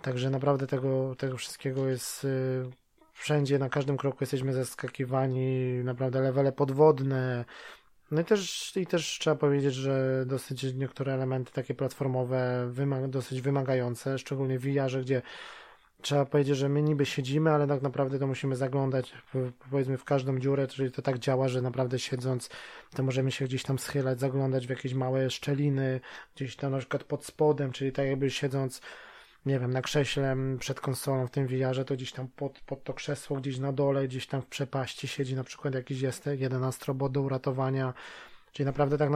także 0.02 0.30
naprawdę 0.30 0.66
tego, 0.66 1.14
tego 1.14 1.36
wszystkiego 1.36 1.88
jest 1.88 2.24
y, 2.24 2.70
wszędzie, 3.18 3.58
na 3.58 3.68
każdym 3.68 3.96
kroku 3.96 4.18
jesteśmy 4.20 4.52
zaskakiwani, 4.52 5.74
naprawdę 5.84 6.20
levele 6.20 6.52
podwodne. 6.52 7.44
No 8.10 8.20
i 8.20 8.24
też, 8.24 8.72
i 8.76 8.86
też 8.86 9.18
trzeba 9.20 9.36
powiedzieć, 9.36 9.74
że 9.74 10.24
dosyć 10.26 10.74
niektóre 10.74 11.14
elementy 11.14 11.52
takie 11.52 11.74
platformowe 11.74 12.70
dosyć 13.08 13.40
wymagające, 13.40 14.18
szczególnie 14.18 14.58
w 14.58 14.62
VR, 14.62 15.00
gdzie 15.02 15.22
trzeba 16.02 16.24
powiedzieć, 16.24 16.56
że 16.56 16.68
my 16.68 16.82
niby 16.82 17.06
siedzimy, 17.06 17.50
ale 17.50 17.66
tak 17.66 17.82
naprawdę 17.82 18.18
to 18.18 18.26
musimy 18.26 18.56
zaglądać 18.56 19.14
powiedzmy 19.70 19.98
w 19.98 20.04
każdą 20.04 20.38
dziurę, 20.38 20.66
czyli 20.66 20.92
to 20.92 21.02
tak 21.02 21.18
działa, 21.18 21.48
że 21.48 21.62
naprawdę 21.62 21.98
siedząc 21.98 22.50
to 22.94 23.02
możemy 23.02 23.32
się 23.32 23.44
gdzieś 23.44 23.62
tam 23.62 23.78
schylać, 23.78 24.20
zaglądać 24.20 24.66
w 24.66 24.70
jakieś 24.70 24.94
małe 24.94 25.30
szczeliny, 25.30 26.00
gdzieś 26.36 26.56
tam 26.56 26.72
na 26.72 26.78
przykład 26.78 27.04
pod 27.04 27.24
spodem, 27.24 27.72
czyli 27.72 27.92
tak 27.92 28.06
jakby 28.06 28.30
siedząc 28.30 28.80
nie 29.48 29.58
wiem, 29.58 29.72
na 29.72 29.82
krześle 29.82 30.36
przed 30.58 30.80
konsolą 30.80 31.26
w 31.26 31.30
tym 31.30 31.46
VR-ze, 31.46 31.84
to 31.84 31.94
gdzieś 31.94 32.12
tam 32.12 32.28
pod, 32.28 32.60
pod 32.60 32.84
to 32.84 32.94
krzesło, 32.94 33.36
gdzieś 33.36 33.58
na 33.58 33.72
dole, 33.72 34.08
gdzieś 34.08 34.26
tam 34.26 34.42
w 34.42 34.46
przepaści 34.46 35.08
siedzi 35.08 35.34
na 35.34 35.44
przykład 35.44 35.74
jakiś 35.74 36.00
jest 36.00 36.28
jeden 36.38 36.64
astrobot 36.64 37.12
do 37.12 37.22
uratowania. 37.22 37.94
Czyli 38.52 38.66
naprawdę 38.66 38.98
tak, 38.98 39.10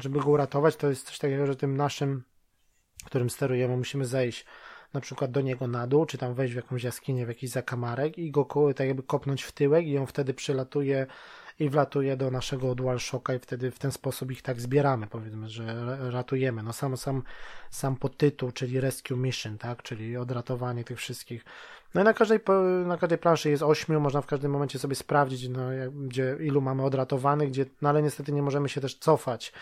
żeby 0.00 0.20
go 0.20 0.30
uratować, 0.30 0.76
to 0.76 0.88
jest 0.88 1.06
coś 1.06 1.18
takiego, 1.18 1.46
że 1.46 1.56
tym 1.56 1.76
naszym, 1.76 2.22
którym 3.04 3.30
sterujemy, 3.30 3.76
musimy 3.76 4.04
zejść 4.04 4.46
na 4.94 5.00
przykład 5.00 5.30
do 5.30 5.40
niego 5.40 5.66
na 5.66 5.86
dół, 5.86 6.06
czy 6.06 6.18
tam 6.18 6.34
wejść 6.34 6.52
w 6.52 6.56
jakąś 6.56 6.82
jaskinię, 6.82 7.26
w 7.26 7.28
jakiś 7.28 7.50
zakamarek 7.50 8.18
i 8.18 8.30
go 8.30 8.46
tak 8.76 8.86
jakby 8.86 9.02
kopnąć 9.02 9.42
w 9.42 9.52
tyłek 9.52 9.86
i 9.86 9.98
on 9.98 10.06
wtedy 10.06 10.34
przylatuje 10.34 11.06
i 11.58 11.68
wlatuje 11.68 12.16
do 12.16 12.30
naszego 12.30 12.74
DualShocka 12.74 13.34
i 13.34 13.38
wtedy 13.38 13.70
w 13.70 13.78
ten 13.78 13.92
sposób 13.92 14.30
ich 14.30 14.42
tak 14.42 14.60
zbieramy, 14.60 15.06
powiedzmy, 15.06 15.48
że 15.48 15.96
ratujemy. 16.10 16.62
No 16.62 16.72
sam, 16.72 16.96
sam, 16.96 17.22
sam 17.70 17.96
podtytuł, 17.96 18.52
czyli 18.52 18.80
Rescue 18.80 19.16
Mission, 19.16 19.58
tak, 19.58 19.82
czyli 19.82 20.16
odratowanie 20.16 20.84
tych 20.84 20.98
wszystkich. 20.98 21.44
No 21.94 22.00
i 22.00 22.04
na 22.04 22.14
każdej, 22.14 22.40
na 22.86 22.96
każdej 22.96 23.18
planszy 23.18 23.50
jest 23.50 23.62
ośmiu, 23.62 24.00
można 24.00 24.20
w 24.20 24.26
każdym 24.26 24.50
momencie 24.50 24.78
sobie 24.78 24.94
sprawdzić, 24.94 25.48
no, 25.48 25.60
gdzie, 26.06 26.36
ilu 26.40 26.60
mamy 26.60 26.84
odratowanych, 26.84 27.48
gdzie, 27.48 27.66
no 27.82 27.88
ale 27.88 28.02
niestety 28.02 28.32
nie 28.32 28.42
możemy 28.42 28.68
się 28.68 28.80
też 28.80 28.94
cofać. 28.94 29.52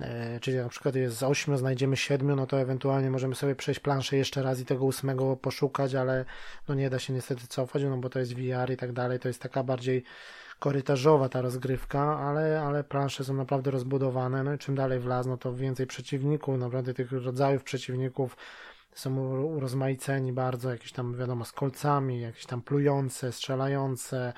E, 0.00 0.40
czyli 0.40 0.56
na 0.56 0.68
przykład 0.68 0.94
jest 0.94 1.16
z 1.16 1.22
ośmiu, 1.22 1.56
znajdziemy 1.56 1.96
siedmiu, 1.96 2.36
no 2.36 2.46
to 2.46 2.60
ewentualnie 2.60 3.10
możemy 3.10 3.34
sobie 3.34 3.54
przejść 3.54 3.80
planszę 3.80 4.16
jeszcze 4.16 4.42
raz 4.42 4.60
i 4.60 4.64
tego 4.64 4.84
ósmego 4.84 5.36
poszukać, 5.36 5.94
ale 5.94 6.24
no 6.68 6.74
nie 6.74 6.90
da 6.90 6.98
się 6.98 7.12
niestety 7.12 7.46
cofać, 7.46 7.82
no 7.82 7.96
bo 7.96 8.10
to 8.10 8.18
jest 8.18 8.34
VR 8.34 8.70
i 8.72 8.76
tak 8.76 8.92
dalej, 8.92 9.18
to 9.18 9.28
jest 9.28 9.42
taka 9.42 9.62
bardziej 9.62 10.04
korytarzowa 10.60 11.28
ta 11.28 11.42
rozgrywka, 11.42 12.18
ale, 12.18 12.62
ale 12.62 12.84
plansze 12.84 13.24
są 13.24 13.34
naprawdę 13.34 13.70
rozbudowane, 13.70 14.44
no 14.44 14.54
i 14.54 14.58
czym 14.58 14.74
dalej 14.74 15.00
w 15.00 15.06
las, 15.06 15.26
no 15.26 15.36
to 15.36 15.54
więcej 15.54 15.86
przeciwników, 15.86 16.58
naprawdę 16.58 16.94
tych 16.94 17.12
rodzajów 17.12 17.62
przeciwników 17.62 18.36
są 18.94 19.16
urozmaiceni 19.42 20.32
bardzo, 20.32 20.70
jakieś 20.70 20.92
tam 20.92 21.16
wiadomo 21.16 21.44
z 21.44 21.52
kolcami, 21.52 22.20
jakieś 22.20 22.46
tam 22.46 22.62
plujące, 22.62 23.32
strzelające, 23.32 24.32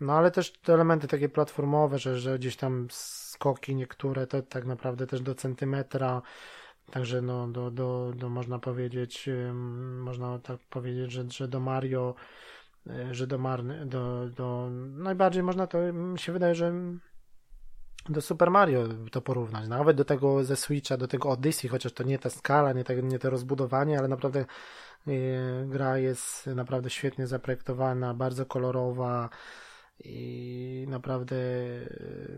no 0.00 0.12
ale 0.12 0.30
też 0.30 0.52
te 0.52 0.74
elementy 0.74 1.08
takie 1.08 1.28
platformowe, 1.28 1.98
że, 1.98 2.18
że 2.18 2.38
gdzieś 2.38 2.56
tam 2.56 2.86
skoki 2.90 3.74
niektóre 3.74 4.26
to 4.26 4.42
tak 4.42 4.66
naprawdę 4.66 5.06
też 5.06 5.20
do 5.20 5.34
centymetra, 5.34 6.22
także 6.90 7.22
no 7.22 7.48
do, 7.48 7.70
do, 7.70 8.12
do 8.16 8.28
można 8.28 8.58
powiedzieć, 8.58 9.28
można 9.98 10.38
tak 10.38 10.58
powiedzieć, 10.70 11.12
że, 11.12 11.24
że 11.30 11.48
do 11.48 11.60
Mario 11.60 12.14
że 13.10 13.26
do 13.26 13.38
Marny, 13.38 13.86
do, 13.86 14.28
do 14.36 14.68
najbardziej 14.96 15.42
można 15.42 15.66
to, 15.66 15.92
mi 15.92 16.18
się 16.18 16.32
wydaje, 16.32 16.54
że 16.54 16.72
do 18.08 18.20
Super 18.20 18.50
Mario 18.50 18.88
to 19.10 19.20
porównać, 19.20 19.68
nawet 19.68 19.96
do 19.96 20.04
tego 20.04 20.44
ze 20.44 20.56
Switcha, 20.56 20.96
do 20.96 21.08
tego 21.08 21.30
Odyssey, 21.30 21.68
chociaż 21.68 21.92
to 21.92 22.02
nie 22.02 22.18
ta 22.18 22.30
skala, 22.30 22.72
nie, 22.72 22.84
te, 22.84 23.02
nie 23.02 23.18
to 23.18 23.30
rozbudowanie, 23.30 23.98
ale 23.98 24.08
naprawdę 24.08 24.40
e, 24.40 25.14
gra 25.66 25.98
jest 25.98 26.46
naprawdę 26.46 26.90
świetnie 26.90 27.26
zaprojektowana, 27.26 28.14
bardzo 28.14 28.46
kolorowa 28.46 29.28
i 30.04 30.86
naprawdę 30.88 31.36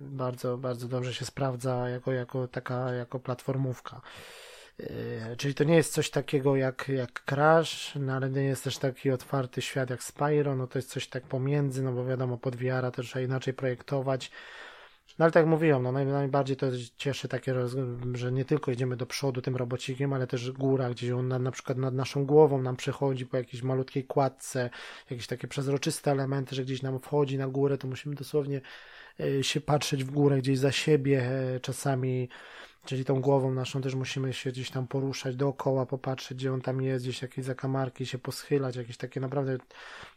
bardzo, 0.00 0.58
bardzo 0.58 0.88
dobrze 0.88 1.14
się 1.14 1.24
sprawdza 1.24 1.88
jako, 1.88 2.12
jako 2.12 2.48
taka, 2.48 2.92
jako 2.92 3.20
platformówka. 3.20 4.00
E, 4.80 5.36
czyli 5.36 5.54
to 5.54 5.64
nie 5.64 5.76
jest 5.76 5.92
coś 5.92 6.10
takiego 6.10 6.56
jak, 6.56 6.88
jak 6.88 7.24
Crash, 7.24 7.94
no 8.00 8.12
ale 8.12 8.30
nie 8.30 8.44
jest 8.44 8.64
też 8.64 8.78
taki 8.78 9.10
otwarty 9.10 9.62
świat 9.62 9.90
jak 9.90 10.02
Spyro, 10.02 10.56
no 10.56 10.66
to 10.66 10.78
jest 10.78 10.90
coś 10.90 11.06
tak 11.08 11.22
pomiędzy, 11.22 11.82
no 11.82 11.92
bo 11.92 12.04
wiadomo, 12.06 12.38
pod 12.38 12.56
VR 12.56 12.90
to 12.92 13.02
trzeba 13.02 13.24
inaczej 13.24 13.54
projektować. 13.54 14.30
No 15.18 15.24
ale 15.24 15.32
tak 15.32 15.40
jak 15.40 15.50
mówiłem, 15.50 15.82
no 15.82 15.92
najbardziej 15.92 16.56
to 16.56 16.66
cieszy 16.96 17.28
takie, 17.28 17.54
że 18.14 18.32
nie 18.32 18.44
tylko 18.44 18.70
idziemy 18.70 18.96
do 18.96 19.06
przodu 19.06 19.42
tym 19.42 19.56
robocikiem, 19.56 20.12
ale 20.12 20.26
też 20.26 20.52
góra, 20.52 20.90
gdzie 20.90 21.16
on 21.16 21.28
na, 21.28 21.38
na 21.38 21.50
przykład 21.50 21.78
nad 21.78 21.94
naszą 21.94 22.26
głową 22.26 22.62
nam 22.62 22.76
przechodzi 22.76 23.26
po 23.26 23.36
jakiejś 23.36 23.62
malutkiej 23.62 24.04
kładce, 24.04 24.70
jakieś 25.10 25.26
takie 25.26 25.48
przezroczyste 25.48 26.10
elementy, 26.10 26.54
że 26.54 26.62
gdzieś 26.64 26.82
nam 26.82 27.00
wchodzi 27.00 27.38
na 27.38 27.48
górę, 27.48 27.78
to 27.78 27.88
musimy 27.88 28.14
dosłownie 28.14 28.60
e, 29.20 29.44
się 29.44 29.60
patrzeć 29.60 30.04
w 30.04 30.10
górę, 30.10 30.38
gdzieś 30.38 30.58
za 30.58 30.72
siebie, 30.72 31.22
e, 31.22 31.60
czasami 31.60 32.28
Czyli 32.84 33.04
tą 33.04 33.20
głową 33.20 33.54
naszą 33.54 33.80
też 33.80 33.94
musimy 33.94 34.32
się 34.32 34.50
gdzieś 34.50 34.70
tam 34.70 34.86
poruszać 34.86 35.36
dookoła, 35.36 35.86
popatrzeć, 35.86 36.38
gdzie 36.38 36.52
on 36.52 36.60
tam 36.60 36.82
jest, 36.82 37.04
gdzieś 37.04 37.22
jakieś 37.22 37.44
zakamarki, 37.44 38.06
się 38.06 38.18
poschylać, 38.18 38.76
jakieś 38.76 38.96
takie 38.96 39.20
naprawdę 39.20 39.58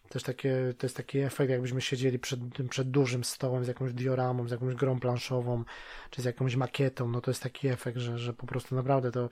też 0.09 0.23
takie, 0.23 0.73
to 0.77 0.85
jest 0.85 0.97
taki 0.97 1.19
efekt, 1.19 1.51
jakbyśmy 1.51 1.81
siedzieli 1.81 2.19
przed, 2.19 2.39
przed 2.69 2.91
dużym 2.91 3.23
stołem 3.23 3.65
z 3.65 3.67
jakąś 3.67 3.93
dioramą, 3.93 4.47
z 4.47 4.51
jakąś 4.51 4.75
grą 4.75 4.99
planszową, 4.99 5.63
czy 6.09 6.21
z 6.21 6.25
jakąś 6.25 6.55
makietą, 6.55 7.07
no 7.07 7.21
to 7.21 7.31
jest 7.31 7.43
taki 7.43 7.67
efekt, 7.67 7.97
że, 7.97 8.17
że 8.17 8.33
po 8.33 8.47
prostu 8.47 8.75
naprawdę 8.75 9.11
to, 9.11 9.29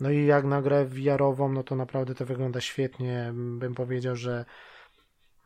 no 0.00 0.10
i 0.10 0.26
jak 0.26 0.44
na 0.44 0.62
grę 0.62 0.84
VR-ową, 0.84 1.52
no 1.52 1.62
to 1.62 1.76
naprawdę 1.76 2.14
to 2.14 2.26
wygląda 2.26 2.60
świetnie, 2.60 3.32
bym 3.34 3.74
powiedział, 3.74 4.16
że 4.16 4.44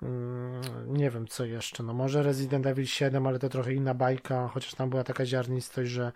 mm, 0.03 0.62
nie 0.86 1.11
wiem 1.11 1.26
co 1.26 1.45
jeszcze, 1.45 1.82
no 1.82 1.93
może 1.95 2.22
Resident 2.22 2.66
Evil 2.66 2.86
7, 2.86 3.26
ale 3.26 3.39
to 3.39 3.49
trochę 3.49 3.74
inna 3.74 3.95
bajka, 3.95 4.49
chociaż 4.49 4.74
tam 4.74 4.91
była 4.91 5.05
taka 5.05 5.26
ziarnistość, 5.26 5.91
że 5.91 6.12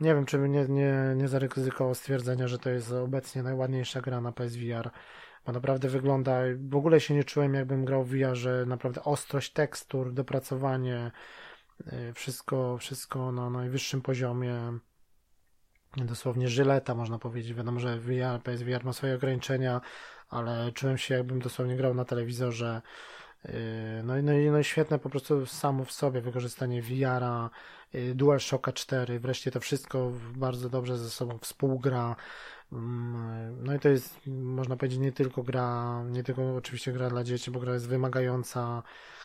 nie 0.00 0.14
wiem, 0.14 0.26
czy 0.26 0.38
nie, 0.38 0.68
nie, 0.68 1.14
nie 1.16 1.28
zaryzykował 1.28 1.94
stwierdzenia, 1.94 2.48
że 2.48 2.58
to 2.58 2.70
jest 2.70 2.92
obecnie 2.92 3.42
najładniejsza 3.42 4.00
gra 4.00 4.20
na 4.20 4.32
PSVR, 4.32 4.90
bo 5.46 5.52
naprawdę 5.52 5.88
wygląda, 5.88 6.40
w 6.68 6.76
ogóle 6.76 7.00
się 7.00 7.14
nie 7.14 7.24
czułem 7.24 7.54
jakbym 7.54 7.84
grał 7.84 8.04
w 8.04 8.10
VR, 8.10 8.34
że 8.34 8.64
naprawdę 8.66 9.04
ostrość 9.04 9.52
tekstur, 9.52 10.12
dopracowanie, 10.12 11.10
y, 11.80 12.12
wszystko, 12.14 12.78
wszystko 12.78 13.32
na 13.32 13.50
najwyższym 13.50 14.02
poziomie, 14.02 14.78
dosłownie 15.96 16.48
żyleta 16.48 16.94
można 16.94 17.18
powiedzieć, 17.18 17.54
wiadomo, 17.54 17.80
że 17.80 18.00
VR, 18.00 18.42
PSVR 18.42 18.84
ma 18.84 18.92
swoje 18.92 19.14
ograniczenia, 19.14 19.80
ale 20.28 20.72
czułem 20.72 20.98
się 20.98 21.14
jakbym 21.14 21.38
dosłownie 21.38 21.76
grał 21.76 21.94
na 21.94 22.04
telewizorze, 22.04 22.82
no 24.04 24.18
i, 24.18 24.22
no, 24.22 24.32
i, 24.32 24.50
no 24.50 24.58
i 24.58 24.64
świetne 24.64 24.98
po 24.98 25.10
prostu 25.10 25.46
samo 25.46 25.84
w 25.84 25.92
sobie 25.92 26.20
wykorzystanie 26.20 26.82
VR-a, 26.82 27.50
Y, 27.94 28.14
DualShocka 28.14 28.72
4, 28.72 29.20
wreszcie 29.20 29.50
to 29.50 29.60
wszystko 29.60 30.12
bardzo 30.34 30.68
dobrze 30.68 30.98
ze 30.98 31.10
sobą 31.10 31.38
współgra. 31.38 32.16
Mm, 32.72 33.64
no 33.64 33.74
i 33.74 33.78
to 33.78 33.88
jest, 33.88 34.20
można 34.26 34.76
powiedzieć, 34.76 34.98
nie 34.98 35.12
tylko 35.12 35.42
gra, 35.42 36.02
nie 36.10 36.22
tylko 36.24 36.56
oczywiście 36.56 36.92
gra 36.92 37.10
dla 37.10 37.24
dzieci, 37.24 37.50
bo 37.50 37.60
gra 37.60 37.74
jest 37.74 37.88
wymagająca. 37.88 38.82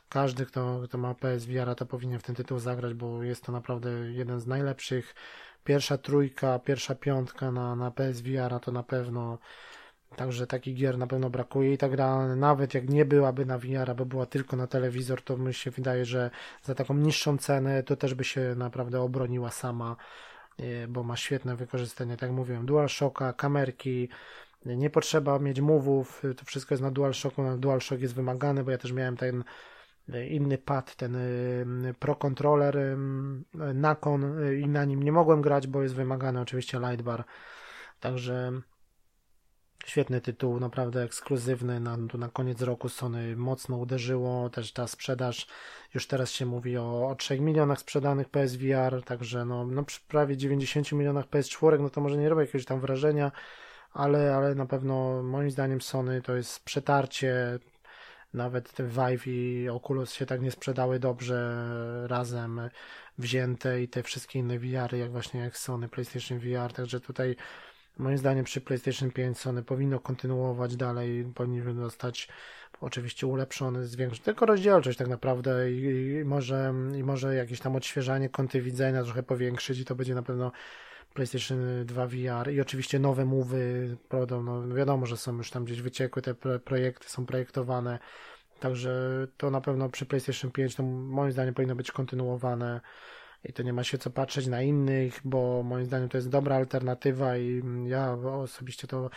Każdy, 0.09 0.45
kto, 0.45 0.81
kto 0.83 0.97
ma 0.97 1.15
PSVR, 1.15 1.75
to 1.75 1.85
powinien 1.85 2.19
w 2.19 2.23
ten 2.23 2.35
tytuł 2.35 2.59
zagrać, 2.59 2.93
bo 2.93 3.23
jest 3.23 3.43
to 3.43 3.51
naprawdę 3.51 3.89
jeden 4.11 4.39
z 4.39 4.47
najlepszych. 4.47 5.15
Pierwsza 5.63 5.97
trójka, 5.97 6.59
pierwsza 6.59 6.95
piątka 6.95 7.51
na, 7.51 7.75
na 7.75 7.91
PSVR 7.91 8.59
to 8.61 8.71
na 8.71 8.83
pewno. 8.83 9.37
Także 10.15 10.47
takich 10.47 10.75
gier 10.75 10.97
na 10.97 11.07
pewno 11.07 11.29
brakuje 11.29 11.73
i 11.73 11.77
ta 11.77 11.89
gra, 11.89 12.35
nawet 12.35 12.73
jak 12.73 12.89
nie 12.89 13.05
byłaby 13.05 13.45
na 13.45 13.57
VR, 13.57 13.95
bo 13.95 14.05
była 14.05 14.25
tylko 14.25 14.55
na 14.55 14.67
telewizor, 14.67 15.21
to 15.21 15.37
mi 15.37 15.53
się 15.53 15.71
wydaje, 15.71 16.05
że 16.05 16.29
za 16.63 16.75
taką 16.75 16.93
niższą 16.93 17.37
cenę 17.37 17.83
to 17.83 17.95
też 17.95 18.13
by 18.13 18.23
się 18.23 18.55
naprawdę 18.55 19.01
obroniła 19.01 19.51
sama 19.51 19.95
Y, 20.59 20.87
bo 20.87 21.03
ma 21.03 21.17
świetne 21.17 21.55
wykorzystanie, 21.55 22.17
tak 22.17 22.21
jak 22.21 22.31
mówiłem, 22.31 22.65
DualShocka, 22.65 23.33
kamerki, 23.33 24.09
nie 24.65 24.89
potrzeba 24.89 25.39
mieć 25.39 25.59
y, 25.59 26.35
to 26.35 26.45
wszystko 26.45 26.73
jest 26.73 26.81
na 26.81 26.91
DualShocku, 26.91 27.43
na 27.43 27.57
DualShock 27.57 28.01
jest 28.01 28.15
wymagany, 28.15 28.63
bo 28.63 28.71
ja 28.71 28.77
też 28.77 28.91
miałem 28.91 29.17
ten 29.17 29.43
y, 30.09 30.27
inny 30.27 30.57
pad, 30.57 30.95
ten 30.95 31.17
Pro 31.99 32.15
Controller 32.15 32.97
Nakon 33.73 34.35
i 34.61 34.67
na 34.67 34.85
nim 34.85 35.03
nie 35.03 35.11
mogłem 35.11 35.41
grać, 35.41 35.67
bo 35.67 35.83
jest 35.83 35.95
wymagany 35.95 36.41
oczywiście 36.41 36.79
Lightbar, 36.79 37.23
także 37.99 38.51
Świetny 39.85 40.21
tytuł, 40.21 40.59
naprawdę 40.59 41.03
ekskluzywny. 41.03 41.79
Na, 41.79 41.97
na 41.97 42.29
koniec 42.29 42.61
roku 42.61 42.89
Sony 42.89 43.35
mocno 43.35 43.77
uderzyło. 43.77 44.49
Też 44.49 44.73
ta 44.73 44.87
sprzedaż, 44.87 45.47
już 45.93 46.07
teraz 46.07 46.31
się 46.31 46.45
mówi 46.45 46.77
o, 46.77 47.07
o 47.07 47.15
3 47.15 47.39
milionach 47.39 47.79
sprzedanych 47.79 48.29
PSVR, 48.29 49.03
także 49.05 49.45
no, 49.45 49.65
no 49.65 49.83
przy 49.83 50.01
prawie 50.07 50.37
90 50.37 50.91
milionach 50.91 51.27
PS4, 51.27 51.79
no 51.79 51.89
to 51.89 52.01
może 52.01 52.17
nie 52.17 52.29
robi 52.29 52.41
jakiegoś 52.41 52.65
tam 52.65 52.79
wrażenia, 52.79 53.31
ale, 53.93 54.35
ale 54.35 54.55
na 54.55 54.65
pewno 54.65 55.23
moim 55.23 55.51
zdaniem 55.51 55.81
Sony 55.81 56.21
to 56.21 56.35
jest 56.35 56.63
przetarcie. 56.63 57.59
Nawet 58.33 58.73
Vive 58.79 59.27
i 59.27 59.69
Oculus 59.69 60.13
się 60.13 60.25
tak 60.25 60.41
nie 60.41 60.51
sprzedały 60.51 60.99
dobrze 60.99 61.63
razem 62.07 62.61
wzięte 63.17 63.81
i 63.81 63.87
te 63.87 64.03
wszystkie 64.03 64.39
inne 64.39 64.59
VR, 64.59 64.95
jak 64.95 65.11
właśnie 65.11 65.39
jak 65.39 65.57
Sony, 65.57 65.89
PlayStation 65.89 66.39
VR, 66.39 66.73
także 66.73 66.99
tutaj 66.99 67.35
Moim 67.97 68.17
zdaniem 68.17 68.45
przy 68.45 68.61
PlayStation 68.61 69.11
5 69.11 69.37
Sony 69.37 69.63
powinno 69.63 69.99
kontynuować 69.99 70.75
dalej, 70.75 71.25
powinien 71.35 71.75
zostać 71.75 72.27
oczywiście 72.81 73.27
ulepszony, 73.27 73.85
zwiększyć 73.85 74.23
tylko 74.23 74.45
rozdzielczość 74.45 74.97
tak 74.97 75.07
naprawdę 75.07 75.71
i, 75.71 76.11
i, 76.21 76.25
może, 76.25 76.73
i 76.97 77.03
może 77.03 77.35
jakieś 77.35 77.59
tam 77.59 77.75
odświeżanie 77.75 78.29
kąty 78.29 78.61
widzenia 78.61 79.03
trochę 79.03 79.23
powiększyć 79.23 79.79
i 79.79 79.85
to 79.85 79.95
będzie 79.95 80.15
na 80.15 80.23
pewno 80.23 80.51
PlayStation 81.13 81.85
2 81.85 82.07
VR 82.07 82.51
i 82.53 82.61
oczywiście 82.61 82.99
nowe 82.99 83.25
mowy, 83.25 83.97
prawda, 84.09 84.41
no 84.41 84.67
wiadomo, 84.67 85.05
że 85.05 85.17
są 85.17 85.37
już 85.37 85.51
tam 85.51 85.65
gdzieś 85.65 85.81
wyciekłe 85.81 86.21
te 86.21 86.35
projekty, 86.59 87.09
są 87.09 87.25
projektowane, 87.25 87.99
także 88.59 89.27
to 89.37 89.51
na 89.51 89.61
pewno 89.61 89.89
przy 89.89 90.05
PlayStation 90.05 90.51
5 90.51 90.75
to 90.75 90.83
moim 90.83 91.31
zdaniem 91.31 91.53
powinno 91.53 91.75
być 91.75 91.91
kontynuowane 91.91 92.81
i 93.43 93.53
to 93.53 93.63
nie 93.63 93.73
ma 93.73 93.83
się 93.83 93.97
co 93.97 94.09
patrzeć 94.09 94.47
na 94.47 94.61
innych, 94.61 95.21
bo 95.23 95.63
moim 95.63 95.85
zdaniem 95.85 96.09
to 96.09 96.17
jest 96.17 96.29
dobra 96.29 96.55
alternatywa 96.55 97.37
i 97.37 97.63
ja 97.85 98.13
osobiście 98.13 98.87
to 98.87 99.09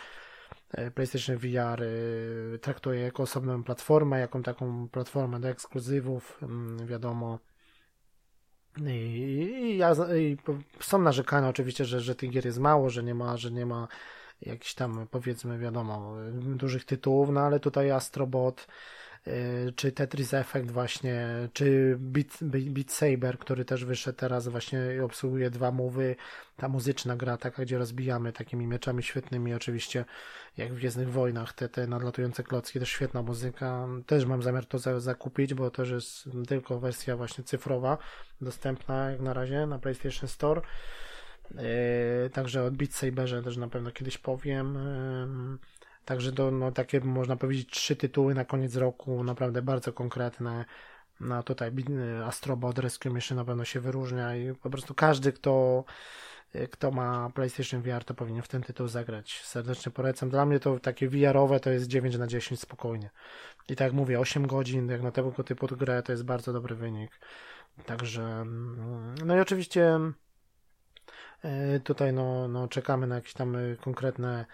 e, 0.71 0.91
PlayStation 0.91 1.37
VR 1.37 1.83
e, 1.83 1.87
traktuję 2.59 2.99
jako 2.99 3.23
osobną 3.23 3.63
platformę, 3.63 4.19
jaką 4.19 4.43
taką 4.43 4.89
platformę 4.89 5.39
do 5.39 5.47
ekskluzywów, 5.49 6.39
mm, 6.41 6.87
wiadomo. 6.87 7.39
I, 8.77 8.91
i, 8.91 9.77
ja, 9.77 9.93
i 10.17 10.37
są 10.79 11.01
narzekania 11.01 11.49
oczywiście, 11.49 11.85
że, 11.85 12.01
że 12.01 12.15
tych 12.15 12.29
gier 12.29 12.45
jest 12.45 12.59
mało, 12.59 12.89
że 12.89 13.03
nie 13.03 13.15
ma, 13.15 13.37
że 13.37 13.51
nie 13.51 13.65
ma 13.65 13.87
jakichś 14.41 14.73
tam 14.73 15.07
powiedzmy 15.11 15.59
wiadomo 15.59 16.15
dużych 16.33 16.85
tytułów, 16.85 17.29
no 17.29 17.41
ale 17.41 17.59
tutaj 17.59 17.91
Astrobot 17.91 18.67
Y, 19.27 19.73
czy 19.75 19.91
Tetris 19.91 20.33
Effect 20.33 20.71
właśnie, 20.71 21.27
czy 21.53 21.95
Beat, 21.99 22.27
Beat 22.43 22.91
Saber, 22.91 23.37
który 23.37 23.65
też 23.65 23.85
wyszedł 23.85 24.17
teraz 24.17 24.47
właśnie 24.47 24.79
obsługuje 25.03 25.49
dwa 25.49 25.71
mowy, 25.71 26.15
ta 26.57 26.67
muzyczna 26.67 27.15
gra 27.15 27.37
taka, 27.37 27.63
gdzie 27.63 27.77
rozbijamy 27.77 28.33
takimi 28.33 28.67
mieczami 28.67 29.03
świetnymi, 29.03 29.53
oczywiście 29.53 30.05
jak 30.57 30.73
w 30.73 30.75
Gwiezdnych 30.75 31.11
Wojnach, 31.11 31.53
te, 31.53 31.69
te 31.69 31.87
nadlatujące 31.87 32.43
klocki, 32.43 32.79
też 32.79 32.89
świetna 32.89 33.21
muzyka, 33.21 33.87
też 34.05 34.25
mam 34.25 34.43
zamiar 34.43 34.65
to 34.65 34.79
za, 34.79 34.99
zakupić, 34.99 35.53
bo 35.53 35.71
też 35.71 35.89
jest 35.89 36.29
tylko 36.47 36.79
wersja 36.79 37.17
właśnie 37.17 37.43
cyfrowa, 37.43 37.97
dostępna 38.41 39.11
jak 39.11 39.21
na 39.21 39.33
razie 39.33 39.65
na 39.65 39.79
PlayStation 39.79 40.29
Store, 40.29 40.61
także 42.33 42.63
o 42.63 42.71
Beat 42.71 42.93
Saberze 42.93 43.43
też 43.43 43.57
na 43.57 43.67
pewno 43.67 43.91
kiedyś 43.91 44.17
powiem, 44.17 44.73
yy, 45.51 45.85
Także 46.05 46.31
to 46.31 46.51
no, 46.51 46.71
takie 46.71 46.99
można 46.99 47.35
powiedzieć 47.35 47.69
trzy 47.69 47.95
tytuły 47.95 48.33
na 48.35 48.45
koniec 48.45 48.75
roku, 48.75 49.23
naprawdę 49.23 49.61
bardzo 49.61 49.93
konkretne. 49.93 50.65
No 51.19 51.43
tutaj 51.43 51.71
Astrobot 52.25 52.79
Rescue 52.79 53.09
Mission 53.09 53.37
na 53.37 53.45
pewno 53.45 53.65
się 53.65 53.79
wyróżnia 53.79 54.35
i 54.35 54.53
po 54.55 54.69
prostu 54.69 54.93
każdy, 54.93 55.33
kto, 55.33 55.83
kto 56.71 56.91
ma 56.91 57.29
PlayStation 57.29 57.81
VR, 57.81 58.03
to 58.03 58.13
powinien 58.13 58.41
w 58.41 58.47
ten 58.47 58.61
tytuł 58.61 58.87
zagrać. 58.87 59.41
Serdecznie 59.43 59.91
polecam. 59.91 60.29
Dla 60.29 60.45
mnie 60.45 60.59
to 60.59 60.79
takie 60.79 61.09
VR-owe 61.09 61.59
to 61.59 61.69
jest 61.69 61.87
9 61.87 62.17
na 62.17 62.27
10 62.27 62.59
spokojnie. 62.59 63.09
I 63.69 63.75
tak 63.75 63.85
jak 63.85 63.93
mówię, 63.93 64.19
8 64.19 64.47
godzin 64.47 64.89
jak 64.89 65.01
na 65.01 65.11
tego 65.11 65.31
typu 65.31 65.67
grę 65.67 66.03
to 66.03 66.11
jest 66.11 66.23
bardzo 66.23 66.53
dobry 66.53 66.75
wynik. 66.75 67.19
Także 67.85 68.23
mm, 68.23 69.15
no 69.25 69.37
i 69.37 69.39
oczywiście 69.39 69.99
tutaj 71.83 72.13
no, 72.13 72.47
no 72.47 72.67
czekamy 72.67 73.07
na 73.07 73.15
jakieś 73.15 73.33
tam 73.33 73.55
e, 73.55 73.75
konkretne 73.75 74.45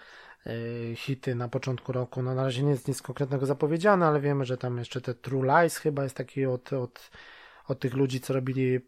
E, 0.45 0.95
hity 0.95 1.35
na 1.35 1.47
początku 1.47 1.91
roku. 1.91 2.23
No 2.23 2.35
na 2.35 2.43
razie 2.43 2.63
nie 2.63 2.71
jest 2.71 2.87
nic 2.87 3.01
konkretnego 3.01 3.45
zapowiedziane, 3.45 4.05
ale 4.05 4.21
wiemy, 4.21 4.45
że 4.45 4.57
tam 4.57 4.77
jeszcze 4.77 5.01
te 5.01 5.13
True 5.13 5.43
Lies 5.43 5.77
chyba 5.77 6.03
jest 6.03 6.15
taki 6.15 6.45
od, 6.45 6.73
od, 6.73 7.11
od 7.67 7.79
tych 7.79 7.93
ludzi, 7.93 8.21
co 8.21 8.33
robili 8.33 8.79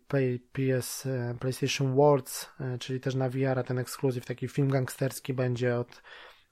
PS, 0.51 1.05
e, 1.05 1.35
PlayStation 1.39 1.95
Worlds, 1.95 2.49
e, 2.59 2.77
czyli 2.77 2.99
też 2.99 3.15
na 3.15 3.29
VR 3.29 3.63
ten 3.65 3.79
ekskluzyw, 3.79 4.25
taki 4.25 4.47
film 4.47 4.69
gangsterski 4.69 5.33
będzie 5.33 5.75
od, 5.75 6.01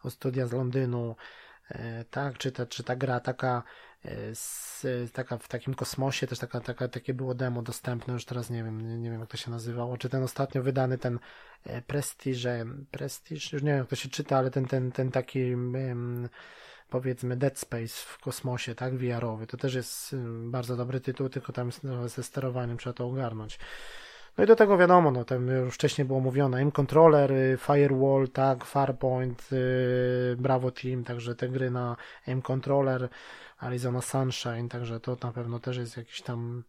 od 0.03 0.13
studia 0.13 0.47
z 0.47 0.53
Londynu. 0.53 1.15
Tak, 2.09 2.37
czy 2.37 2.51
ta, 2.51 2.65
czy 2.65 2.83
ta 2.83 2.95
gra 2.95 3.19
taka 3.19 3.63
z, 4.33 4.85
taka 5.13 5.37
w 5.37 5.47
takim 5.47 5.73
kosmosie, 5.73 6.27
też 6.27 6.39
taka, 6.39 6.61
taka, 6.61 6.87
takie 6.87 7.13
było 7.13 7.35
demo 7.35 7.61
dostępne, 7.61 8.13
już 8.13 8.25
teraz 8.25 8.49
nie 8.49 8.63
wiem, 8.63 8.81
nie, 8.81 8.97
nie 8.97 9.11
wiem 9.11 9.19
jak 9.19 9.29
to 9.29 9.37
się 9.37 9.51
nazywało, 9.51 9.97
czy 9.97 10.09
ten 10.09 10.23
ostatnio 10.23 10.63
wydany, 10.63 10.97
ten 10.97 11.19
e, 11.65 11.81
Prestige, 11.81 12.65
Prestige, 12.91 13.41
już 13.53 13.63
nie 13.63 13.69
wiem 13.69 13.77
jak 13.77 13.87
to 13.87 13.95
się 13.95 14.09
czyta, 14.09 14.37
ale 14.37 14.51
ten, 14.51 14.65
ten, 14.65 14.91
ten 14.91 15.11
taki 15.11 15.55
powiedzmy 16.89 17.37
Dead 17.37 17.59
Space 17.59 17.93
w 18.05 18.17
kosmosie, 18.17 18.75
tak, 18.75 18.93
VR-owy, 18.97 19.47
to 19.47 19.57
też 19.57 19.73
jest 19.73 20.15
bardzo 20.43 20.77
dobry 20.77 21.01
tytuł, 21.01 21.29
tylko 21.29 21.53
tam 21.53 21.69
ze 22.05 22.23
sterowaniem 22.23 22.77
trzeba 22.77 22.93
to 22.93 23.07
ogarnąć. 23.07 23.59
No 24.37 24.43
i 24.43 24.47
do 24.47 24.55
tego 24.55 24.77
wiadomo, 24.77 25.11
no 25.11 25.25
tam 25.25 25.47
już 25.47 25.75
wcześniej 25.75 26.05
było 26.05 26.19
mówione, 26.19 26.57
M-Controller, 26.57 27.31
y, 27.31 27.57
Firewall, 27.57 28.29
tak, 28.29 28.65
Farpoint, 28.65 29.49
y, 29.51 30.35
Bravo 30.39 30.71
Team, 30.71 31.03
także 31.03 31.35
te 31.35 31.49
gry 31.49 31.71
na 31.71 31.97
M-Controller, 32.27 33.09
Arizona 33.59 34.01
Sunshine, 34.01 34.69
także 34.69 34.99
to 34.99 35.17
na 35.23 35.31
pewno 35.31 35.59
też 35.59 35.77
jest 35.77 35.97
jakiś 35.97 36.21
tam 36.21 36.63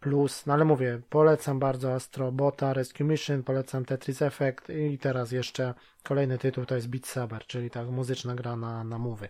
plus. 0.00 0.46
No 0.46 0.54
ale 0.54 0.64
mówię, 0.64 1.00
polecam 1.10 1.58
bardzo 1.58 1.94
Astrobota, 1.94 2.72
Rescue 2.72 3.04
Mission, 3.04 3.42
polecam 3.42 3.84
Tetris 3.84 4.22
Effect 4.22 4.70
i 4.70 4.98
teraz 4.98 5.32
jeszcze 5.32 5.74
kolejny 6.02 6.38
tytuł 6.38 6.66
to 6.66 6.74
jest 6.74 6.88
Beat 6.88 7.06
Saber, 7.06 7.46
czyli 7.46 7.70
tak 7.70 7.88
muzyczna 7.88 8.34
gra 8.34 8.56
na, 8.56 8.84
na 8.84 8.98
mowy. 8.98 9.28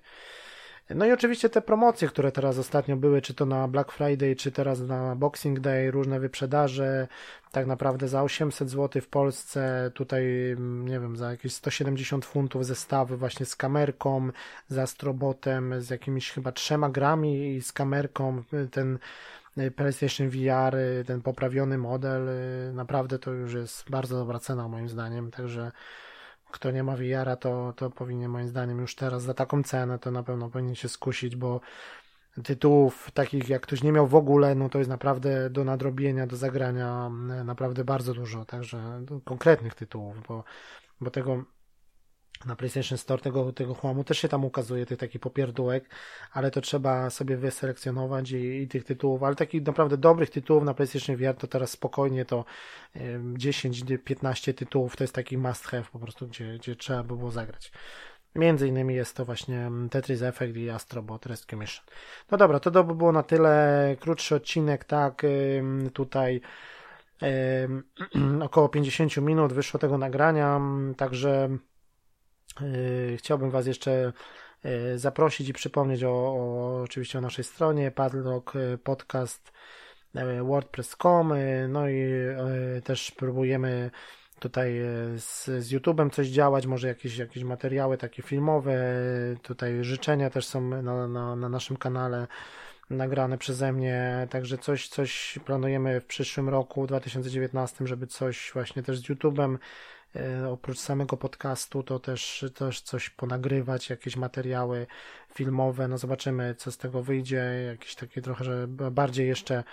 No 0.91 1.07
i 1.07 1.13
oczywiście 1.13 1.49
te 1.51 1.63
promocje, 1.63 2.09
które 2.09 2.33
teraz 2.33 2.59
ostatnio 2.59 2.97
były, 2.97 3.23
czy 3.23 3.35
to 3.35 3.47
na 3.47 3.69
Black 3.69 3.93
Friday, 3.93 4.37
czy 4.37 4.53
teraz 4.53 4.81
na 4.81 5.17
Boxing 5.17 5.61
Day, 5.61 5.91
różne 5.91 6.21
wyprzedaże, 6.21 7.09
tak 7.53 7.67
naprawdę 7.67 8.09
za 8.09 8.23
800 8.23 8.71
zł 8.71 9.03
w 9.03 9.09
Polsce, 9.09 9.91
tutaj 9.95 10.25
nie 10.85 11.01
wiem, 11.01 11.17
za 11.17 11.31
jakieś 11.31 11.55
170 11.55 12.25
funtów 12.25 12.67
zestawy 12.67 13.17
właśnie 13.17 13.47
z 13.47 13.57
kamerką, 13.57 14.31
z 14.69 14.79
astrobotem, 14.79 15.83
z 15.83 15.91
jakimiś 15.91 16.31
chyba 16.31 16.53
trzema 16.53 16.91
grami 16.91 17.57
i 17.57 17.63
z 17.63 17.73
kamerką, 17.73 18.43
ten 18.71 18.99
y, 19.59 19.71
PlayStation 19.71 20.29
VR, 20.29 20.77
y, 20.77 21.05
ten 21.07 21.23
poprawiony 21.23 21.79
model, 21.79 22.29
y, 22.29 22.73
naprawdę 22.75 23.19
to 23.19 23.33
już 23.33 23.55
jest 23.55 23.91
bardzo 23.91 24.17
dobra 24.17 24.39
cena 24.39 24.69
moim 24.69 24.89
zdaniem, 24.89 25.31
także 25.31 25.73
kto 26.55 26.71
nie 26.71 26.83
ma 26.83 26.97
VR-a, 26.97 27.37
to, 27.37 27.73
to 27.77 27.91
powinien 27.91 28.31
moim 28.31 28.49
zdaniem 28.49 28.79
już 28.81 28.95
teraz 28.95 29.23
za 29.23 29.35
taką 29.35 29.63
cenę 29.63 29.99
to 29.99 30.11
na 30.11 30.23
pewno 30.23 30.51
powinien 30.51 30.75
się 30.75 30.89
skusić, 30.89 31.37
bo 31.37 31.61
tytułów 32.45 33.11
takich 33.15 33.49
jak 33.49 33.63
ktoś 33.63 33.83
nie 33.83 33.93
miał 33.93 34.07
w 34.07 34.15
ogóle, 34.15 34.55
no 34.55 34.69
to 34.69 34.79
jest 34.79 34.91
naprawdę 34.91 35.51
do 35.51 35.65
nadrobienia, 35.65 36.27
do 36.27 36.37
zagrania 36.37 37.11
naprawdę 37.45 37.85
bardzo 37.85 38.15
dużo, 38.15 38.45
także 38.45 39.05
konkretnych 39.25 39.75
tytułów, 39.75 40.23
bo, 40.29 40.45
bo 41.01 41.11
tego 41.11 41.45
na 42.47 42.57
PlayStation 42.57 42.99
Store 42.99 43.23
tego, 43.23 43.53
tego 43.53 43.75
chłamu 43.75 44.05
też 44.05 44.19
się 44.19 44.29
tam 44.29 44.45
ukazuje, 44.45 44.87
tych 44.87 44.99
takich 44.99 45.21
popierdółek, 45.21 45.85
ale 46.33 46.51
to 46.51 46.61
trzeba 46.61 47.11
sobie 47.11 47.37
wyselekcjonować 47.37 48.31
i, 48.31 48.63
i 48.63 48.69
tych 48.69 48.85
tytułów, 48.85 49.23
ale 49.23 49.35
takich 49.35 49.67
naprawdę 49.67 49.97
dobrych 49.97 50.31
tytułów 50.31 50.65
na 50.65 50.75
PlayStation 50.75 51.17
VR 51.17 51.35
to 51.35 51.47
teraz 51.47 51.71
spokojnie 51.71 52.25
to 52.25 52.45
10-15 52.97 54.55
tytułów 54.55 54.97
to 54.97 55.05
jest 55.05 55.15
taki 55.15 55.39
must 55.39 55.65
have 55.65 55.85
po 55.93 55.99
prostu, 55.99 56.27
gdzie, 56.29 56.59
gdzie 56.59 56.77
trzeba 56.77 57.03
by 57.03 57.17
było 57.17 57.31
zagrać. 57.31 57.73
Między 58.35 58.69
innymi 58.69 58.95
jest 58.95 59.17
to 59.17 59.25
właśnie 59.25 59.71
Tetris 59.91 60.23
Effect 60.23 60.57
i 60.57 60.71
Astrobot 60.71 61.27
Rescue 61.27 61.57
Mission. 61.57 61.85
No 62.31 62.39
dobra, 62.39 62.61
to 62.61 62.85
by 62.85 62.95
było 62.95 63.13
na 63.13 63.23
tyle. 63.23 63.97
Krótszy 64.01 64.35
odcinek, 64.35 64.85
tak, 64.85 65.23
tutaj 65.93 66.41
około 68.43 68.69
50 68.69 69.17
minut 69.17 69.53
wyszło 69.53 69.81
tego 69.81 69.99
nagrania, 69.99 70.61
także 70.97 71.49
chciałbym 73.17 73.51
Was 73.51 73.67
jeszcze 73.67 74.13
yy, 74.65 74.99
zaprosić 74.99 75.49
i 75.49 75.53
przypomnieć 75.53 76.05
o, 76.05 76.11
o 76.11 76.83
oczywiście 76.83 77.19
o 77.19 77.21
naszej 77.21 77.45
stronie 77.45 77.91
Padlock 77.91 78.55
yy, 78.55 78.79
Podcast 78.79 79.53
WordPress.com 80.43 81.33
no 81.69 81.89
i 81.89 82.05
też 82.85 83.11
próbujemy 83.11 83.91
tutaj 84.39 84.73
z, 85.17 85.45
z 85.45 85.73
YouTube'em 85.73 86.11
coś 86.11 86.29
działać, 86.29 86.67
może 86.67 86.89
jakieś, 86.89 87.17
jakieś 87.17 87.45
materiały 87.45 87.99
takie 87.99 88.23
filmowe, 88.23 88.77
tutaj 89.43 89.85
życzenia 89.85 90.31
też 90.31 90.47
są 90.47 90.61
na, 90.61 91.09
na, 91.09 91.37
na 91.37 91.49
naszym 91.49 91.77
kanale 91.77 92.27
nagrane 92.91 93.39
przeze 93.39 93.73
mnie, 93.73 94.27
także 94.31 94.59
coś, 94.59 94.89
coś 94.89 95.39
planujemy 95.45 96.01
w 96.01 96.05
przyszłym 96.05 96.49
roku, 96.49 96.87
2019, 96.87 97.87
żeby 97.87 98.07
coś 98.07 98.51
właśnie 98.55 98.83
też 98.83 98.99
z 98.99 99.03
YouTube'em 99.03 99.55
E, 99.55 99.59
oprócz 100.51 100.79
samego 100.79 101.17
podcastu, 101.17 101.83
to 101.83 101.99
też, 101.99 102.45
też 102.55 102.81
coś 102.81 103.11
ponagrywać, 103.11 103.91
jakieś 103.91 104.17
materiały 104.17 104.87
filmowe. 105.35 105.89
No 105.89 105.99
zobaczymy, 105.99 106.55
co 106.55 106.73
z 106.73 106.79
tego 106.79 107.03
wyjdzie. 107.03 107.65
Jakiś 107.67 107.95
taki 107.95 108.23
trochę, 108.23 108.45
że 108.45 108.69
bardziej 108.69 109.29
jeszcze 109.29 109.65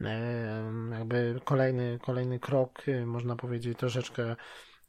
e, 0.00 0.72
jakby 0.92 1.40
kolejny, 1.44 1.98
kolejny 2.02 2.38
krok, 2.38 2.82
e, 2.88 3.06
można 3.06 3.36
powiedzieć, 3.36 3.78
troszeczkę 3.78 4.22
E, 4.22 4.36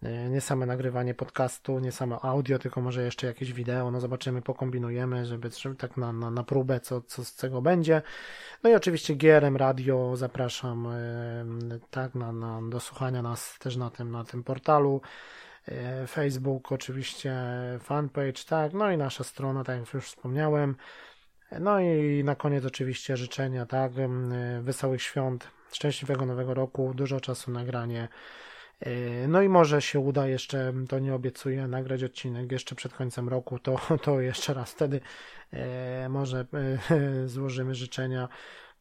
nie 0.01 0.41
same 0.41 0.65
nagrywanie 0.65 1.13
podcastu, 1.13 1.79
nie 1.79 1.91
same 1.91 2.19
audio, 2.21 2.59
tylko 2.59 2.81
może 2.81 3.03
jeszcze 3.03 3.27
jakieś 3.27 3.53
wideo, 3.53 3.91
no 3.91 3.99
zobaczymy, 3.99 4.41
pokombinujemy, 4.41 5.25
żeby, 5.25 5.49
tak 5.77 5.97
na, 5.97 6.13
na, 6.13 6.31
na 6.31 6.43
próbę, 6.43 6.79
co, 6.79 7.01
co 7.01 7.25
z 7.25 7.35
tego 7.35 7.61
będzie. 7.61 8.01
No 8.63 8.69
i 8.69 8.75
oczywiście 8.75 9.15
GRM 9.15 9.57
Radio 9.57 10.15
zapraszam 10.15 10.87
tak 11.89 12.15
na, 12.15 12.31
na, 12.31 12.61
do 12.69 12.79
słuchania 12.79 13.21
nas 13.21 13.57
też 13.59 13.75
na 13.75 13.89
tym, 13.89 14.11
na 14.11 14.23
tym 14.23 14.43
portalu. 14.43 15.01
E, 15.67 16.07
Facebook, 16.07 16.71
oczywiście 16.71 17.35
fanpage, 17.79 18.43
tak, 18.49 18.73
no 18.73 18.91
i 18.91 18.97
nasza 18.97 19.23
strona, 19.23 19.63
tak 19.63 19.79
jak 19.79 19.93
już 19.93 20.05
wspomniałem. 20.05 20.75
No 21.59 21.79
i 21.79 22.23
na 22.23 22.35
koniec 22.35 22.65
oczywiście 22.65 23.17
życzenia, 23.17 23.65
tak, 23.65 23.91
wesołych 24.61 25.01
świąt, 25.01 25.47
szczęśliwego 25.71 26.25
nowego 26.25 26.53
roku, 26.53 26.93
dużo 26.95 27.19
czasu 27.19 27.51
nagranie 27.51 28.07
E, 28.07 28.57
no 29.28 29.41
i 29.41 29.49
może 29.49 29.82
się 29.82 29.99
uda 29.99 30.28
jeszcze, 30.28 30.73
to 30.89 30.99
nie 30.99 31.13
obiecuję, 31.13 31.67
nagrać 31.67 32.03
odcinek 32.03 32.51
jeszcze 32.51 32.75
przed 32.75 32.93
końcem 32.93 33.30
roku, 33.30 33.59
to, 33.59 33.80
to 34.03 34.21
jeszcze 34.21 34.53
raz 34.53 34.71
wtedy 34.71 35.01
e, 35.51 36.09
może 36.09 36.45
e, 36.53 37.28
złożymy 37.28 37.75
życzenia. 37.75 38.30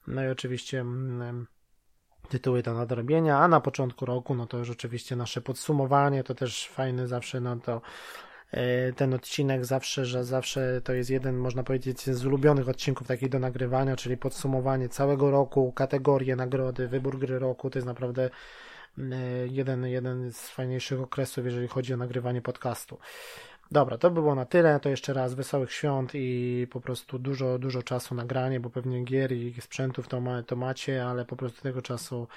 No 0.06 0.24
i 0.24 0.28
oczywiście 0.28 0.80
mm, 0.80 1.46
tytuły 2.28 2.62
do 2.62 2.74
nadrobienia, 2.74 3.38
a 3.38 3.48
na 3.48 3.60
początku 3.60 4.06
roku, 4.06 4.34
no 4.34 4.46
to 4.46 4.58
już 4.58 4.70
oczywiście 4.70 5.16
nasze 5.16 5.40
podsumowanie, 5.40 6.24
to 6.24 6.34
też 6.34 6.68
fajny 6.68 7.08
zawsze, 7.08 7.40
no 7.40 7.56
to 7.56 7.80
ten 8.96 9.14
odcinek 9.14 9.64
zawsze, 9.64 10.04
że 10.04 10.24
zawsze 10.24 10.80
to 10.84 10.92
jest 10.92 11.10
jeden, 11.10 11.36
można 11.36 11.62
powiedzieć, 11.62 12.02
z 12.02 12.26
ulubionych 12.26 12.68
odcinków 12.68 13.06
takich 13.06 13.28
do 13.28 13.38
nagrywania, 13.38 13.96
czyli 13.96 14.16
podsumowanie 14.16 14.88
całego 14.88 15.30
roku, 15.30 15.72
kategorie 15.72 16.36
nagrody, 16.36 16.88
wybór 16.88 17.18
gry 17.18 17.38
roku, 17.38 17.70
to 17.70 17.78
jest 17.78 17.86
naprawdę 17.86 18.30
E, 18.30 18.30
jeden, 19.50 19.86
jeden 19.86 20.32
z 20.32 20.48
fajniejszych 20.48 21.00
okresów, 21.00 21.44
jeżeli 21.44 21.68
chodzi 21.68 21.94
o 21.94 21.96
nagrywanie 21.96 22.42
podcastu. 22.42 22.98
Dobra, 23.70 23.98
to 23.98 24.10
było 24.10 24.34
na 24.34 24.44
tyle. 24.44 24.80
To 24.80 24.88
jeszcze 24.88 25.12
raz 25.12 25.34
wesołych 25.34 25.72
świąt 25.72 26.10
i 26.14 26.66
po 26.70 26.80
prostu 26.80 27.18
dużo, 27.18 27.58
dużo 27.58 27.82
czasu 27.82 28.14
nagranie, 28.14 28.60
bo 28.60 28.70
pewnie 28.70 29.04
gier 29.04 29.32
i 29.32 29.54
sprzętów 29.60 30.08
to, 30.08 30.20
ma, 30.20 30.42
to 30.42 30.56
macie, 30.56 31.06
ale 31.06 31.24
po 31.24 31.36
prostu 31.36 31.62
tego 31.62 31.82
czasu 31.82 32.28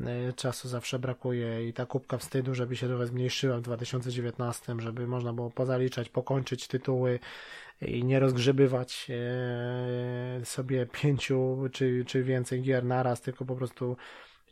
e, 0.00 0.32
czasu 0.32 0.68
zawsze 0.68 0.98
brakuje 0.98 1.68
i 1.68 1.72
ta 1.72 1.86
kubka 1.86 2.18
wstydu, 2.18 2.54
żeby 2.54 2.76
się 2.76 2.88
trochę 2.88 3.06
zmniejszyła 3.06 3.58
w 3.58 3.62
2019, 3.62 4.74
żeby 4.78 5.06
można 5.06 5.32
było 5.32 5.50
pozaliczać, 5.50 6.08
pokończyć 6.08 6.68
tytuły 6.68 7.18
i 7.82 8.04
nie 8.04 8.20
rozgrzebywać 8.20 9.06
e, 9.10 10.44
sobie 10.44 10.86
pięciu 10.86 11.68
czy, 11.72 12.04
czy 12.06 12.22
więcej 12.22 12.62
gier 12.62 12.84
naraz, 12.84 13.20
tylko 13.20 13.44
po 13.44 13.56
prostu 13.56 13.96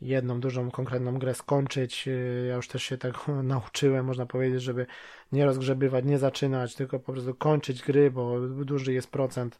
jedną 0.01 0.39
dużą, 0.39 0.71
konkretną 0.71 1.19
grę 1.19 1.33
skończyć. 1.33 2.07
Y, 2.07 2.45
ja 2.49 2.55
już 2.55 2.67
też 2.67 2.83
się 2.83 2.97
tak 2.97 3.15
nauczyłem, 3.43 4.05
można 4.05 4.25
powiedzieć, 4.25 4.61
żeby 4.61 4.85
nie 5.31 5.45
rozgrzebywać, 5.45 6.05
nie 6.05 6.17
zaczynać, 6.19 6.75
tylko 6.75 6.99
po 6.99 7.11
prostu 7.11 7.35
kończyć 7.35 7.81
gry, 7.81 8.11
bo 8.11 8.39
duży 8.47 8.93
jest 8.93 9.11
procent 9.11 9.59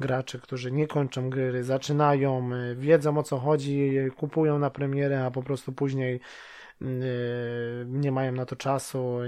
graczy, 0.00 0.40
którzy 0.40 0.72
nie 0.72 0.86
kończą 0.86 1.30
gry, 1.30 1.64
zaczynają, 1.64 2.52
y, 2.52 2.76
wiedzą 2.76 3.18
o 3.18 3.22
co 3.22 3.38
chodzi, 3.38 3.92
kupują 4.16 4.58
na 4.58 4.70
premierę, 4.70 5.24
a 5.24 5.30
po 5.30 5.42
prostu 5.42 5.72
później 5.72 6.20
y, 6.82 6.86
nie 7.86 8.12
mają 8.12 8.32
na 8.32 8.46
to 8.46 8.56
czasu, 8.56 9.18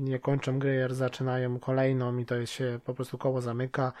nie 0.00 0.18
kończą 0.18 0.58
gry, 0.58 0.86
zaczynają 0.90 1.58
kolejną 1.58 2.18
i 2.18 2.26
to 2.26 2.46
się 2.46 2.80
po 2.84 2.94
prostu 2.94 3.18
koło 3.18 3.40
zamyka. 3.40 3.92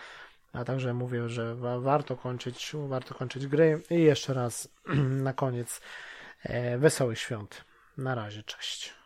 A 0.52 0.64
także 0.64 0.94
mówię, 0.94 1.28
że 1.28 1.54
warto 1.80 2.16
kończyć, 2.16 2.72
warto 2.88 3.14
kończyć 3.14 3.46
gry. 3.46 3.82
I 3.90 4.00
jeszcze 4.00 4.34
raz 4.34 4.68
na 5.26 5.32
koniec 5.32 5.80
e, 6.42 6.78
wesołych 6.78 7.18
świąt. 7.18 7.64
Na 7.96 8.14
razie, 8.14 8.42
cześć. 8.42 8.99